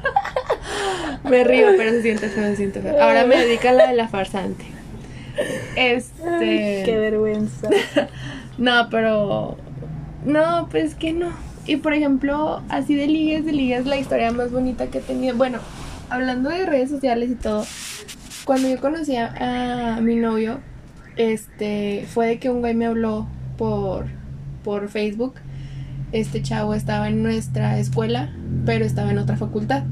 me 1.24 1.44
río, 1.44 1.68
pero 1.76 1.90
se 1.90 2.00
siente 2.00 2.30
feo, 2.30 2.44
se 2.44 2.56
siente 2.56 2.80
feo. 2.80 3.02
Ahora 3.02 3.26
me 3.26 3.36
dedica 3.36 3.72
la 3.72 3.88
de 3.88 3.94
la 3.94 4.08
farsante. 4.08 4.64
Este. 5.76 6.26
Ay, 6.26 6.82
qué 6.84 6.96
vergüenza. 6.96 7.68
No, 8.58 8.88
pero. 8.90 9.58
No, 10.24 10.68
pues 10.70 10.94
que 10.94 11.12
no. 11.12 11.30
Y 11.66 11.76
por 11.76 11.92
ejemplo, 11.92 12.62
así 12.70 12.94
de 12.94 13.06
ligues, 13.06 13.44
de 13.44 13.52
ligues, 13.52 13.84
la 13.84 13.98
historia 13.98 14.32
más 14.32 14.50
bonita 14.50 14.86
que 14.86 14.96
he 14.96 15.00
tenido. 15.02 15.36
Bueno, 15.36 15.58
hablando 16.10 16.50
de 16.50 16.66
redes 16.66 16.90
sociales 16.90 17.30
y 17.30 17.34
todo. 17.34 17.64
Cuando 18.44 18.68
yo 18.68 18.80
conocí 18.80 19.16
a, 19.16 19.98
mi 20.00 20.16
novio, 20.16 20.60
este, 21.16 22.06
fue 22.08 22.26
de 22.26 22.38
que 22.38 22.50
un 22.50 22.60
güey 22.60 22.74
me 22.74 22.86
habló 22.86 23.26
por, 23.56 24.06
por 24.62 24.88
Facebook. 24.88 25.34
Este 26.12 26.42
chavo 26.42 26.74
estaba 26.74 27.08
en 27.08 27.22
nuestra 27.22 27.78
escuela, 27.78 28.32
pero 28.64 28.84
estaba 28.84 29.10
en 29.10 29.18
otra 29.18 29.36
facultad. 29.36 29.84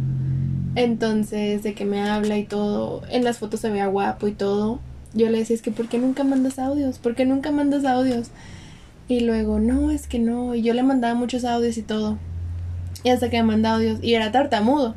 Entonces, 0.77 1.63
de 1.63 1.75
que 1.75 1.85
me 1.85 2.03
habla 2.03 2.39
y 2.39 2.45
todo, 2.45 3.03
en 3.11 3.25
las 3.25 3.39
fotos 3.39 3.61
se 3.61 3.71
veía 3.71 3.87
guapo 3.87 4.29
y 4.29 4.33
todo. 4.33 4.81
Yo 5.15 5.31
le 5.31 5.39
decía, 5.39 5.55
es 5.55 5.63
que 5.63 5.71
¿por 5.71 5.89
qué 5.89 5.99
nunca 5.99 6.25
mandas 6.25 6.59
audios? 6.59 6.99
¿Por 6.99 7.15
qué 7.15 7.25
nunca 7.25 7.51
mandas 7.53 7.85
audios? 7.85 8.31
Y 9.07 9.21
luego, 9.21 9.61
no, 9.61 9.91
es 9.91 10.07
que 10.07 10.19
no. 10.19 10.55
Y 10.55 10.63
yo 10.63 10.75
le 10.75 10.83
mandaba 10.83 11.15
muchos 11.15 11.45
audios 11.45 11.77
y 11.77 11.83
todo. 11.83 12.19
Y 13.05 13.11
hasta 13.11 13.31
que 13.31 13.37
me 13.39 13.49
mandaba 13.49 13.77
audios. 13.77 13.99
Y 14.03 14.15
era 14.15 14.33
tartamudo. 14.33 14.95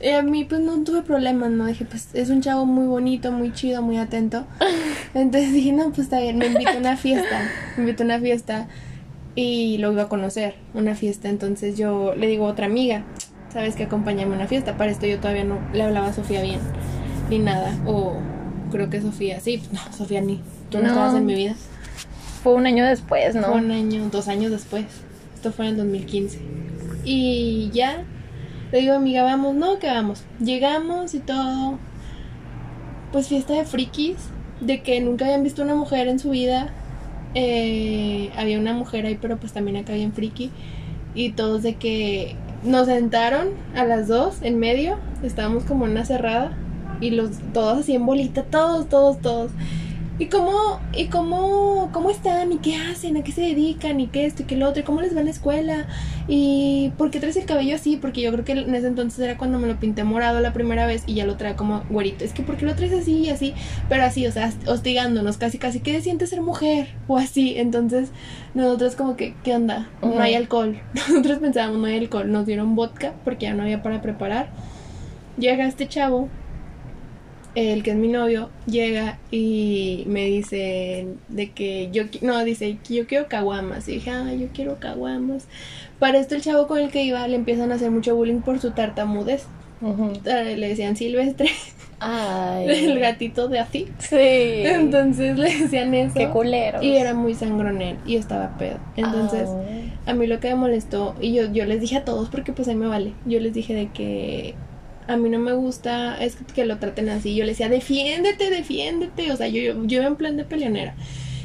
Y 0.00 0.08
a 0.10 0.22
mí, 0.22 0.44
pues 0.44 0.60
no 0.60 0.82
tuve 0.84 1.02
problemas, 1.02 1.50
¿no? 1.50 1.66
Dije, 1.66 1.84
pues 1.86 2.08
es 2.12 2.28
un 2.28 2.42
chavo 2.42 2.66
muy 2.66 2.86
bonito, 2.86 3.32
muy 3.32 3.52
chido, 3.52 3.80
muy 3.82 3.96
atento. 3.96 4.44
Entonces 5.14 5.52
dije, 5.52 5.72
no, 5.72 5.86
pues 5.86 6.00
está 6.00 6.20
bien. 6.20 6.36
Me 6.38 6.46
invitó 6.46 6.70
a 6.70 6.76
una 6.76 6.96
fiesta. 6.96 7.50
Me 7.76 7.84
invitó 7.84 8.02
a 8.02 8.06
una 8.06 8.20
fiesta. 8.20 8.68
Y 9.34 9.78
lo 9.78 9.92
iba 9.92 10.02
a 10.02 10.08
conocer. 10.08 10.54
Una 10.74 10.94
fiesta. 10.94 11.28
Entonces 11.28 11.78
yo 11.78 12.14
le 12.14 12.26
digo 12.26 12.46
a 12.46 12.50
otra 12.50 12.66
amiga, 12.66 13.04
¿sabes 13.52 13.74
que 13.74 13.84
Acompáñame 13.84 14.34
a 14.34 14.36
una 14.36 14.46
fiesta. 14.46 14.76
Para 14.76 14.90
esto 14.90 15.06
yo 15.06 15.18
todavía 15.18 15.44
no 15.44 15.58
le 15.72 15.82
hablaba 15.82 16.08
a 16.08 16.12
Sofía 16.12 16.42
bien. 16.42 16.60
Ni 17.30 17.38
nada. 17.38 17.74
O 17.86 18.16
creo 18.70 18.90
que 18.90 19.00
Sofía. 19.00 19.40
Sí, 19.40 19.58
pues 19.58 19.72
no, 19.72 19.92
Sofía 19.96 20.20
ni. 20.20 20.40
Tú 20.70 20.78
no, 20.78 20.84
No. 20.84 20.88
estabas 20.90 21.14
en 21.14 21.24
mi 21.26 21.34
vida. 21.34 21.54
Fue 22.42 22.54
un 22.54 22.66
año 22.66 22.84
después, 22.84 23.34
¿no? 23.34 23.44
Fue 23.44 23.56
un 23.56 23.70
año, 23.70 24.08
dos 24.12 24.28
años 24.28 24.50
después. 24.52 24.84
Esto 25.34 25.52
fue 25.52 25.66
en 25.66 25.72
el 25.72 25.76
2015. 25.78 26.38
Y 27.04 27.70
ya, 27.72 28.04
le 28.72 28.80
digo, 28.80 28.94
amiga, 28.94 29.22
vamos, 29.22 29.54
no, 29.54 29.78
que 29.78 29.86
vamos. 29.86 30.24
Llegamos 30.40 31.14
y 31.14 31.20
todo. 31.20 31.78
Pues 33.12 33.28
fiesta 33.28 33.54
de 33.54 33.64
frikis, 33.64 34.16
de 34.60 34.82
que 34.82 35.00
nunca 35.00 35.26
habían 35.26 35.44
visto 35.44 35.62
una 35.62 35.74
mujer 35.74 36.08
en 36.08 36.18
su 36.18 36.30
vida. 36.30 36.70
Eh, 37.34 38.30
había 38.36 38.58
una 38.58 38.72
mujer 38.72 39.06
ahí, 39.06 39.18
pero 39.20 39.36
pues 39.36 39.52
también 39.52 39.76
acá 39.76 39.92
había 39.92 40.04
en 40.04 40.12
friki. 40.12 40.50
Y 41.14 41.30
todos 41.30 41.62
de 41.62 41.76
que 41.76 42.34
nos 42.64 42.86
sentaron 42.86 43.50
a 43.74 43.84
las 43.84 44.08
dos 44.08 44.38
en 44.42 44.58
medio. 44.58 44.98
Estábamos 45.22 45.64
como 45.64 45.86
en 45.86 45.92
una 45.92 46.04
cerrada. 46.04 46.56
Y 47.00 47.10
los 47.10 47.30
todos 47.52 47.78
así 47.78 47.94
en 47.94 48.04
bolita, 48.04 48.42
todos, 48.42 48.88
todos, 48.88 49.20
todos. 49.20 49.52
¿Y 50.18 50.26
cómo, 50.26 50.80
y 50.94 51.08
cómo, 51.08 51.90
cómo 51.92 52.08
están? 52.08 52.50
¿Y 52.50 52.56
qué 52.56 52.76
hacen? 52.76 53.18
¿A 53.18 53.22
qué 53.22 53.32
se 53.32 53.42
dedican? 53.42 54.00
¿Y 54.00 54.06
qué 54.06 54.24
esto? 54.24 54.42
¿Y 54.42 54.46
qué 54.46 54.56
lo 54.56 54.66
otro? 54.66 54.80
¿Y 54.80 54.84
cómo 54.84 55.02
les 55.02 55.14
va 55.14 55.20
en 55.20 55.26
la 55.26 55.30
escuela? 55.30 55.86
¿Y 56.26 56.90
por 56.96 57.10
qué 57.10 57.20
traes 57.20 57.36
el 57.36 57.44
cabello 57.44 57.74
así? 57.74 57.98
Porque 57.98 58.22
yo 58.22 58.32
creo 58.32 58.42
que 58.42 58.52
en 58.52 58.74
ese 58.74 58.86
entonces 58.86 59.20
era 59.20 59.36
cuando 59.36 59.58
me 59.58 59.66
lo 59.66 59.78
pinté 59.78 60.04
morado 60.04 60.40
la 60.40 60.54
primera 60.54 60.86
vez 60.86 61.02
y 61.06 61.14
ya 61.14 61.26
lo 61.26 61.36
trae 61.36 61.54
como 61.54 61.82
güerito. 61.90 62.24
Es 62.24 62.32
que 62.32 62.42
¿por 62.42 62.56
qué 62.56 62.64
lo 62.64 62.74
traes 62.74 62.94
así 62.94 63.18
y 63.18 63.28
así? 63.28 63.52
Pero 63.90 64.04
así, 64.04 64.26
o 64.26 64.32
sea, 64.32 64.50
hostigándonos 64.66 65.36
casi, 65.36 65.58
casi. 65.58 65.80
¿Qué 65.80 66.00
siente 66.00 66.26
ser 66.26 66.40
mujer? 66.40 66.88
O 67.08 67.18
así. 67.18 67.58
Entonces, 67.58 68.08
nosotros 68.54 68.96
como 68.96 69.16
que, 69.16 69.34
¿qué 69.44 69.54
onda? 69.54 69.90
No 70.00 70.18
hay 70.18 70.34
alcohol. 70.34 70.80
Nosotros 70.94 71.40
pensábamos, 71.40 71.78
no 71.78 71.86
hay 71.88 71.98
alcohol. 71.98 72.32
Nos 72.32 72.46
dieron 72.46 72.74
vodka 72.74 73.12
porque 73.22 73.44
ya 73.44 73.54
no 73.54 73.64
había 73.64 73.82
para 73.82 74.00
preparar. 74.00 74.48
Llega 75.36 75.66
este 75.66 75.86
chavo 75.86 76.30
el 77.56 77.82
que 77.82 77.92
es 77.92 77.96
mi 77.96 78.08
novio, 78.08 78.50
llega 78.66 79.18
y 79.30 80.04
me 80.06 80.26
dice 80.26 81.06
de 81.28 81.50
que 81.52 81.88
yo, 81.90 82.04
no, 82.20 82.44
dice 82.44 82.76
que 82.86 82.94
yo 82.94 83.06
quiero 83.06 83.28
caguamas. 83.28 83.88
Y 83.88 83.92
dije, 83.92 84.10
ah, 84.10 84.32
yo 84.34 84.48
quiero 84.52 84.78
caguamas. 84.78 85.46
Para 85.98 86.18
esto 86.18 86.34
el 86.34 86.42
chavo 86.42 86.66
con 86.66 86.78
el 86.78 86.90
que 86.90 87.02
iba 87.02 87.26
le 87.26 87.36
empiezan 87.36 87.72
a 87.72 87.76
hacer 87.76 87.90
mucho 87.90 88.14
bullying 88.14 88.40
por 88.40 88.60
su 88.60 88.72
tartamudez. 88.72 89.46
Le 90.24 90.68
decían 90.68 90.96
Silvestre, 90.96 91.50
Ay. 91.98 92.68
el 92.90 93.00
gatito 93.00 93.48
de 93.48 93.58
así. 93.58 93.88
Sí. 93.98 94.16
Entonces 94.18 95.38
le 95.38 95.56
decían 95.56 95.94
eso. 95.94 96.14
Qué 96.14 96.28
culero. 96.28 96.82
Y 96.82 96.96
era 96.96 97.14
muy 97.14 97.34
sangronel 97.34 97.96
y 98.04 98.16
estaba 98.16 98.56
pedo. 98.58 98.78
Entonces, 98.96 99.48
a 100.04 100.12
mí 100.12 100.26
lo 100.26 100.40
que 100.40 100.48
me 100.48 100.56
molestó, 100.56 101.14
y 101.22 101.32
yo, 101.32 101.50
yo 101.50 101.64
les 101.64 101.80
dije 101.80 101.96
a 101.96 102.04
todos 102.04 102.28
porque 102.28 102.52
pues 102.52 102.68
ahí 102.68 102.74
me 102.74 102.86
vale, 102.86 103.14
yo 103.24 103.40
les 103.40 103.54
dije 103.54 103.74
de 103.74 103.88
que 103.88 104.54
a 105.08 105.16
mí 105.16 105.28
no 105.28 105.38
me 105.38 105.52
gusta 105.52 106.16
es 106.22 106.36
que 106.54 106.64
lo 106.64 106.78
traten 106.78 107.08
así, 107.08 107.34
yo 107.34 107.44
les 107.44 107.58
decía, 107.58 107.68
defiéndete, 107.68 108.50
defiéndete, 108.50 109.30
o 109.32 109.36
sea, 109.36 109.48
yo, 109.48 109.60
yo, 109.60 109.84
yo 109.84 110.02
en 110.02 110.16
plan 110.16 110.36
de 110.36 110.44
peleonera. 110.44 110.94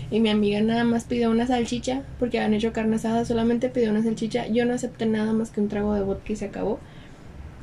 Y 0.09 0.19
mi 0.19 0.29
amiga 0.29 0.59
nada 0.61 0.83
más 0.83 1.05
pidió 1.05 1.29
una 1.31 1.47
salchicha 1.47 2.01
porque 2.19 2.37
habían 2.39 2.53
hecho 2.53 2.73
carne 2.73 2.97
asada, 2.97 3.23
solamente 3.23 3.69
pidió 3.69 3.91
una 3.91 4.03
salchicha. 4.03 4.45
Yo 4.47 4.65
no 4.65 4.73
acepté 4.73 5.05
nada 5.05 5.31
más 5.31 5.51
que 5.51 5.61
un 5.61 5.69
trago 5.69 5.93
de 5.93 6.01
vodka 6.01 6.33
y 6.33 6.35
se 6.35 6.45
acabó. 6.45 6.79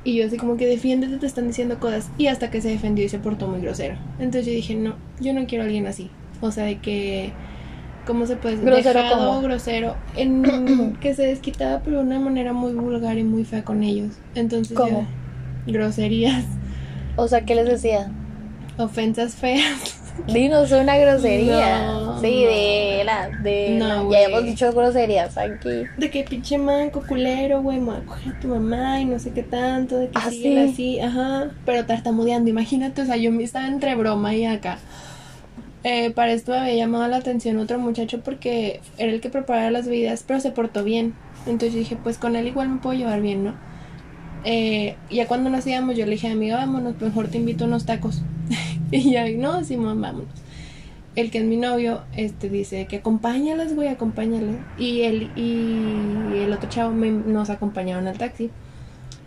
Y 0.03 0.17
yo 0.17 0.27
así 0.27 0.39
como 0.39 0.57
que 0.57 0.67
defiéndete, 0.67 1.19
te 1.19 1.27
están 1.27 1.47
diciendo 1.47 1.79
cosas. 1.79 2.09
Y 2.17 2.29
hasta 2.29 2.51
que 2.51 2.63
se 2.63 2.71
defendió 2.71 3.05
y 3.05 3.11
se 3.11 3.19
portó 3.19 3.49
muy 3.49 3.61
grosero. 3.61 3.97
Entonces 4.19 4.47
yo 4.47 4.53
dije, 4.53 4.75
no, 4.77 4.95
yo 5.21 5.35
no 5.35 5.47
quiero 5.47 5.65
a 5.65 5.67
alguien 5.67 5.87
así. 5.87 6.09
O 6.41 6.51
sea, 6.51 6.65
de 6.65 6.79
que... 6.79 7.33
¿Cómo 8.07 8.25
se 8.25 8.37
puede 8.37 8.55
decir? 8.55 8.71
Grosero 8.71 9.03
Dejado, 9.03 9.27
cómo? 9.29 9.43
grosero. 9.43 9.97
En, 10.17 10.97
que 11.03 11.13
se 11.15 11.25
desquitaba, 11.25 11.83
pero 11.85 11.99
de 11.99 12.05
una 12.05 12.19
manera 12.19 12.55
muy 12.55 12.73
vulgar 12.73 13.19
y 13.19 13.25
muy 13.25 13.45
fea 13.45 13.63
con 13.65 13.83
ellos. 13.83 14.13
Entonces 14.35 14.75
¿Cómo? 14.75 15.03
yo- 15.03 15.07
groserías, 15.73 16.45
O 17.17 17.29
sea, 17.29 17.43
¿qué 17.43 17.55
les 17.55 17.67
decía? 17.67 18.11
ofensas 18.77 19.35
feas. 19.35 19.97
Dinos 20.29 20.71
una 20.73 20.97
grosería. 20.97 21.83
No, 21.87 22.21
sí, 22.21 22.43
no. 22.45 22.49
de 22.51 23.03
la. 23.05 23.29
De 23.43 23.77
No, 23.79 24.05
la- 24.05 24.11
ya 24.11 24.23
hemos 24.27 24.45
dicho 24.45 24.73
groserías 24.73 25.37
aquí. 25.39 25.85
De 25.97 26.11
que 26.11 26.25
pinche 26.25 26.59
manco 26.59 27.03
culero, 27.07 27.63
güey, 27.63 27.79
me 27.81 27.93
a 27.93 28.01
coger 28.01 28.35
a 28.35 28.41
tu 28.41 28.49
mamá 28.49 29.01
y 29.01 29.05
no 29.05 29.19
sé 29.19 29.31
qué 29.33 29.43
tanto, 29.45 29.97
de 29.99 30.07
que 30.09 30.13
¿Ah, 30.19 30.31
sí? 30.31 30.57
así, 30.59 31.01
ajá, 31.01 31.51
pero 31.65 31.87
tartamudeando, 31.87 32.51
imagínate, 32.51 33.03
o 33.03 33.07
sea, 33.07 33.17
yo 33.17 33.31
me 33.33 33.43
estaba 33.45 33.67
entre 33.69 33.95
broma 33.95 34.35
y 34.35 34.45
acá. 34.45 34.79
Eh, 35.85 36.11
para 36.11 36.33
esto 36.33 36.53
me 36.53 36.59
había 36.59 36.75
llamado 36.75 37.07
la 37.09 37.17
atención 37.19 37.57
otro 37.59 37.79
muchacho 37.79 38.21
porque 38.21 38.81
era 38.99 39.13
el 39.13 39.21
que 39.21 39.31
preparaba 39.31 39.71
las 39.71 39.87
bebidas, 39.87 40.25
pero 40.27 40.41
se 40.41 40.51
portó 40.51 40.83
bien. 40.85 41.15
Entonces 41.47 41.73
yo 41.73 41.79
dije, 41.79 41.97
pues 42.03 42.19
con 42.19 42.35
él 42.37 42.49
igual 42.49 42.69
me 42.69 42.79
puedo 42.79 42.99
llevar 42.99 43.21
bien, 43.21 43.45
¿no? 43.45 43.55
Eh, 44.51 44.97
ya 45.11 45.27
cuando 45.27 45.51
nos 45.51 45.67
íbamos, 45.67 45.95
yo 45.95 46.07
le 46.07 46.13
dije, 46.13 46.29
amiga, 46.29 46.57
vámonos, 46.57 46.99
mejor 47.03 47.29
te 47.29 47.37
invito 47.37 47.65
a 47.65 47.67
unos 47.67 47.85
tacos. 47.85 48.23
y 48.91 49.11
ya, 49.13 49.29
no, 49.29 49.63
Simón, 49.63 50.01
vámonos. 50.01 50.29
El 51.17 51.31
que 51.31 51.39
es 51.39 51.45
mi 51.45 51.57
novio, 51.59 52.01
este, 52.17 52.49
dice 52.49 52.87
que 52.87 52.97
acompáñalas, 52.97 53.75
güey, 53.75 53.89
acompáñalas. 53.89 54.57
Y 54.79 55.03
él 55.03 55.31
y 55.37 56.39
el 56.43 56.51
otro 56.53 56.71
chavo 56.71 56.95
me- 56.95 57.11
nos 57.11 57.51
acompañaron 57.51 58.07
al 58.07 58.17
taxi. 58.17 58.49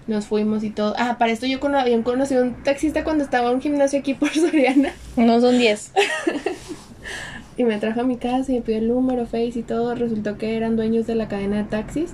Nos 0.08 0.26
fuimos 0.26 0.64
y 0.64 0.72
todo. 0.72 0.96
Ah, 0.98 1.18
para 1.20 1.32
esto 1.32 1.46
yo 1.46 1.60
cono- 1.60 1.78
había 1.78 2.02
conocido 2.02 2.42
a 2.42 2.46
un 2.48 2.64
taxista 2.64 3.04
cuando 3.04 3.24
estaba 3.24 3.50
en 3.50 3.56
un 3.58 3.62
gimnasio 3.62 4.00
aquí 4.00 4.16
por 4.16 4.30
Soriana. 4.34 4.92
No 5.18 5.40
son 5.40 5.60
10. 5.60 5.92
Y 7.58 7.64
me 7.64 7.78
trajo 7.78 8.02
a 8.02 8.04
mi 8.04 8.16
casa 8.18 8.52
y 8.52 8.56
me 8.56 8.62
pidió 8.62 8.80
el 8.80 8.88
número, 8.88 9.26
Face 9.26 9.52
y 9.60 9.62
todo. 9.62 9.94
Resultó 9.94 10.38
que 10.38 10.56
eran 10.56 10.76
dueños 10.78 11.06
de 11.06 11.14
la 11.16 11.28
cadena 11.28 11.58
de 11.58 11.64
taxis. 11.66 12.12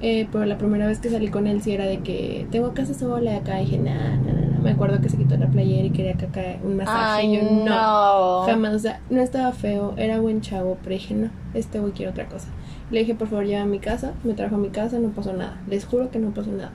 Eh, 0.00 0.28
pero 0.30 0.44
la 0.44 0.58
primera 0.58 0.86
vez 0.86 1.00
que 1.00 1.10
salí 1.10 1.28
con 1.28 1.46
él 1.46 1.60
sí 1.60 1.72
era 1.72 1.84
de 1.84 1.98
que 2.00 2.46
tengo 2.50 2.72
casa 2.72 2.94
sola 2.94 3.32
y 3.32 3.36
acá 3.36 3.56
dije, 3.56 3.78
nah, 3.78 4.16
nah, 4.16 4.32
nah, 4.32 4.46
nah". 4.52 4.58
Me 4.60 4.70
acuerdo 4.70 5.00
que 5.00 5.08
se 5.08 5.16
quitó 5.16 5.36
la 5.36 5.48
playera 5.48 5.86
y 5.86 5.90
quería 5.90 6.14
que 6.14 6.26
acá 6.26 6.42
un 6.62 6.76
masaje. 6.76 6.98
Ay, 6.98 7.34
y 7.34 7.36
yo, 7.36 7.42
no. 7.42 7.64
no. 7.64 8.46
Jamás, 8.46 8.74
o 8.74 8.78
sea, 8.78 9.00
no 9.10 9.20
estaba 9.20 9.52
feo, 9.52 9.94
era 9.96 10.20
buen 10.20 10.40
chavo, 10.40 10.78
pero 10.82 10.94
dije, 10.94 11.14
no, 11.14 11.30
este 11.54 11.80
güey 11.80 11.92
quiere 11.92 12.12
otra 12.12 12.28
cosa. 12.28 12.48
Le 12.90 13.00
dije, 13.00 13.14
por 13.14 13.28
favor, 13.28 13.44
lleva 13.44 13.62
a 13.62 13.66
mi 13.66 13.80
casa, 13.80 14.12
me 14.24 14.34
trajo 14.34 14.54
a 14.54 14.58
mi 14.58 14.70
casa, 14.70 14.98
no 14.98 15.08
pasó 15.10 15.32
nada. 15.32 15.60
Les 15.68 15.84
juro 15.84 16.10
que 16.10 16.18
no 16.18 16.30
pasó 16.30 16.50
nada. 16.52 16.72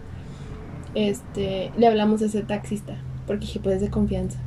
Este, 0.95 1.71
le 1.77 1.87
hablamos 1.87 2.21
a 2.21 2.25
ese 2.25 2.43
taxista, 2.43 2.95
porque 3.25 3.45
dije, 3.45 3.59
pues 3.59 3.75
es 3.75 3.81
de 3.81 3.89
confianza. 3.89 4.39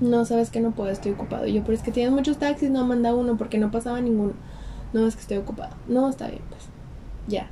No, 0.00 0.24
sabes 0.26 0.50
que 0.50 0.60
no 0.60 0.72
puedo, 0.72 0.90
estoy 0.90 1.12
ocupado. 1.12 1.46
Y 1.46 1.54
yo, 1.54 1.62
pero 1.62 1.74
es 1.74 1.82
que 1.82 1.90
tienes 1.90 2.12
muchos 2.12 2.36
taxis, 2.36 2.70
no 2.70 2.84
manda 2.86 3.14
uno, 3.14 3.36
porque 3.36 3.58
no 3.58 3.70
pasaba 3.70 4.00
ninguno. 4.00 4.34
No, 4.92 5.06
es 5.06 5.14
que 5.16 5.22
estoy 5.22 5.38
ocupado. 5.38 5.74
No, 5.88 6.08
está 6.08 6.28
bien, 6.28 6.42
pues. 6.50 6.68
Ya. 7.26 7.48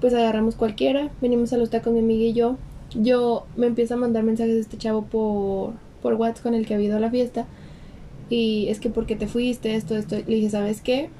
Pues 0.00 0.14
agarramos 0.14 0.56
cualquiera, 0.56 1.10
venimos 1.20 1.52
a 1.52 1.56
los 1.56 1.70
tacos 1.70 1.92
mi 1.92 2.00
amiga 2.00 2.24
y 2.24 2.32
yo. 2.32 2.56
Yo 2.94 3.46
me 3.56 3.66
empiezo 3.66 3.94
a 3.94 3.96
mandar 3.96 4.22
mensajes 4.22 4.54
de 4.54 4.60
este 4.60 4.76
chavo 4.76 5.02
por, 5.02 5.72
por 6.02 6.14
WhatsApp 6.14 6.42
con 6.42 6.54
el 6.54 6.66
que 6.66 6.74
ha 6.74 6.76
habido 6.76 6.98
la 6.98 7.10
fiesta. 7.10 7.46
Y 8.28 8.68
es 8.68 8.80
que 8.80 8.90
porque 8.90 9.16
te 9.16 9.26
fuiste, 9.26 9.74
esto, 9.74 9.96
esto. 9.96 10.16
Le 10.16 10.36
dije, 10.36 10.50
¿sabes 10.50 10.80
qué? 10.80 11.10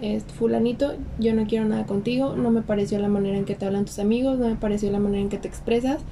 Este, 0.00 0.32
fulanito, 0.32 0.94
yo 1.18 1.34
no 1.34 1.46
quiero 1.46 1.64
nada 1.64 1.86
contigo. 1.86 2.34
No 2.36 2.50
me 2.50 2.62
pareció 2.62 2.98
la 2.98 3.08
manera 3.08 3.36
en 3.36 3.44
que 3.44 3.54
te 3.54 3.66
hablan 3.66 3.84
tus 3.84 3.98
amigos. 3.98 4.38
No 4.38 4.48
me 4.48 4.56
pareció 4.56 4.90
la 4.90 4.98
manera 4.98 5.22
en 5.22 5.28
que 5.28 5.38
te 5.38 5.48
expresas. 5.48 6.02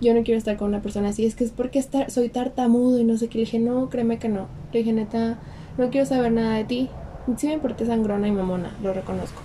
Yo 0.00 0.14
no 0.14 0.22
quiero 0.22 0.38
estar 0.38 0.56
con 0.56 0.68
una 0.68 0.82
persona 0.82 1.10
así. 1.10 1.24
Es 1.24 1.34
que 1.34 1.44
es 1.44 1.50
porque 1.50 1.78
estar, 1.78 2.10
soy 2.10 2.28
tartamudo 2.28 2.98
y 2.98 3.04
no 3.04 3.16
sé 3.16 3.28
qué. 3.28 3.38
Le 3.38 3.44
dije, 3.44 3.58
no, 3.58 3.88
créeme 3.88 4.18
que 4.18 4.28
no. 4.28 4.48
Le 4.72 4.80
dije, 4.80 4.92
neta, 4.92 5.38
no 5.78 5.90
quiero 5.90 6.06
saber 6.06 6.32
nada 6.32 6.56
de 6.56 6.64
ti. 6.64 6.88
Sí 7.36 7.46
me 7.46 7.58
porté 7.58 7.86
sangrona 7.86 8.28
y 8.28 8.32
mamona, 8.32 8.76
lo 8.82 8.92
reconozco. 8.92 9.40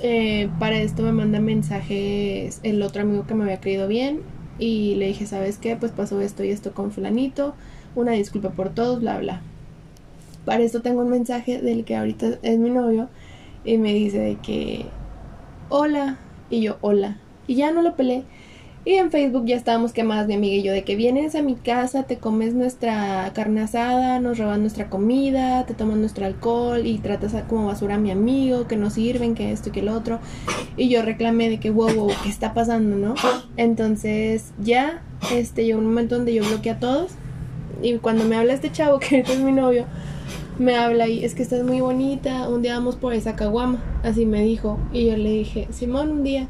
Eh, 0.00 0.48
para 0.58 0.78
esto 0.78 1.02
me 1.02 1.12
manda 1.12 1.40
mensajes 1.40 2.60
el 2.62 2.82
otro 2.82 3.02
amigo 3.02 3.26
que 3.26 3.34
me 3.34 3.44
había 3.44 3.60
creído 3.60 3.86
bien 3.88 4.20
y 4.58 4.94
le 4.96 5.08
dije, 5.08 5.26
¿sabes 5.26 5.58
qué? 5.58 5.76
Pues 5.76 5.92
pasó 5.92 6.20
esto 6.20 6.44
y 6.44 6.50
esto 6.50 6.72
con 6.72 6.92
fulanito, 6.92 7.54
una 7.94 8.12
disculpa 8.12 8.50
por 8.50 8.70
todo, 8.70 8.98
bla, 8.98 9.18
bla. 9.18 9.42
Para 10.44 10.62
esto 10.62 10.82
tengo 10.82 11.02
un 11.02 11.10
mensaje 11.10 11.60
del 11.60 11.84
que 11.84 11.96
ahorita 11.96 12.38
es 12.42 12.58
mi 12.58 12.70
novio 12.70 13.08
y 13.64 13.78
me 13.78 13.94
dice 13.94 14.18
de 14.18 14.36
que, 14.36 14.86
hola, 15.68 16.18
y 16.50 16.62
yo, 16.62 16.78
hola, 16.80 17.18
y 17.46 17.54
ya 17.54 17.70
no 17.70 17.82
lo 17.82 17.94
peleé. 17.94 18.24
Y 18.84 18.94
en 18.94 19.12
Facebook 19.12 19.44
ya 19.46 19.54
estábamos 19.54 19.92
quemadas 19.92 20.26
mi 20.26 20.34
amiga 20.34 20.56
y 20.56 20.62
yo 20.64 20.72
de 20.72 20.82
que 20.82 20.96
vienes 20.96 21.36
a 21.36 21.42
mi 21.42 21.54
casa, 21.54 22.02
te 22.02 22.18
comes 22.18 22.52
nuestra 22.52 23.30
carne 23.32 23.60
asada, 23.60 24.18
nos 24.18 24.38
roban 24.38 24.62
nuestra 24.62 24.90
comida, 24.90 25.64
te 25.66 25.74
toman 25.74 26.00
nuestro 26.00 26.26
alcohol 26.26 26.84
y 26.84 26.98
tratas 26.98 27.32
como 27.48 27.66
basura 27.66 27.94
a 27.94 27.98
mi 27.98 28.10
amigo, 28.10 28.66
que 28.66 28.76
no 28.76 28.90
sirven, 28.90 29.36
que 29.36 29.52
esto 29.52 29.68
y 29.68 29.72
que 29.72 29.80
el 29.80 29.88
otro. 29.88 30.18
Y 30.76 30.88
yo 30.88 31.02
reclamé 31.02 31.48
de 31.48 31.60
que 31.60 31.70
wow, 31.70 31.94
wow, 31.94 32.10
¿qué 32.24 32.28
está 32.28 32.54
pasando, 32.54 32.96
no? 32.96 33.14
Entonces 33.56 34.50
ya, 34.60 35.00
este, 35.32 35.64
llegó 35.64 35.78
un 35.78 35.86
momento 35.86 36.16
donde 36.16 36.34
yo 36.34 36.42
bloqueé 36.44 36.72
a 36.72 36.80
todos. 36.80 37.12
Y 37.82 37.94
cuando 37.98 38.24
me 38.24 38.34
habla 38.34 38.54
este 38.54 38.72
chavo, 38.72 38.98
que 39.00 39.14
ahorita 39.14 39.32
es 39.32 39.40
mi 39.40 39.52
novio, 39.52 39.86
me 40.58 40.74
habla 40.74 41.06
y 41.06 41.24
es 41.24 41.36
que 41.36 41.44
estás 41.44 41.62
muy 41.62 41.80
bonita, 41.80 42.48
un 42.48 42.62
día 42.62 42.74
vamos 42.74 42.96
por 42.96 43.14
esa 43.14 43.36
caguama, 43.36 43.80
así 44.02 44.26
me 44.26 44.42
dijo. 44.42 44.80
Y 44.92 45.06
yo 45.06 45.16
le 45.16 45.30
dije, 45.30 45.68
Simón, 45.70 46.10
un 46.10 46.24
día. 46.24 46.48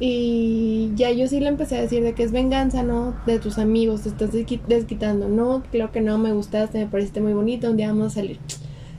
Y 0.00 0.90
ya 0.96 1.12
yo 1.12 1.28
sí 1.28 1.38
le 1.40 1.48
empecé 1.48 1.76
a 1.76 1.80
decir 1.80 2.02
de 2.02 2.14
que 2.14 2.24
es 2.24 2.32
venganza, 2.32 2.82
¿no? 2.82 3.14
De 3.26 3.38
tus 3.38 3.58
amigos, 3.58 4.02
te 4.02 4.08
estás 4.08 4.32
desqui- 4.32 4.60
desquitando. 4.66 5.28
No, 5.28 5.62
creo 5.70 5.92
que 5.92 6.00
no, 6.00 6.18
me 6.18 6.32
gustaste, 6.32 6.78
me 6.78 6.86
pareciste 6.86 7.20
muy 7.20 7.32
bonita, 7.32 7.70
un 7.70 7.76
día 7.76 7.88
vamos 7.88 8.06
a 8.08 8.14
salir. 8.16 8.38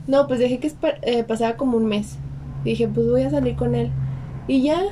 No, 0.06 0.26
pues 0.26 0.40
dejé 0.40 0.58
que 0.58 0.72
eh, 1.02 1.22
pasara 1.24 1.56
como 1.56 1.76
un 1.76 1.86
mes. 1.86 2.16
Dije, 2.64 2.88
pues 2.88 3.08
voy 3.08 3.22
a 3.22 3.30
salir 3.30 3.56
con 3.56 3.74
él. 3.74 3.90
Y 4.48 4.62
ya, 4.62 4.82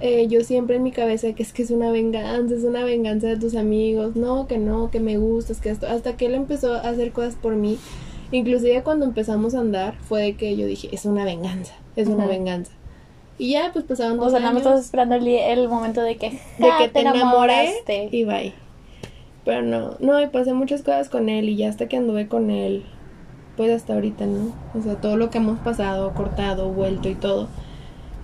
eh, 0.00 0.26
yo 0.28 0.42
siempre 0.42 0.76
en 0.76 0.82
mi 0.82 0.90
cabeza 0.92 1.32
que 1.34 1.42
es 1.42 1.52
que 1.52 1.62
es 1.62 1.70
una 1.70 1.90
venganza, 1.90 2.54
es 2.54 2.64
una 2.64 2.84
venganza 2.84 3.26
de 3.26 3.36
tus 3.36 3.54
amigos. 3.56 4.16
No, 4.16 4.46
que 4.46 4.56
no, 4.58 4.90
que 4.90 5.00
me 5.00 5.18
gustas, 5.18 5.60
que 5.60 5.68
esto. 5.68 5.86
Hasta 5.86 6.16
que 6.16 6.26
él 6.26 6.34
empezó 6.34 6.74
a 6.74 6.80
hacer 6.80 7.12
cosas 7.12 7.34
por 7.34 7.56
mí. 7.56 7.76
Inclusive 8.32 8.82
cuando 8.82 9.04
empezamos 9.04 9.54
a 9.54 9.60
andar, 9.60 9.96
fue 10.00 10.22
de 10.22 10.32
que 10.34 10.56
yo 10.56 10.66
dije, 10.66 10.88
es 10.92 11.04
una 11.04 11.24
venganza, 11.24 11.74
es 11.94 12.08
una 12.08 12.26
venganza. 12.26 12.72
Y 13.38 13.52
ya, 13.52 13.70
pues 13.72 13.84
pasaron 13.84 14.18
O 14.18 14.22
dos 14.22 14.30
sea, 14.30 14.40
nada 14.40 14.52
más 14.52 14.62
años 14.62 14.80
estabas 14.80 14.84
esperando 14.84 15.14
el, 15.14 15.68
momento 15.68 16.02
de 16.02 16.16
que, 16.16 16.30
de 16.58 16.70
que 16.78 16.88
te 16.88 17.00
enamoré 17.00 17.20
enamoraste. 17.20 18.08
y 18.10 18.24
bye. 18.24 18.52
Pero 19.44 19.62
no, 19.62 19.96
no, 20.00 20.20
y 20.20 20.26
pasé 20.26 20.52
muchas 20.54 20.82
cosas 20.82 21.08
con 21.08 21.28
él 21.28 21.48
y 21.48 21.56
ya 21.56 21.68
hasta 21.68 21.86
que 21.86 21.96
anduve 21.96 22.26
con 22.26 22.50
él, 22.50 22.84
pues 23.56 23.70
hasta 23.70 23.94
ahorita, 23.94 24.26
¿no? 24.26 24.52
O 24.76 24.82
sea, 24.82 24.96
todo 24.96 25.16
lo 25.16 25.30
que 25.30 25.38
hemos 25.38 25.60
pasado, 25.60 26.12
cortado, 26.14 26.70
vuelto 26.70 27.08
y 27.08 27.14
todo. 27.14 27.48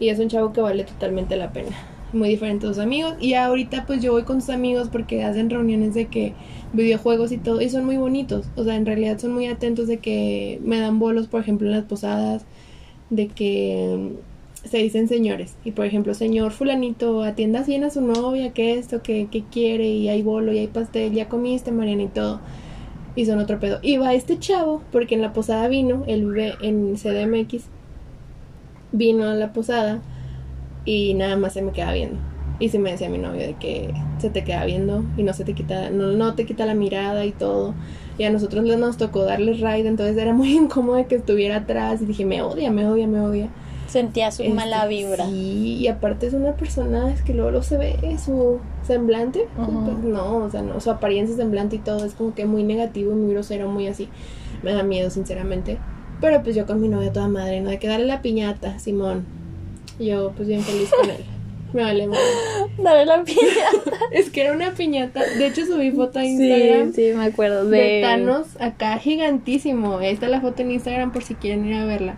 Y 0.01 0.09
es 0.09 0.19
un 0.19 0.29
chavo 0.29 0.53
que 0.53 0.61
vale 0.61 0.83
totalmente 0.83 1.37
la 1.37 1.53
pena. 1.53 1.77
Muy 2.13 2.29
diferente 2.29 2.67
a 2.67 2.71
sus 2.71 2.79
amigos. 2.79 3.15
Y 3.21 3.35
ahorita 3.35 3.87
pues 3.87 4.03
yo 4.03 4.13
voy 4.13 4.25
con 4.25 4.41
sus 4.41 4.51
amigos 4.51 4.89
porque 4.91 5.23
hacen 5.23 5.49
reuniones 5.49 5.95
de 5.95 6.09
que 6.09 6.35
videojuegos 6.73 7.31
y 7.31 7.39
todo. 7.39 7.61
Y 7.61 7.69
son 7.71 7.85
muy 7.85 7.99
bonitos. 7.99 8.47
O 8.57 8.65
sea, 8.65 8.75
en 8.75 8.85
realidad 8.85 9.19
son 9.19 9.33
muy 9.33 9.47
atentos 9.47 9.87
de 9.87 9.99
que 9.99 10.59
me 10.65 10.81
dan 10.81 10.99
bolos, 10.99 11.29
por 11.29 11.41
ejemplo, 11.41 11.69
en 11.69 11.75
las 11.75 11.85
posadas. 11.85 12.45
De 13.11 13.29
que 13.29 14.17
se 14.65 14.79
dicen 14.79 15.09
señores. 15.09 15.57
Y 15.65 15.73
por 15.73 15.87
ejemplo, 15.87 16.15
señor 16.15 16.53
fulanito, 16.53 17.23
atienda 17.23 17.63
bien 17.63 17.85
a 17.85 17.91
su 17.91 18.01
novia, 18.01 18.53
que 18.53 18.79
esto, 18.79 19.03
que, 19.03 19.29
que 19.31 19.43
quiere, 19.43 19.89
y 19.89 20.09
hay 20.09 20.23
bolo, 20.23 20.53
y 20.53 20.59
hay 20.59 20.67
pastel, 20.67 21.13
ya 21.13 21.29
comiste, 21.29 21.73
Mariana, 21.73 22.05
y 22.05 22.09
todo. 22.09 22.41
Y 23.15 23.27
son 23.27 23.39
otro 23.39 23.61
pedo. 23.61 23.79
Y 23.83 23.99
va 23.99 24.15
este 24.15 24.39
chavo, 24.39 24.83
porque 24.93 25.15
en 25.15 25.23
la 25.23 25.33
posada 25.33 25.69
vino, 25.69 26.05
él 26.07 26.27
vive 26.27 26.55
en 26.63 26.97
CDMX, 26.97 27.65
vino 28.93 29.27
a 29.27 29.35
la 29.35 29.53
posada 29.53 30.01
y 30.85 31.15
nada 31.15 31.37
más 31.37 31.55
se 31.55 31.63
me 31.63 31.73
queda 31.73 31.93
viendo. 31.93 32.19
Y 32.59 32.69
se 32.69 32.79
me 32.79 32.93
decía 32.93 33.09
mi 33.09 33.19
novio 33.19 33.41
de 33.41 33.55
que 33.55 33.93
se 34.19 34.31
te 34.31 34.45
queda 34.45 34.65
viendo 34.65 35.05
y 35.17 35.25
no 35.25 35.33
se 35.33 35.45
te 35.45 35.55
quita, 35.55 35.91
no, 35.91 36.13
no 36.13 36.35
te 36.35 36.47
quita 36.47 36.65
la 36.65 36.75
mirada 36.75 37.25
y 37.25 37.33
todo. 37.33 37.75
Y 38.19 38.25
a 38.25 38.31
nosotros 38.31 38.65
nos 38.65 38.97
tocó 38.99 39.25
darle 39.25 39.55
ride, 39.55 39.89
entonces 39.89 40.17
era 40.17 40.33
muy 40.33 40.53
incómodo 40.57 41.07
que 41.09 41.17
estuviera 41.17 41.57
atrás 41.57 42.01
y 42.03 42.07
dije, 42.07 42.25
me 42.25 42.43
odia, 42.43 42.71
me 42.71 42.87
odia, 42.87 43.07
me 43.07 43.21
odia. 43.21 43.49
Sentía 43.93 44.31
su 44.31 44.43
Este, 44.43 44.55
mala 44.55 44.87
vibra. 44.87 45.27
Sí, 45.27 45.77
y 45.79 45.87
aparte 45.87 46.27
es 46.27 46.33
una 46.33 46.55
persona, 46.55 47.13
es 47.13 47.21
que 47.21 47.35
luego, 47.35 47.51
luego 47.51 47.63
se 47.63 47.77
ve 47.77 47.95
su 48.25 48.59
semblante. 48.87 49.47
Ujú. 49.59 49.85
pues, 49.85 49.99
no, 49.99 50.37
o 50.39 50.51
sea, 50.51 50.63
no, 50.63 50.81
su 50.81 50.91
apariencia, 50.91 51.37
semblante 51.37 51.77
y 51.77 51.79
todo 51.79 52.07
es 52.07 52.15
como 52.15 52.35
que 52.35 52.47
muy 52.47 52.63
negativo, 52.63 53.15
muy 53.15 53.35
grosero, 53.35 53.69
muy 53.69 53.89
así. 53.89 54.09
Me 54.63 54.73
da 54.73 54.83
miedo, 54.83 55.11
sinceramente. 55.11 55.77
Pero 56.23 56.43
pues 56.43 56.57
yo 56.57 56.65
con 56.65 56.81
mi 56.81 56.89
novia 56.89 57.13
toda 57.13 57.29
madre, 57.29 57.61
no 57.61 57.69
hay 57.69 57.77
que 57.77 57.89
darle 57.89 58.07
la 58.07 58.23
piñata, 58.23 58.79
Simón. 58.79 59.27
Yo 59.99 60.33
pues 60.35 60.49
bien 60.49 60.63
feliz 60.63 60.91
con 60.99 61.11
él. 61.11 61.25
Me 61.75 61.83
vale 61.83 62.07
madre. 62.07 62.23
Dale 62.79 63.05
la 63.05 63.23
piñata. 63.25 63.99
Es 64.11 64.31
que 64.31 64.43
era 64.43 64.53
una 64.53 64.73
piñata. 64.73 65.21
De 65.21 65.47
hecho, 65.49 65.67
subí 65.67 65.91
foto 65.91 66.19
a 66.19 66.25
Instagram. 66.25 66.95
Sí, 66.95 67.11
sí, 67.11 67.17
me 67.17 67.27
acuerdo 67.27 67.67
De 67.67 67.79
de, 67.79 68.01
Thanos 68.03 68.47
acá 68.59 68.97
gigantísimo. 68.99 69.99
Ahí 69.99 70.15
está 70.15 70.29
la 70.29 70.41
foto 70.41 70.63
en 70.63 70.71
Instagram 70.71 71.13
por 71.13 71.25
si 71.25 71.35
quieren 71.35 71.67
ir 71.67 71.75
a 71.75 71.85
verla. 71.85 72.17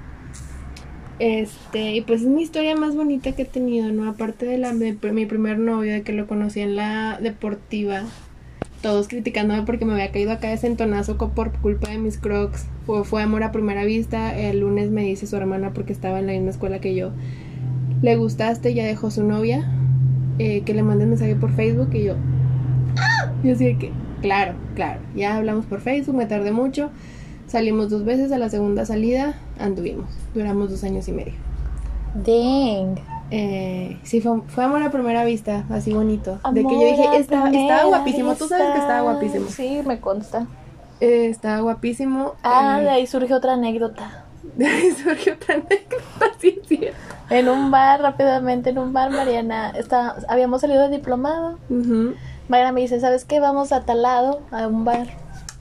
Este, 1.18 1.94
y 1.94 2.00
pues 2.00 2.22
es 2.22 2.26
mi 2.28 2.42
historia 2.42 2.74
más 2.76 2.96
bonita 2.96 3.32
que 3.32 3.42
he 3.42 3.46
tenido, 3.46 3.92
¿no? 3.92 4.08
Aparte 4.08 4.46
de 4.46 4.58
la 4.58 4.72
de 4.72 4.96
mi 5.12 5.26
primer 5.26 5.58
novio, 5.58 5.92
de 5.92 6.02
que 6.02 6.12
lo 6.12 6.26
conocí 6.26 6.60
en 6.60 6.76
la 6.76 7.18
deportiva. 7.22 8.02
Todos 8.82 9.08
criticándome 9.08 9.62
porque 9.62 9.86
me 9.86 9.92
había 9.94 10.10
caído 10.12 10.32
acá 10.32 10.48
de 10.50 10.58
centonazo 10.58 11.16
por 11.16 11.52
culpa 11.58 11.88
de 11.90 11.98
mis 11.98 12.18
crocs. 12.18 12.66
Fue, 12.86 13.04
fue 13.04 13.22
amor 13.22 13.42
a 13.42 13.52
primera 13.52 13.84
vista. 13.84 14.36
El 14.38 14.60
lunes 14.60 14.90
me 14.90 15.02
dice 15.04 15.26
su 15.26 15.36
hermana 15.36 15.72
porque 15.72 15.92
estaba 15.92 16.18
en 16.18 16.26
la 16.26 16.32
misma 16.34 16.50
escuela 16.50 16.80
que 16.80 16.94
yo. 16.94 17.12
Le 18.02 18.16
gustaste, 18.16 18.74
ya 18.74 18.84
dejó 18.84 19.10
su 19.10 19.24
novia. 19.24 19.70
eh, 20.38 20.62
que 20.64 20.74
le 20.74 20.82
mandé 20.82 21.04
un 21.04 21.10
mensaje 21.10 21.36
por 21.36 21.52
Facebook 21.52 21.90
y 21.94 22.04
yo. 22.04 22.16
¡Ah! 22.98 23.32
Yo 23.42 23.52
así 23.52 23.64
de 23.66 23.78
que, 23.78 23.92
claro, 24.22 24.54
claro. 24.74 25.00
Ya 25.14 25.36
hablamos 25.36 25.66
por 25.66 25.80
Facebook, 25.80 26.16
me 26.16 26.26
tardé 26.26 26.52
mucho. 26.52 26.90
Salimos 27.46 27.90
dos 27.90 28.04
veces, 28.04 28.32
a 28.32 28.38
la 28.38 28.48
segunda 28.48 28.84
salida 28.84 29.34
anduvimos. 29.58 30.08
Duramos 30.34 30.70
dos 30.70 30.82
años 30.84 31.06
y 31.08 31.12
medio. 31.12 31.34
Dang. 32.14 32.98
Eh, 33.30 33.98
sí, 34.02 34.20
fue, 34.20 34.40
fue 34.48 34.64
amor 34.64 34.82
a 34.82 34.90
primera 34.90 35.24
vista, 35.24 35.64
así 35.70 35.92
bonito. 35.92 36.38
de 36.52 36.62
que 36.64 36.74
yo 36.74 36.86
dije, 36.86 37.16
estaba, 37.16 37.50
estaba 37.50 37.84
guapísimo. 37.84 38.34
Tú 38.34 38.46
sabes 38.46 38.72
que 38.72 38.78
estaba 38.78 39.00
vista. 39.00 39.12
guapísimo. 39.12 39.46
Sí, 39.50 39.82
me 39.86 40.00
consta. 40.00 40.46
Eh, 41.00 41.28
estaba 41.28 41.60
guapísimo. 41.60 42.34
Ah, 42.42 42.78
de 42.80 42.86
eh, 42.86 42.90
ahí 42.90 43.06
surge 43.06 43.34
otra 43.34 43.54
anécdota. 43.54 44.24
de 44.56 44.66
ahí 44.66 44.90
surgió 44.92 45.34
otra 45.34 45.54
anécdota, 45.54 46.26
sí 46.38 46.58
es 46.60 46.68
cierto. 46.68 46.98
En 47.30 47.48
un 47.48 47.70
bar, 47.70 48.00
rápidamente, 48.00 48.70
en 48.70 48.78
un 48.78 48.92
bar, 48.92 49.10
Mariana, 49.10 49.70
está, 49.70 50.16
habíamos 50.28 50.60
salido 50.60 50.82
de 50.82 50.90
diplomado. 50.90 51.58
Mariana 52.48 52.72
me 52.72 52.82
dice, 52.82 53.00
¿sabes 53.00 53.24
qué? 53.24 53.40
Vamos 53.40 53.72
a 53.72 53.84
tal 53.84 54.02
lado, 54.02 54.42
a 54.50 54.68
un 54.68 54.84
bar. 54.84 55.08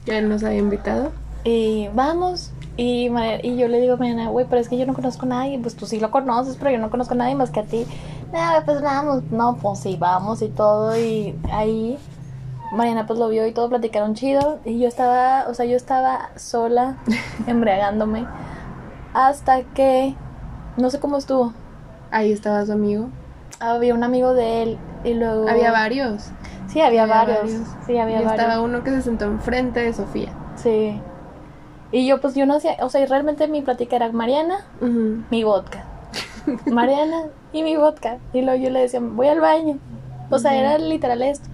Ya 0.06 0.18
él 0.18 0.28
nos 0.28 0.44
había 0.44 0.58
invitado. 0.58 1.12
Y 1.44 1.88
vamos. 1.94 2.52
Y, 2.76 3.08
y 3.42 3.56
yo 3.56 3.68
le 3.68 3.80
digo 3.80 3.94
a 3.94 3.96
Mariana, 3.96 4.30
güey, 4.30 4.46
pero 4.48 4.60
es 4.60 4.68
que 4.68 4.76
yo 4.76 4.86
no 4.86 4.94
conozco 4.94 5.26
a 5.26 5.28
nadie. 5.28 5.58
Pues 5.58 5.76
tú 5.76 5.86
sí 5.86 6.00
lo 6.00 6.10
conoces, 6.10 6.56
pero 6.56 6.70
yo 6.70 6.78
no 6.78 6.90
conozco 6.90 7.14
a 7.14 7.18
nadie 7.18 7.34
más 7.34 7.50
que 7.50 7.60
a 7.60 7.64
ti. 7.64 7.86
No, 8.32 8.64
pues 8.64 8.82
vamos. 8.82 9.22
No, 9.30 9.56
pues 9.56 9.78
sí, 9.80 9.96
vamos 9.98 10.42
y 10.42 10.48
todo. 10.48 10.98
Y 10.98 11.38
ahí 11.52 11.98
Mariana 12.74 13.06
pues 13.06 13.18
lo 13.18 13.28
vio 13.28 13.46
y 13.46 13.52
todo, 13.52 13.68
platicaron 13.68 14.14
chido. 14.14 14.58
Y 14.64 14.78
yo 14.78 14.88
estaba, 14.88 15.46
o 15.48 15.54
sea, 15.54 15.64
yo 15.64 15.76
estaba 15.76 16.30
sola, 16.36 16.96
embriagándome. 17.46 18.26
Hasta 19.14 19.62
que, 19.62 20.14
no 20.76 20.90
sé 20.90 20.98
cómo 20.98 21.16
estuvo. 21.16 21.52
Ahí 22.10 22.32
estaba 22.32 22.66
su 22.66 22.72
amigo. 22.72 23.08
Había 23.60 23.94
un 23.94 24.02
amigo 24.02 24.34
de 24.34 24.62
él 24.62 24.78
y 25.04 25.14
luego... 25.14 25.48
Había 25.48 25.70
varios. 25.70 26.30
Sí, 26.66 26.80
había, 26.80 27.04
había 27.04 27.14
varios. 27.14 27.40
varios. 27.42 27.68
Sí, 27.86 27.98
había 27.98 28.20
y 28.20 28.24
varios. 28.24 28.32
estaba 28.32 28.60
uno 28.60 28.82
que 28.82 28.90
se 28.90 29.02
sentó 29.02 29.26
enfrente 29.26 29.80
de 29.80 29.92
Sofía. 29.92 30.32
Sí. 30.56 31.00
Y 31.94 32.08
yo 32.08 32.20
pues 32.20 32.34
yo 32.34 32.44
no 32.44 32.54
hacía, 32.56 32.76
o 32.80 32.90
sea, 32.90 33.02
y 33.02 33.06
realmente 33.06 33.46
mi 33.46 33.62
plática 33.62 33.94
era 33.94 34.10
Mariana, 34.10 34.66
mi 35.30 35.44
vodka. 35.44 35.84
Mariana 36.66 37.26
y 37.52 37.62
mi 37.62 37.76
vodka. 37.76 38.18
Y 38.32 38.42
luego 38.42 38.60
yo 38.60 38.70
le 38.70 38.80
decía, 38.80 38.98
voy 39.00 39.28
al 39.28 39.38
baño. 39.40 39.78
O 40.28 40.40
sea, 40.40 40.56
era 40.56 40.76
literal 40.76 41.22
esto. 41.22 41.48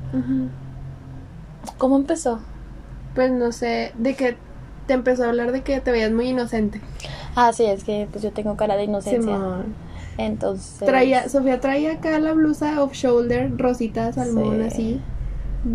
¿Cómo 1.76 1.96
empezó? 1.96 2.40
Pues 3.14 3.30
no 3.30 3.52
sé, 3.52 3.92
de 3.98 4.14
que 4.14 4.38
te 4.86 4.94
empezó 4.94 5.24
a 5.24 5.28
hablar 5.28 5.52
de 5.52 5.62
que 5.62 5.78
te 5.82 5.92
veías 5.92 6.10
muy 6.10 6.28
inocente. 6.28 6.80
Ah, 7.36 7.52
sí, 7.52 7.66
es 7.66 7.84
que 7.84 8.08
pues 8.10 8.24
yo 8.24 8.32
tengo 8.32 8.56
cara 8.56 8.76
de 8.76 8.84
inocencia. 8.84 9.20
Simón. 9.20 9.74
Entonces. 10.16 10.86
Traía, 10.86 11.28
Sofía 11.28 11.60
traía 11.60 11.92
acá 11.92 12.18
la 12.18 12.32
blusa 12.32 12.82
off 12.82 12.94
shoulder, 12.94 13.58
rosita 13.58 14.10
salmón, 14.14 14.56
Sí. 14.62 14.66
así. 14.66 15.00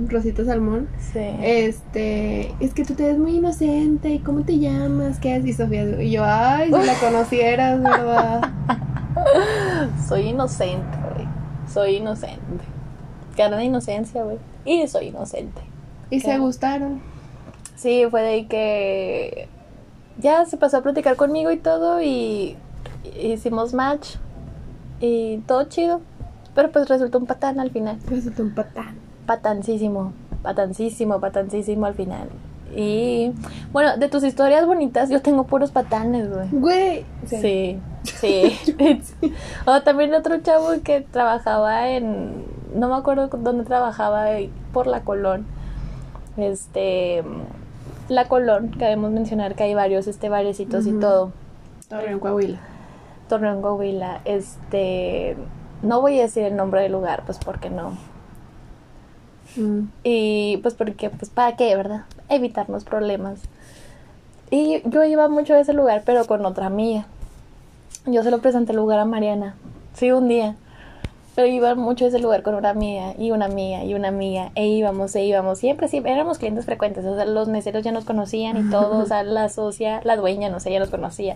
Rosita 0.07 0.43
salmón. 0.43 0.87
Sí. 1.13 1.19
Este, 1.41 2.53
es 2.59 2.73
que 2.73 2.83
tú 2.83 2.95
te 2.95 3.03
ves 3.03 3.17
muy 3.17 3.35
inocente, 3.35 4.09
¿y 4.09 4.19
cómo 4.19 4.41
te 4.41 4.57
llamas? 4.57 5.19
¿Qué 5.19 5.33
haces? 5.33 5.47
Y 5.47 5.53
Sofía, 5.53 6.01
y 6.01 6.11
yo, 6.11 6.23
ay, 6.25 6.71
si 6.71 6.85
la 6.85 6.95
conocieras, 6.99 7.81
¿verdad? 7.81 8.49
Soy 10.07 10.29
inocente, 10.29 10.97
güey. 11.13 11.27
Soy 11.71 11.95
inocente. 11.97 12.63
Cara 13.37 13.57
de 13.57 13.65
inocencia, 13.65 14.23
güey. 14.23 14.37
Y 14.65 14.87
soy 14.87 15.07
inocente. 15.07 15.61
Y 16.09 16.19
se 16.19 16.37
gustaron. 16.37 17.01
Sí, 17.75 18.05
fue 18.09 18.21
de 18.21 18.27
ahí 18.29 18.45
que 18.45 19.47
ya 20.17 20.45
se 20.45 20.57
pasó 20.57 20.77
a 20.77 20.81
platicar 20.81 21.15
conmigo 21.15 21.51
y 21.51 21.57
todo 21.57 22.01
y 22.01 22.55
hicimos 23.21 23.73
match 23.73 24.15
y 24.99 25.37
todo 25.39 25.65
chido. 25.65 26.01
Pero 26.53 26.71
pues 26.71 26.87
resultó 26.87 27.17
un 27.17 27.25
patán 27.25 27.59
al 27.59 27.71
final. 27.71 27.99
Resultó 28.07 28.43
un 28.43 28.55
patán. 28.55 29.04
Patancísimo, 29.25 30.13
patancísimo, 30.43 31.19
patancísimo 31.19 31.85
al 31.85 31.93
final. 31.95 32.29
Y 32.75 33.31
bueno, 33.71 33.97
de 33.97 34.09
tus 34.09 34.23
historias 34.23 34.65
bonitas 34.65 35.09
yo 35.09 35.21
tengo 35.21 35.45
puros 35.45 35.71
patanes, 35.71 36.29
güey. 36.29 36.47
Güey. 36.51 37.05
Sí, 37.25 37.79
sí. 38.03 38.59
o 39.65 39.81
también 39.81 40.13
otro 40.13 40.37
chavo 40.39 40.69
que 40.83 41.01
trabajaba 41.01 41.89
en, 41.89 42.43
no 42.75 42.89
me 42.89 42.95
acuerdo 42.95 43.27
dónde 43.27 43.63
trabajaba, 43.63 44.25
por 44.73 44.87
la 44.87 45.01
Colón. 45.01 45.45
Este, 46.37 47.23
la 48.09 48.27
Colón, 48.27 48.71
que 48.71 48.85
debemos 48.85 49.11
mencionar 49.11 49.55
que 49.55 49.63
hay 49.63 49.73
varios 49.73 50.07
este 50.07 50.29
barecitos 50.29 50.85
y 50.85 50.93
todo. 50.93 51.31
Torreón, 51.87 52.19
Coahuila. 52.19 52.59
Torreón 53.29 53.61
Coahuila, 53.61 54.21
este, 54.25 55.37
no 55.81 56.01
voy 56.01 56.19
a 56.19 56.23
decir 56.23 56.43
el 56.43 56.55
nombre 56.55 56.81
del 56.81 56.91
lugar, 56.91 57.23
pues 57.25 57.37
porque 57.37 57.69
no. 57.69 57.93
Mm. 59.55 59.87
Y 60.03 60.57
pues 60.57 60.73
porque, 60.73 61.09
pues 61.09 61.29
para 61.29 61.55
qué, 61.55 61.75
¿verdad? 61.75 62.05
Evitarnos 62.29 62.83
problemas. 62.83 63.39
Y 64.51 64.81
yo 64.85 65.03
iba 65.03 65.27
mucho 65.27 65.53
a 65.53 65.59
ese 65.59 65.73
lugar, 65.73 66.03
pero 66.05 66.25
con 66.25 66.45
otra 66.45 66.67
amiga. 66.67 67.05
Yo 68.05 68.23
se 68.23 68.31
lo 68.31 68.39
presenté 68.39 68.71
el 68.71 68.77
lugar 68.77 68.99
a 68.99 69.05
Mariana. 69.05 69.55
Sí, 69.93 70.11
un 70.11 70.27
día. 70.27 70.55
Pero 71.35 71.47
iba 71.47 71.75
mucho 71.75 72.05
a 72.05 72.07
ese 72.07 72.19
lugar 72.19 72.43
con 72.43 72.55
una 72.55 72.69
amiga, 72.69 73.13
y 73.17 73.31
una 73.31 73.45
amiga, 73.45 73.83
y 73.83 73.93
una 73.93 74.07
amiga. 74.07 74.51
E 74.55 74.67
íbamos, 74.67 75.15
e 75.15 75.25
íbamos. 75.25 75.59
Siempre, 75.59 75.87
siempre. 75.87 76.13
Éramos 76.13 76.37
clientes 76.37 76.65
frecuentes. 76.65 77.03
O 77.03 77.15
sea, 77.15 77.25
los 77.25 77.49
meseros 77.49 77.83
ya 77.83 77.91
nos 77.91 78.05
conocían 78.05 78.57
y 78.57 78.69
todo. 78.69 78.99
O 78.99 79.05
sea, 79.05 79.23
la 79.23 79.49
socia, 79.49 80.01
la 80.03 80.15
dueña, 80.15 80.49
no 80.49 80.59
sé, 80.59 80.71
ya 80.71 80.79
nos 80.79 80.91
conocía. 80.91 81.35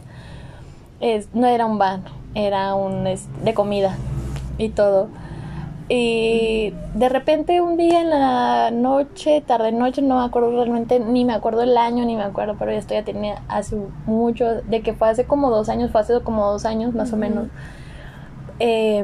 Es, 1.01 1.34
no 1.34 1.47
era 1.47 1.65
un 1.65 1.78
bar, 1.78 2.01
era 2.36 2.76
un 2.76 3.07
es, 3.07 3.26
de 3.43 3.53
comida 3.53 3.97
y 4.57 4.70
todo. 4.70 5.09
Y 5.92 6.72
de 6.94 7.10
repente 7.10 7.62
un 7.62 7.76
día 7.76 8.02
en 8.02 8.12
la 8.12 8.70
noche, 8.70 9.42
tarde 9.42 9.72
noche, 9.72 10.04
no 10.04 10.20
me 10.20 10.26
acuerdo 10.26 10.52
realmente, 10.52 11.00
ni 11.00 11.26
me 11.26 11.34
acuerdo 11.34 11.64
el 11.64 11.76
año, 11.78 12.06
ni 12.06 12.16
me 12.16 12.22
acuerdo, 12.22 12.56
pero 12.60 12.70
esto 12.70 12.94
ya 12.94 13.04
tenía 13.04 13.42
hace 13.48 13.76
mucho, 14.06 14.62
de 14.62 14.82
que 14.82 14.94
fue 14.94 15.10
hace 15.10 15.26
como 15.26 15.50
dos 15.50 15.68
años, 15.68 15.92
fue 15.92 16.02
hace 16.02 16.22
como 16.22 16.46
dos 16.52 16.66
años 16.66 16.94
más 16.94 17.12
o 17.12 17.18
menos. 17.18 17.48
Eh, 18.60 19.04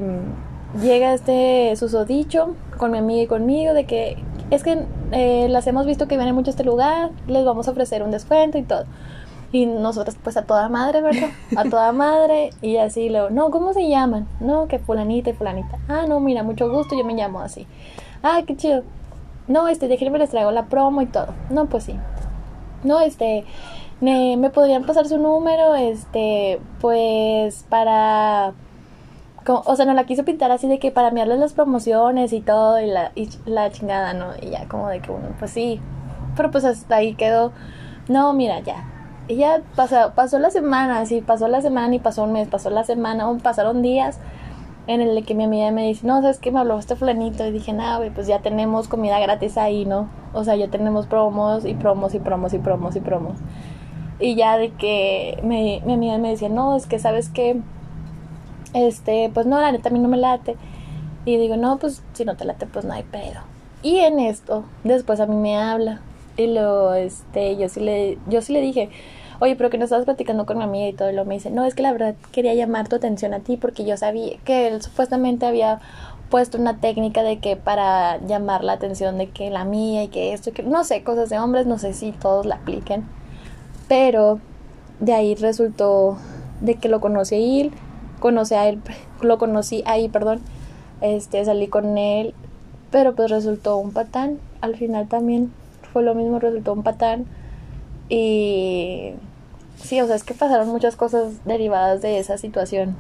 llega 0.80 1.16
este 1.16 1.76
susodicho 1.76 2.56
con 2.78 2.92
mi 2.92 3.00
amiga 3.00 3.24
y 3.24 3.28
conmigo 3.28 3.74
de 3.74 3.86
que 3.86 4.18
es 4.52 4.62
que 4.64 4.86
eh, 5.12 5.48
las 5.50 5.66
hemos 5.66 5.88
visto 5.88 6.08
que 6.08 6.18
vienen 6.18 6.36
mucho 6.36 6.50
a 6.50 6.52
este 6.52 6.64
lugar, 6.64 7.10
les 7.28 7.46
vamos 7.46 7.68
a 7.68 7.72
ofrecer 7.72 8.04
un 8.04 8.12
descuento 8.12 8.60
y 8.60 8.64
todo. 8.64 8.86
Y 9.56 9.68
nosotros 9.68 10.18
pues 10.22 10.36
a 10.36 10.42
toda 10.46 10.68
madre, 10.68 11.00
¿verdad? 11.02 11.30
A 11.56 11.64
toda 11.70 11.94
madre. 11.94 12.50
Y 12.62 12.76
así 12.76 13.08
luego, 13.10 13.30
no, 13.30 13.52
¿cómo 13.52 13.72
se 13.72 13.88
llaman? 13.88 14.28
No, 14.42 14.68
que 14.68 14.80
fulanita 14.80 15.30
y 15.30 15.34
fulanita. 15.34 15.78
Ah, 15.88 16.06
no, 16.10 16.20
mira, 16.20 16.44
mucho 16.44 16.70
gusto, 16.70 16.98
yo 16.98 17.06
me 17.06 17.14
llamo 17.14 17.40
así. 17.40 17.66
Ah, 18.22 18.42
qué 18.46 18.58
chido. 18.58 18.84
No, 19.48 19.70
este, 19.70 19.88
déjenme 19.88 20.20
les 20.20 20.30
traigo 20.32 20.52
la 20.52 20.66
promo 20.66 21.02
y 21.02 21.06
todo. 21.06 21.28
No, 21.50 21.68
pues 21.68 21.86
sí. 21.86 21.96
No, 22.84 23.00
este, 23.00 23.46
me, 24.02 24.36
me 24.36 24.50
podrían 24.50 24.84
pasar 24.84 25.08
su 25.08 25.18
número, 25.20 25.76
este, 25.76 26.60
pues 26.82 27.64
para... 27.70 28.52
como- 29.46 29.64
o 29.66 29.76
sea, 29.78 29.86
nos 29.86 29.96
la 29.96 30.04
quiso 30.06 30.26
pintar 30.26 30.52
así 30.52 30.68
de 30.68 30.80
que 30.80 30.92
para 30.92 31.08
enviarles 31.10 31.40
las 31.40 31.54
promociones 31.54 32.34
y 32.34 32.42
todo 32.42 32.82
y 32.82 32.88
la, 32.88 33.14
y 33.16 33.30
la 33.46 33.72
chingada, 33.72 34.14
¿no? 34.14 34.32
Y 34.42 34.50
ya 34.50 34.68
como 34.68 34.90
de 34.90 35.00
que 35.00 35.12
uno, 35.12 35.30
pues 35.40 35.52
sí. 35.52 35.80
Pero 36.36 36.52
pues 36.52 36.66
hasta 36.66 36.98
ahí 36.98 37.14
quedó. 37.16 37.54
No, 38.10 38.34
mira, 38.34 38.60
ya. 38.60 38.92
Y 39.28 39.38
ya 39.38 39.62
pasó, 39.76 40.40
la 40.40 40.52
semana, 40.52 41.06
sí, 41.06 41.22
pasó 41.22 41.48
la 41.48 41.62
semana 41.62 41.96
y 41.96 42.00
pasó 42.00 42.24
un 42.24 42.34
mes, 42.34 42.48
pasó 42.48 42.70
la 42.70 42.84
semana, 42.84 43.30
o 43.30 43.38
pasaron 43.38 43.82
días 43.82 44.20
en 44.88 45.02
el 45.02 45.26
que 45.26 45.34
mi 45.34 45.46
amiga 45.46 45.72
me 45.72 45.88
dice, 45.88 46.06
no, 46.06 46.22
¿sabes 46.22 46.38
qué? 46.38 46.52
Me 46.52 46.60
habló 46.60 46.78
este 46.78 46.96
fulanito 46.96 47.44
y 47.46 47.52
dije, 47.52 47.74
nada, 47.74 48.08
pues 48.14 48.28
ya 48.28 48.40
tenemos 48.40 48.88
comida 48.88 49.20
gratis 49.20 49.58
ahí, 49.58 49.86
¿no? 49.86 50.10
O 50.34 50.44
sea, 50.44 50.56
ya 50.56 50.68
tenemos 50.68 51.08
promos 51.08 51.66
y 51.66 51.74
promos 51.74 52.14
y 52.14 52.20
promos 52.20 52.54
y 52.54 52.60
promos 52.60 52.96
y 52.96 53.00
promos. 53.00 53.38
Y 54.20 54.36
ya 54.36 54.58
de 54.58 54.72
que 54.72 55.40
me, 55.44 55.82
mi 55.86 55.94
amiga 55.94 56.18
me 56.20 56.30
decía, 56.30 56.50
no, 56.50 56.76
es 56.76 56.86
que 56.86 57.00
sabes 57.00 57.30
que, 57.30 57.60
este, 58.74 59.32
pues 59.34 59.48
no, 59.48 59.60
la 59.60 59.72
neta 59.72 59.90
a 59.90 59.92
no 59.92 60.08
me 60.08 60.18
late. 60.18 60.56
Y 61.26 61.38
digo, 61.38 61.58
no, 61.58 61.78
pues 61.78 62.04
si 62.14 62.24
no 62.24 62.36
te 62.36 62.46
late, 62.46 62.68
pues 62.68 62.86
no 62.86 62.94
hay 62.94 63.04
pedo. 63.04 63.42
Y 63.82 63.98
en 63.98 64.20
esto, 64.20 64.66
después 64.84 65.20
a 65.20 65.26
mí 65.26 65.36
me 65.36 65.58
habla. 65.58 66.02
Y 66.38 66.48
luego, 66.48 66.94
este, 66.94 67.58
yo 67.58 67.70
sí 67.70 67.80
le, 67.80 68.20
yo 68.28 68.42
sí 68.42 68.54
le 68.54 68.62
dije, 68.62 68.90
oye, 69.40 69.56
pero 69.56 69.70
que 69.70 69.78
no 69.78 69.86
estabas 69.86 70.06
platicando 70.06 70.46
con 70.46 70.58
mi 70.58 70.64
amiga 70.64 70.88
y 70.88 70.94
todo. 70.94 71.10
Y 71.10 71.14
luego 71.14 71.28
me 71.28 71.36
dice, 71.36 71.52
no, 71.52 71.66
es 71.66 71.76
que 71.76 71.84
la 71.84 71.92
verdad 71.92 72.16
quería 72.32 72.54
llamar 72.54 72.88
tu 72.88 72.96
atención 72.96 73.34
a 73.34 73.40
ti 73.40 73.58
porque 73.58 73.86
yo 73.86 73.98
sabía 73.98 74.38
que 74.44 74.68
él 74.68 74.82
supuestamente 74.82 75.46
había 75.46 75.80
puesto 76.30 76.58
una 76.58 76.78
técnica 76.78 77.24
de 77.24 77.40
que 77.40 77.56
para 77.56 78.18
llamar 78.26 78.64
la 78.64 78.74
atención 78.74 79.18
de 79.18 79.30
que 79.30 79.50
la 79.50 79.64
mía 79.64 80.04
y 80.04 80.08
que 80.08 80.34
esto, 80.34 80.50
y 80.50 80.54
que 80.54 80.64
no 80.64 80.84
sé, 80.84 81.04
cosas 81.04 81.30
de 81.30 81.40
hombres, 81.40 81.68
no 81.68 81.78
sé 81.78 81.94
si 81.94 82.12
todos 82.12 82.46
la 82.46 82.56
apliquen, 82.56 83.06
pero 83.88 84.40
de 85.00 85.14
ahí 85.14 85.36
resultó 85.36 86.18
de 86.62 86.76
que 86.76 86.90
lo 86.90 87.00
conocí 87.00 87.36
ahí, 87.36 87.72
conocí 88.20 88.56
a 88.56 88.68
él, 88.68 88.82
lo 89.22 89.38
conocí 89.38 89.84
ahí, 89.86 90.10
perdón, 90.10 90.42
este, 91.02 91.44
salí 91.46 91.68
con 91.68 91.98
él, 91.98 92.34
pero 92.92 93.16
pues 93.16 93.30
resultó 93.30 93.78
un 93.78 93.92
patán, 93.92 94.40
al 94.62 94.76
final 94.76 95.08
también 95.08 95.54
fue 95.94 96.04
lo 96.04 96.16
mismo, 96.16 96.40
resultó 96.40 96.74
un 96.74 96.84
patán 96.84 97.26
y 98.10 99.14
sí, 99.78 100.02
o 100.02 100.08
sea, 100.08 100.16
es 100.16 100.24
que 100.24 100.34
pasaron 100.34 100.70
muchas 100.70 100.96
cosas 100.96 101.44
derivadas 101.46 102.02
de 102.02 102.20
esa 102.20 102.38
situación, 102.38 102.96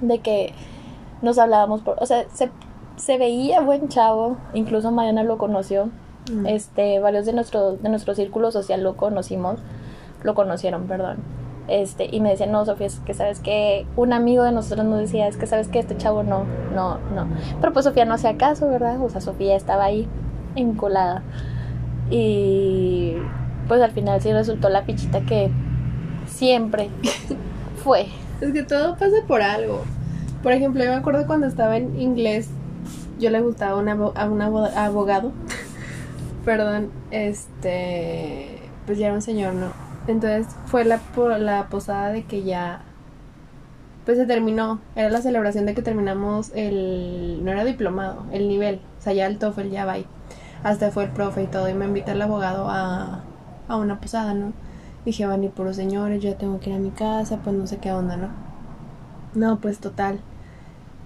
de 0.00 0.18
que 0.18 0.52
nos 1.22 1.38
hablábamos 1.38 1.82
por, 1.82 2.02
o 2.02 2.06
sea, 2.06 2.24
se, 2.32 2.50
se 2.96 3.18
veía 3.18 3.60
buen 3.60 3.88
chavo, 3.88 4.36
incluso 4.54 4.90
Mariana 4.90 5.22
lo 5.22 5.38
conoció, 5.38 5.90
Mm. 6.30 6.46
este, 6.46 7.00
varios 7.00 7.26
de 7.26 7.32
nuestro, 7.32 7.76
de 7.76 7.88
nuestro 7.88 8.14
círculo 8.14 8.50
social 8.50 8.82
lo 8.82 8.96
conocimos, 8.96 9.60
lo 10.22 10.34
conocieron, 10.34 10.86
perdón. 10.86 11.18
Este, 11.68 12.08
y 12.10 12.20
me 12.20 12.30
decían, 12.30 12.50
no, 12.50 12.64
Sofía, 12.64 12.86
es 12.86 13.00
que 13.00 13.12
sabes 13.12 13.40
que 13.40 13.86
un 13.96 14.12
amigo 14.12 14.42
de 14.42 14.52
nosotros 14.52 14.86
nos 14.86 15.00
decía, 15.00 15.28
es 15.28 15.36
que 15.36 15.46
sabes 15.46 15.68
que 15.68 15.78
este 15.78 15.96
chavo 15.96 16.22
no, 16.22 16.44
no, 16.74 16.98
no. 17.14 17.26
Pero 17.60 17.72
pues 17.72 17.84
Sofía 17.84 18.06
no 18.06 18.14
hacía 18.14 18.38
caso, 18.38 18.68
¿verdad? 18.68 19.02
O 19.02 19.10
sea, 19.10 19.20
Sofía 19.20 19.54
estaba 19.54 19.84
ahí, 19.84 20.08
encolada. 20.56 21.22
Y 22.10 23.16
pues 23.68 23.80
al 23.82 23.92
final 23.92 24.20
sí 24.20 24.32
resultó 24.32 24.68
la 24.70 24.84
pichita 24.84 25.20
que 25.20 25.50
siempre 26.26 26.88
fue. 27.84 28.06
Es 28.40 28.52
que 28.52 28.62
todo 28.62 28.92
pasa 28.96 29.16
por 29.26 29.42
algo. 29.42 29.82
Por 30.42 30.52
ejemplo, 30.52 30.82
yo 30.84 30.90
me 30.90 30.96
acuerdo 30.96 31.26
cuando 31.26 31.46
estaba 31.46 31.76
en 31.76 32.00
inglés, 32.00 32.48
yo 33.18 33.30
le 33.30 33.40
gustaba 33.40 33.76
una 33.76 33.92
a 33.92 34.26
un 34.26 34.40
abo- 34.40 34.70
abogado. 34.76 35.32
Perdón, 36.44 36.90
este. 37.10 38.58
Pues 38.86 38.98
ya 38.98 39.06
era 39.06 39.14
un 39.14 39.22
señor, 39.22 39.54
¿no? 39.54 39.66
Entonces 40.06 40.46
fue 40.66 40.84
la, 40.84 40.98
po- 40.98 41.28
la 41.28 41.66
posada 41.68 42.10
de 42.10 42.24
que 42.24 42.42
ya. 42.44 42.82
Pues 44.06 44.16
se 44.16 44.24
terminó. 44.26 44.80
Era 44.96 45.10
la 45.10 45.20
celebración 45.20 45.66
de 45.66 45.74
que 45.74 45.82
terminamos 45.82 46.52
el. 46.54 47.40
No 47.44 47.50
era 47.50 47.64
diplomado, 47.64 48.24
el 48.32 48.48
nivel. 48.48 48.80
O 48.98 49.02
sea, 49.02 49.12
ya 49.12 49.26
el 49.26 49.38
TOEFL 49.38 49.68
ya 49.70 49.84
va. 49.84 49.96
Hasta 50.62 50.90
fue 50.90 51.04
el 51.04 51.10
profe 51.10 51.42
y 51.42 51.46
todo. 51.46 51.68
Y 51.68 51.74
me 51.74 51.84
invita 51.84 52.12
el 52.12 52.22
abogado 52.22 52.68
a, 52.70 53.24
a 53.68 53.76
una 53.76 54.00
posada, 54.00 54.34
¿no? 54.34 54.52
Dije, 55.04 55.26
van 55.26 55.42
a 55.42 55.44
ir 55.44 55.50
puros 55.50 55.76
señores, 55.76 56.22
yo 56.22 56.30
ya 56.30 56.38
tengo 56.38 56.60
que 56.60 56.70
ir 56.70 56.76
a 56.76 56.78
mi 56.78 56.90
casa, 56.90 57.38
pues 57.42 57.54
no 57.56 57.66
sé 57.66 57.78
qué 57.78 57.92
onda, 57.92 58.16
¿no? 58.16 58.28
No, 59.34 59.60
pues 59.60 59.78
total. 59.78 60.20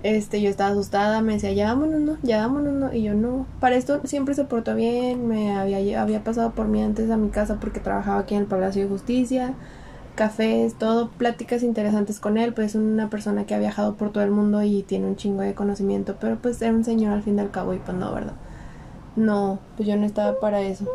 Este, 0.03 0.43
yo 0.43 0.51
estaba 0.51 0.71
asustada, 0.71 1.23
me 1.23 1.35
decía, 1.35 1.53
ya 1.53 1.69
vámonos, 1.69 2.01
¿no? 2.01 2.17
Ya 2.23 2.41
vámonos, 2.41 2.73
¿no? 2.73 2.93
Y 2.93 3.03
yo 3.05 3.15
no. 3.15 3.47
Para 3.61 3.77
esto 3.77 4.01
siempre 4.05 4.35
se 4.35 4.45
portó 4.45 4.75
bien, 4.75 5.29
me 5.29 5.57
había, 5.57 6.03
había 6.03 6.25
pasado 6.25 6.53
por 6.53 6.67
mí 6.67 6.83
antes 6.83 7.11
a 7.11 7.17
mi 7.17 7.29
casa 7.31 7.59
porque 7.61 7.79
trabajaba 7.81 8.21
aquí 8.21 8.35
en 8.35 8.43
el 8.43 8.47
Palacio 8.47 8.83
de 8.83 8.89
Justicia, 8.89 9.55
cafés, 10.17 10.75
todo, 10.75 11.11
pláticas 11.11 11.63
interesantes 11.63 12.19
con 12.19 12.37
él, 12.37 12.53
pues 12.53 12.71
es 12.71 12.75
una 12.75 13.11
persona 13.11 13.47
que 13.47 13.55
ha 13.55 13.59
viajado 13.59 13.95
por 13.95 14.11
todo 14.11 14.25
el 14.25 14.31
mundo 14.33 14.63
y 14.63 14.83
tiene 14.83 15.07
un 15.07 15.17
chingo 15.17 15.43
de 15.43 15.55
conocimiento, 15.55 16.17
pero 16.21 16.37
pues 16.37 16.61
era 16.63 16.73
un 16.73 16.85
señor 16.85 17.13
al 17.13 17.23
fin 17.23 17.39
y 17.39 17.41
al 17.41 17.51
cabo 17.51 17.73
y 17.75 17.79
pues 17.79 17.97
no, 17.97 18.13
¿verdad? 18.13 18.35
No, 19.17 19.61
pues 19.77 19.89
yo 19.89 19.97
no 19.97 20.05
estaba 20.05 20.41
para 20.41 20.63
eso. 20.63 20.87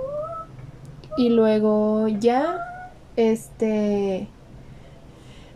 Y 1.18 1.30
luego 1.30 2.08
ya, 2.08 2.60
este, 3.16 4.28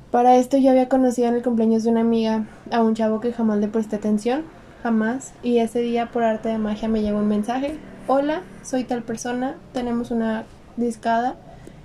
para 0.10 0.36
esto 0.38 0.58
yo 0.58 0.72
había 0.72 0.90
conocido 0.90 1.28
en 1.28 1.36
el 1.36 1.44
cumpleaños 1.44 1.84
de 1.84 1.92
una 1.92 2.02
amiga 2.02 2.46
a 2.72 2.82
un 2.82 2.96
chavo 2.96 3.22
que 3.22 3.32
jamás 3.32 3.60
le 3.60 3.68
presté 3.68 3.98
atención, 3.98 4.42
jamás. 4.82 5.34
Y 5.44 5.60
ese 5.60 5.82
día 5.82 6.10
por 6.10 6.24
arte 6.24 6.50
de 6.50 6.58
magia 6.58 6.90
me 6.90 7.04
llegó 7.04 7.20
un 7.20 7.28
mensaje. 7.28 7.78
Hola, 8.08 8.42
soy 8.64 8.86
tal 8.86 9.04
persona, 9.04 9.56
tenemos 9.72 10.10
una 10.10 10.46
discada, 10.78 11.36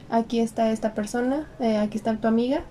aquí 0.09 0.41
está 0.41 0.71
esta 0.71 0.95
persona, 0.95 1.47
eh, 1.61 1.77
aquí 1.77 1.99
está 1.99 2.17
tu 2.17 2.29
amiga, 2.29 2.63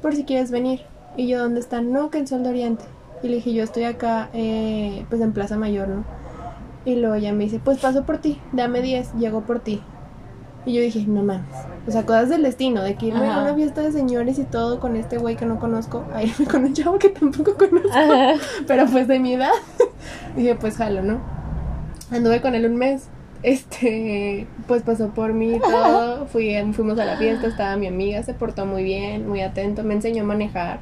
por 0.00 0.14
si 0.16 0.24
quieres 0.24 0.50
venir. 0.50 0.80
Y 1.18 1.28
yo, 1.28 1.40
¿dónde 1.40 1.60
están? 1.60 1.92
No, 1.92 2.08
que 2.08 2.16
en 2.16 2.26
Sol 2.26 2.42
de 2.42 2.48
Oriente. 2.48 2.84
Y 3.22 3.28
le 3.28 3.36
dije, 3.36 3.52
yo 3.52 3.64
estoy 3.64 3.84
acá, 3.84 4.30
eh, 4.32 5.04
pues 5.10 5.20
en 5.20 5.32
Plaza 5.34 5.58
Mayor, 5.58 5.88
¿no? 5.88 6.04
Y 6.86 6.96
luego 6.96 7.16
ella 7.16 7.34
me 7.34 7.44
dice, 7.44 7.60
pues 7.62 7.78
paso 7.78 8.04
por 8.04 8.16
ti, 8.18 8.40
dame 8.52 8.80
10, 8.80 9.14
llego 9.18 9.42
por 9.42 9.60
ti. 9.60 9.82
Y 10.66 10.72
yo 10.72 10.80
dije, 10.80 11.04
no 11.06 11.22
mames. 11.22 11.44
O 11.86 11.90
sea, 11.90 12.06
cosas 12.06 12.30
del 12.30 12.42
destino, 12.42 12.82
de 12.82 12.94
que 12.94 13.06
irme 13.06 13.28
a 13.28 13.42
una 13.42 13.54
fiesta 13.54 13.82
de 13.82 13.92
señores 13.92 14.38
y 14.38 14.44
todo 14.44 14.80
con 14.80 14.96
este 14.96 15.18
güey 15.18 15.36
que 15.36 15.44
no 15.44 15.58
conozco, 15.58 16.04
a 16.14 16.22
irme 16.22 16.46
con 16.50 16.64
un 16.64 16.72
chavo 16.72 16.98
que 16.98 17.10
tampoco 17.10 17.54
conozco, 17.54 17.90
Ajá. 17.92 18.34
pero 18.66 18.86
pues 18.86 19.06
de 19.08 19.18
mi 19.18 19.34
edad. 19.34 19.50
dije, 20.36 20.54
pues 20.54 20.76
jalo, 20.76 21.02
¿no? 21.02 21.20
Anduve 22.10 22.40
con 22.40 22.54
él 22.54 22.66
un 22.66 22.76
mes. 22.76 23.08
Este, 23.42 24.46
pues 24.66 24.82
pasó 24.82 25.08
por 25.10 25.34
mí 25.34 25.60
todo. 25.60 26.26
Fui, 26.32 26.56
fuimos 26.72 26.98
a 26.98 27.04
la 27.04 27.18
fiesta, 27.18 27.46
estaba 27.46 27.76
mi 27.76 27.86
amiga, 27.86 28.22
se 28.22 28.32
portó 28.32 28.64
muy 28.64 28.82
bien, 28.82 29.28
muy 29.28 29.42
atento, 29.42 29.82
me 29.82 29.92
enseñó 29.92 30.22
a 30.22 30.26
manejar. 30.26 30.78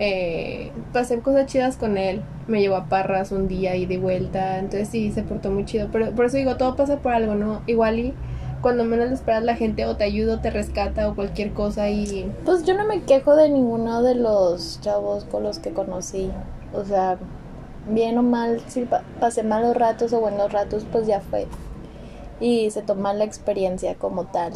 Eh, 0.00 0.72
pasé 0.92 1.20
cosas 1.20 1.46
chidas 1.46 1.76
con 1.76 1.96
él. 1.96 2.22
Me 2.48 2.60
llevó 2.60 2.76
a 2.76 2.86
Parras 2.86 3.30
un 3.30 3.46
día 3.46 3.76
y 3.76 3.86
de 3.86 3.98
vuelta. 3.98 4.58
Entonces 4.58 4.88
sí, 4.88 5.12
se 5.12 5.22
portó 5.22 5.50
muy 5.50 5.64
chido. 5.64 5.88
Pero 5.92 6.10
por 6.12 6.24
eso 6.24 6.36
digo, 6.36 6.56
todo 6.56 6.74
pasa 6.76 6.98
por 6.98 7.12
algo, 7.12 7.34
¿no? 7.34 7.62
Igual 7.66 7.98
y 7.98 8.14
cuando 8.62 8.84
menos 8.84 9.08
lo 9.08 9.14
esperas 9.14 9.42
la 9.44 9.54
gente 9.56 9.86
o 9.86 9.96
te 9.96 10.04
ayuda 10.04 10.34
o 10.34 10.40
te 10.40 10.50
rescata 10.50 11.08
o 11.08 11.14
cualquier 11.14 11.52
cosa 11.52 11.88
y... 11.90 12.32
Pues 12.44 12.64
yo 12.64 12.74
no 12.76 12.84
me 12.86 13.02
quejo 13.02 13.36
de 13.36 13.48
ninguno 13.48 14.02
de 14.02 14.14
los 14.16 14.80
chavos 14.80 15.24
con 15.24 15.42
los 15.44 15.58
que 15.58 15.72
conocí. 15.72 16.30
O 16.74 16.84
sea, 16.84 17.18
bien 17.88 18.18
o 18.18 18.22
mal, 18.22 18.60
si 18.68 18.84
pa- 18.84 19.02
pasé 19.20 19.42
malos 19.44 19.76
ratos 19.76 20.12
o 20.12 20.20
buenos 20.20 20.52
ratos, 20.52 20.84
pues 20.90 21.06
ya 21.06 21.20
fue. 21.20 21.46
Y 22.40 22.70
se 22.70 22.82
toma 22.82 23.14
la 23.14 23.24
experiencia 23.24 23.94
como 23.94 24.24
tal. 24.24 24.52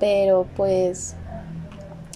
Pero 0.00 0.46
pues, 0.56 1.14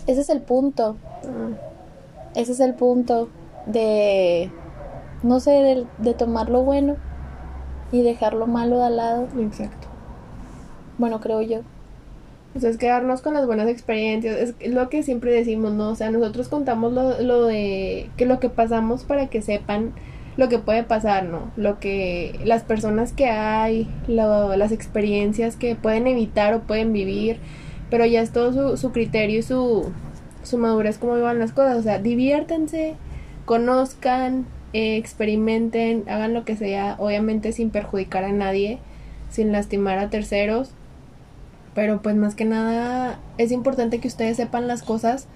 ese 0.06 0.20
es 0.20 0.30
el 0.30 0.40
punto. 0.42 0.96
mm, 1.22 2.36
Ese 2.38 2.52
es 2.52 2.60
el 2.60 2.74
punto 2.74 3.28
de, 3.66 4.50
no 5.22 5.38
sé, 5.40 5.50
de, 5.52 5.86
de 5.98 6.14
tomar 6.14 6.50
lo 6.50 6.62
bueno 6.62 6.96
y 7.92 8.02
dejar 8.02 8.34
lo 8.34 8.46
malo 8.46 8.78
de 8.78 8.84
al 8.86 8.96
lado. 8.96 9.28
exacto. 9.38 9.77
Bueno, 10.98 11.20
creo 11.20 11.42
yo. 11.42 11.60
O 12.56 12.60
sea, 12.60 12.70
es 12.70 12.78
quedarnos 12.78 13.22
con 13.22 13.34
las 13.34 13.46
buenas 13.46 13.68
experiencias. 13.68 14.54
Es 14.60 14.72
lo 14.74 14.88
que 14.90 15.02
siempre 15.02 15.32
decimos, 15.32 15.72
¿no? 15.74 15.90
O 15.90 15.94
sea, 15.96 16.10
nosotros 16.10 16.48
contamos 16.48 16.92
lo, 16.92 17.20
lo 17.22 17.44
de 17.46 18.10
que 18.16 18.26
lo 18.26 18.40
que 18.40 18.50
pasamos 18.50 19.04
para 19.04 19.28
que 19.28 19.42
sepan 19.42 19.92
lo 20.36 20.48
que 20.48 20.58
puede 20.58 20.84
pasar, 20.84 21.24
¿no? 21.24 21.50
Lo 21.56 21.80
que 21.80 22.38
las 22.44 22.62
personas 22.64 23.12
que 23.12 23.26
hay, 23.28 23.88
lo- 24.08 24.56
las 24.56 24.72
experiencias 24.72 25.56
que 25.56 25.76
pueden 25.76 26.06
evitar 26.06 26.54
o 26.54 26.60
pueden 26.60 26.92
vivir, 26.92 27.38
pero 27.90 28.06
ya 28.06 28.22
es 28.22 28.32
todo 28.32 28.52
su, 28.52 28.76
su 28.78 28.92
criterio 28.92 29.40
y 29.40 29.42
su, 29.42 29.92
su 30.44 30.58
madurez 30.58 30.98
cómo 30.98 31.20
van 31.20 31.38
las 31.40 31.52
cosas. 31.52 31.76
O 31.78 31.82
sea, 31.82 31.98
diviértanse, 31.98 32.94
conozcan, 33.46 34.46
experimenten, 34.72 36.04
hagan 36.08 36.34
lo 36.34 36.44
que 36.44 36.56
sea, 36.56 36.96
obviamente 36.98 37.52
sin 37.52 37.70
perjudicar 37.70 38.24
a 38.24 38.32
nadie, 38.32 38.78
sin 39.30 39.52
lastimar 39.52 39.98
a 39.98 40.10
terceros. 40.10 40.70
Pero 41.78 42.02
pues 42.02 42.16
más 42.16 42.34
que 42.34 42.44
nada 42.44 43.20
es 43.36 43.52
importante 43.52 44.00
que 44.00 44.08
ustedes 44.08 44.36
sepan 44.36 44.66
las 44.66 44.82
cosas 44.82 45.28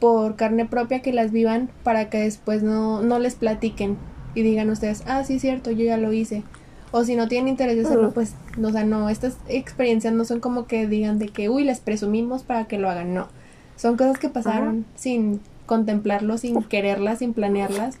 por 0.00 0.36
carne 0.36 0.66
propia, 0.66 1.00
que 1.00 1.14
las 1.14 1.32
vivan 1.32 1.70
para 1.82 2.10
que 2.10 2.18
después 2.18 2.62
no, 2.62 3.00
no 3.00 3.18
les 3.18 3.36
platiquen 3.36 3.96
y 4.34 4.42
digan 4.42 4.68
ustedes, 4.68 5.02
ah, 5.06 5.24
sí, 5.24 5.38
cierto, 5.38 5.70
yo 5.70 5.86
ya 5.86 5.96
lo 5.96 6.12
hice. 6.12 6.42
O 6.90 7.04
si 7.04 7.16
no 7.16 7.26
tienen 7.26 7.48
interés 7.48 7.76
de 7.76 7.84
hacerlo, 7.84 8.10
pues, 8.12 8.34
no, 8.58 8.68
o 8.68 8.70
sea, 8.70 8.84
no, 8.84 9.08
estas 9.08 9.38
experiencias 9.48 10.12
no 10.12 10.26
son 10.26 10.40
como 10.40 10.66
que 10.66 10.86
digan 10.86 11.18
de 11.18 11.28
que, 11.28 11.48
uy, 11.48 11.64
les 11.64 11.80
presumimos 11.80 12.42
para 12.42 12.66
que 12.66 12.76
lo 12.76 12.90
hagan, 12.90 13.14
no. 13.14 13.28
Son 13.76 13.96
cosas 13.96 14.18
que 14.18 14.28
pasaron 14.28 14.84
sin 14.94 15.40
contemplarlo, 15.64 16.36
sin 16.36 16.62
quererlas, 16.64 17.20
sin 17.20 17.32
planearlas. 17.32 17.96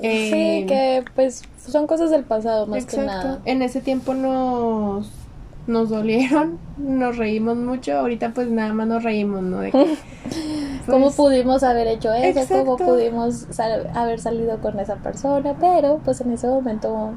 Eh, 0.00 0.30
sí, 0.60 0.66
que 0.66 1.02
pues 1.14 1.44
son 1.66 1.86
cosas 1.86 2.10
del 2.10 2.24
pasado 2.24 2.66
más 2.66 2.82
Exacto. 2.82 3.00
que 3.00 3.06
nada. 3.06 3.40
En 3.46 3.62
ese 3.62 3.80
tiempo 3.80 4.12
nos, 4.12 5.10
nos 5.66 5.88
dolieron, 5.90 6.58
nos 6.78 7.16
reímos 7.16 7.56
mucho, 7.56 7.96
ahorita 7.98 8.30
pues 8.34 8.48
nada 8.50 8.72
más 8.72 8.86
nos 8.86 9.02
reímos, 9.02 9.42
¿no? 9.42 9.60
De 9.60 9.70
que, 9.72 9.96
¿Cómo 10.86 11.06
pues, 11.06 11.16
pudimos 11.16 11.62
haber 11.62 11.86
hecho 11.86 12.12
eso? 12.12 12.40
¿Cómo 12.64 12.76
pudimos 12.76 13.46
sal- 13.50 13.90
haber 13.94 14.20
salido 14.20 14.58
con 14.60 14.78
esa 14.78 14.96
persona? 14.96 15.54
Pero 15.58 16.00
pues 16.04 16.20
en 16.20 16.32
ese 16.32 16.46
momento 16.46 17.12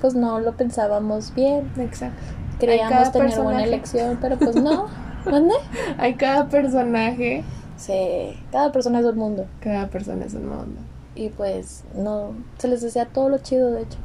pues 0.00 0.14
no 0.14 0.40
lo 0.40 0.52
pensábamos 0.56 1.34
bien. 1.34 1.70
Exacto. 1.78 2.22
Creíamos 2.58 3.12
tener 3.12 3.28
buena 3.28 3.42
personaje. 3.42 3.64
elección, 3.64 4.18
pero 4.20 4.38
pues 4.38 4.56
no. 4.56 4.86
¿Mande? 5.30 5.54
Hay 5.98 6.14
cada 6.14 6.48
personaje, 6.48 7.44
Sí, 7.76 8.38
cada 8.52 8.72
persona 8.72 9.00
es 9.00 9.06
un 9.06 9.16
mundo. 9.18 9.46
cada 9.60 9.88
persona 9.88 10.24
es 10.24 10.34
un 10.34 10.48
mundo. 10.48 10.80
Y 11.14 11.28
pues 11.30 11.84
no, 11.94 12.32
se 12.58 12.68
les 12.68 12.80
desea 12.82 13.06
todo 13.06 13.28
lo 13.28 13.38
chido, 13.38 13.70
de 13.72 13.82
hecho. 13.82 13.98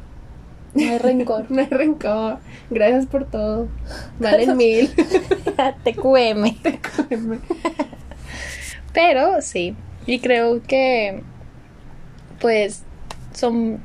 No 0.75 0.91
hay 0.91 0.97
rencor. 0.97 1.45
No 1.49 1.61
hay 1.61 1.67
rencor. 1.67 2.37
Gracias 2.69 3.05
por 3.07 3.25
todo. 3.25 3.67
Valen 4.19 4.57
mil. 4.57 4.89
TQM. 5.83 6.45
Pero 8.93 9.41
sí, 9.41 9.75
y 10.05 10.19
creo 10.19 10.61
que 10.63 11.23
pues 12.39 12.83
son 13.33 13.81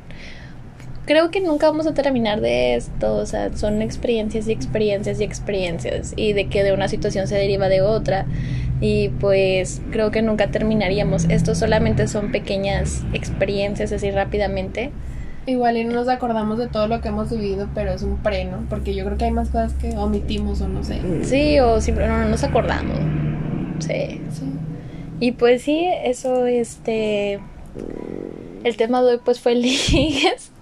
creo 1.06 1.30
que 1.32 1.40
nunca 1.40 1.68
vamos 1.68 1.88
a 1.88 1.94
terminar 1.94 2.40
de 2.40 2.76
esto, 2.76 3.16
o 3.16 3.26
sea, 3.26 3.56
son 3.56 3.82
experiencias 3.82 4.46
y 4.46 4.52
experiencias 4.52 5.20
y 5.20 5.24
experiencias 5.24 6.12
y 6.14 6.34
de 6.34 6.46
que 6.48 6.62
de 6.62 6.72
una 6.72 6.86
situación 6.86 7.26
se 7.26 7.34
deriva 7.34 7.68
de 7.68 7.80
otra 7.80 8.26
y 8.80 9.08
pues 9.08 9.82
creo 9.90 10.10
que 10.10 10.22
nunca 10.22 10.52
terminaríamos. 10.52 11.24
Esto 11.24 11.54
solamente 11.54 12.06
son 12.06 12.30
pequeñas 12.30 13.02
experiencias 13.12 13.90
así 13.92 14.10
rápidamente. 14.10 14.92
Igual 15.50 15.76
y 15.76 15.84
no 15.84 15.94
nos 15.94 16.06
acordamos 16.06 16.58
de 16.58 16.68
todo 16.68 16.86
lo 16.86 17.00
que 17.00 17.08
hemos 17.08 17.28
vivido, 17.28 17.68
pero 17.74 17.90
es 17.90 18.02
un 18.02 18.18
pre, 18.18 18.44
¿no? 18.44 18.64
Porque 18.68 18.94
yo 18.94 19.04
creo 19.04 19.18
que 19.18 19.24
hay 19.24 19.32
más 19.32 19.48
cosas 19.48 19.72
que 19.74 19.96
omitimos 19.96 20.60
o 20.60 20.68
no 20.68 20.84
sé. 20.84 21.00
Sí, 21.24 21.58
o 21.58 21.80
siempre 21.80 22.06
no, 22.06 22.18
no 22.18 22.28
nos 22.28 22.44
acordamos. 22.44 22.96
Sí. 23.80 24.20
Sí. 24.30 24.44
Y 25.18 25.32
pues 25.32 25.62
sí, 25.62 25.88
eso, 26.04 26.46
este... 26.46 27.40
El 28.62 28.76
tema 28.76 29.02
de 29.02 29.14
hoy 29.14 29.20
pues 29.24 29.40
fue 29.40 29.54
ligues. 29.56 30.52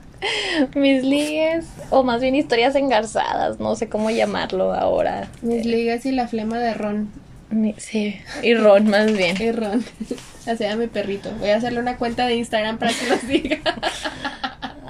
Mis 0.74 1.04
ligues, 1.04 1.66
o 1.90 2.02
más 2.02 2.22
bien 2.22 2.34
historias 2.34 2.74
engarzadas, 2.74 3.60
no 3.60 3.76
sé 3.76 3.90
cómo 3.90 4.10
llamarlo 4.10 4.72
ahora. 4.72 5.28
Mis 5.42 5.66
ligas 5.66 6.06
y 6.06 6.12
la 6.12 6.26
flema 6.28 6.58
de 6.58 6.72
Ron. 6.74 7.10
Sí, 7.76 8.16
y 8.42 8.54
Ron 8.54 8.88
más 8.88 9.12
bien. 9.12 9.36
Y 9.40 9.52
Ron. 9.52 9.84
O 10.50 10.56
sea, 10.56 10.76
mi 10.76 10.86
perrito. 10.86 11.30
Voy 11.40 11.50
a 11.50 11.56
hacerle 11.56 11.78
una 11.78 11.98
cuenta 11.98 12.26
de 12.26 12.36
Instagram 12.36 12.78
para 12.78 12.90
que 12.90 13.06
lo 13.06 13.16
siga. 13.18 13.58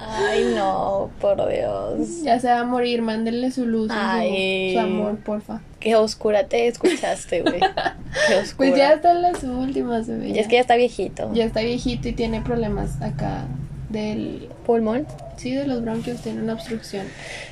Ay, 0.09 0.53
no, 0.55 1.09
por 1.21 1.47
Dios. 1.49 2.21
ya 2.23 2.39
se 2.39 2.47
va 2.47 2.59
a 2.59 2.63
morir, 2.63 3.01
mándenle 3.01 3.51
su 3.51 3.65
luz, 3.65 3.87
y 3.89 3.93
su- 3.93 3.99
Ay. 3.99 4.73
su, 4.73 4.79
amor, 4.79 5.17
porfa. 5.17 5.61
Qué 5.79 5.95
oscura 5.95 6.45
te 6.47 6.67
escuchaste, 6.67 7.41
güey. 7.41 7.59
Qué 7.59 8.35
oscura. 8.35 8.53
Pues 8.57 8.75
ya 8.75 8.93
están 8.93 9.21
las 9.21 9.43
últimas, 9.43 10.07
bebé. 10.07 10.29
Y 10.29 10.39
es 10.39 10.47
que 10.47 10.55
ya 10.55 10.61
está 10.61 10.75
viejito. 10.75 11.31
ya 11.33 11.45
está 11.45 11.61
viejito 11.61 12.07
y 12.09 12.13
tiene 12.13 12.41
problemas 12.41 13.01
acá 13.01 13.45
del 13.89 14.49
Pulmón. 14.65 15.07
sí 15.37 15.53
de 15.55 15.65
los 15.65 15.81
bronquios 15.81 16.21
tiene 16.21 16.41
una 16.41 16.53
obstrucción. 16.53 17.05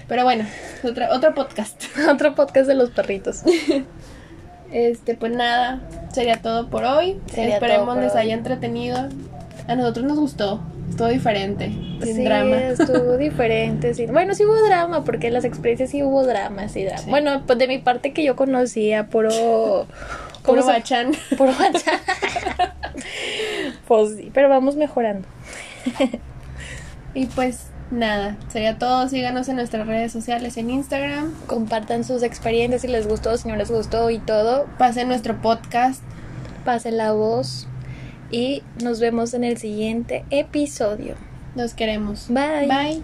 Pero 0.07 0.23
bueno, 0.23 0.45
otra 0.83 1.13
otro 1.15 1.33
podcast. 1.33 1.81
Otro 2.09 2.35
podcast 2.35 2.67
de 2.67 2.75
los 2.75 2.89
perritos. 2.91 3.43
Este, 4.71 5.15
pues 5.15 5.31
nada, 5.31 5.79
sería 6.11 6.41
todo 6.41 6.67
por 6.69 6.83
hoy. 6.83 7.17
Sería 7.33 7.53
Esperemos 7.55 7.95
por 7.95 8.03
les 8.03 8.13
hoy. 8.13 8.19
haya 8.19 8.33
entretenido. 8.33 9.07
A 9.67 9.75
nosotros 9.75 10.05
nos 10.05 10.17
gustó, 10.19 10.59
estuvo 10.89 11.07
diferente, 11.09 11.69
sin 12.01 12.15
sí, 12.15 12.23
drama. 12.23 12.57
estuvo 12.57 13.17
diferente. 13.17 13.93
Sí. 13.93 14.05
Bueno, 14.07 14.33
sí 14.35 14.45
hubo 14.45 14.55
drama, 14.65 15.03
porque 15.03 15.27
en 15.27 15.33
las 15.33 15.45
experiencias 15.45 15.89
sí 15.91 16.03
hubo 16.03 16.25
drama, 16.25 16.67
sí, 16.69 16.83
drama. 16.83 17.01
Sí. 17.03 17.09
Bueno, 17.09 17.43
pues 17.45 17.59
de 17.59 17.67
mi 17.67 17.77
parte 17.79 18.13
que 18.13 18.23
yo 18.23 18.35
conocía, 18.35 19.07
puro. 19.09 19.29
Puro 19.29 19.87
¿cómo 20.43 20.61
se- 20.61 20.67
bachan. 20.67 21.11
Puro 21.37 21.51
WhatsApp. 21.51 21.99
pues 23.87 24.15
sí, 24.15 24.31
pero 24.33 24.49
vamos 24.49 24.75
mejorando. 24.75 25.27
Y 27.13 27.25
pues 27.27 27.67
nada, 27.91 28.35
sería 28.49 28.77
todo. 28.77 29.07
Síganos 29.09 29.49
en 29.49 29.55
nuestras 29.57 29.87
redes 29.87 30.11
sociales 30.11 30.57
en 30.57 30.69
Instagram. 30.69 31.33
Compartan 31.47 32.03
sus 32.03 32.23
experiencias 32.23 32.81
si 32.81 32.87
les 32.87 33.07
gustó, 33.07 33.37
si 33.37 33.47
no 33.47 33.55
les 33.55 33.71
gustó 33.71 34.09
y 34.09 34.19
todo. 34.19 34.67
Pasen 34.77 35.07
nuestro 35.07 35.41
podcast. 35.41 36.01
Pasen 36.65 36.97
la 36.97 37.11
voz. 37.13 37.67
Y 38.31 38.63
nos 38.83 38.99
vemos 38.99 39.33
en 39.33 39.43
el 39.43 39.57
siguiente 39.57 40.25
episodio. 40.29 41.15
Los 41.55 41.73
queremos. 41.73 42.27
Bye. 42.29 42.67
Bye. 42.67 43.01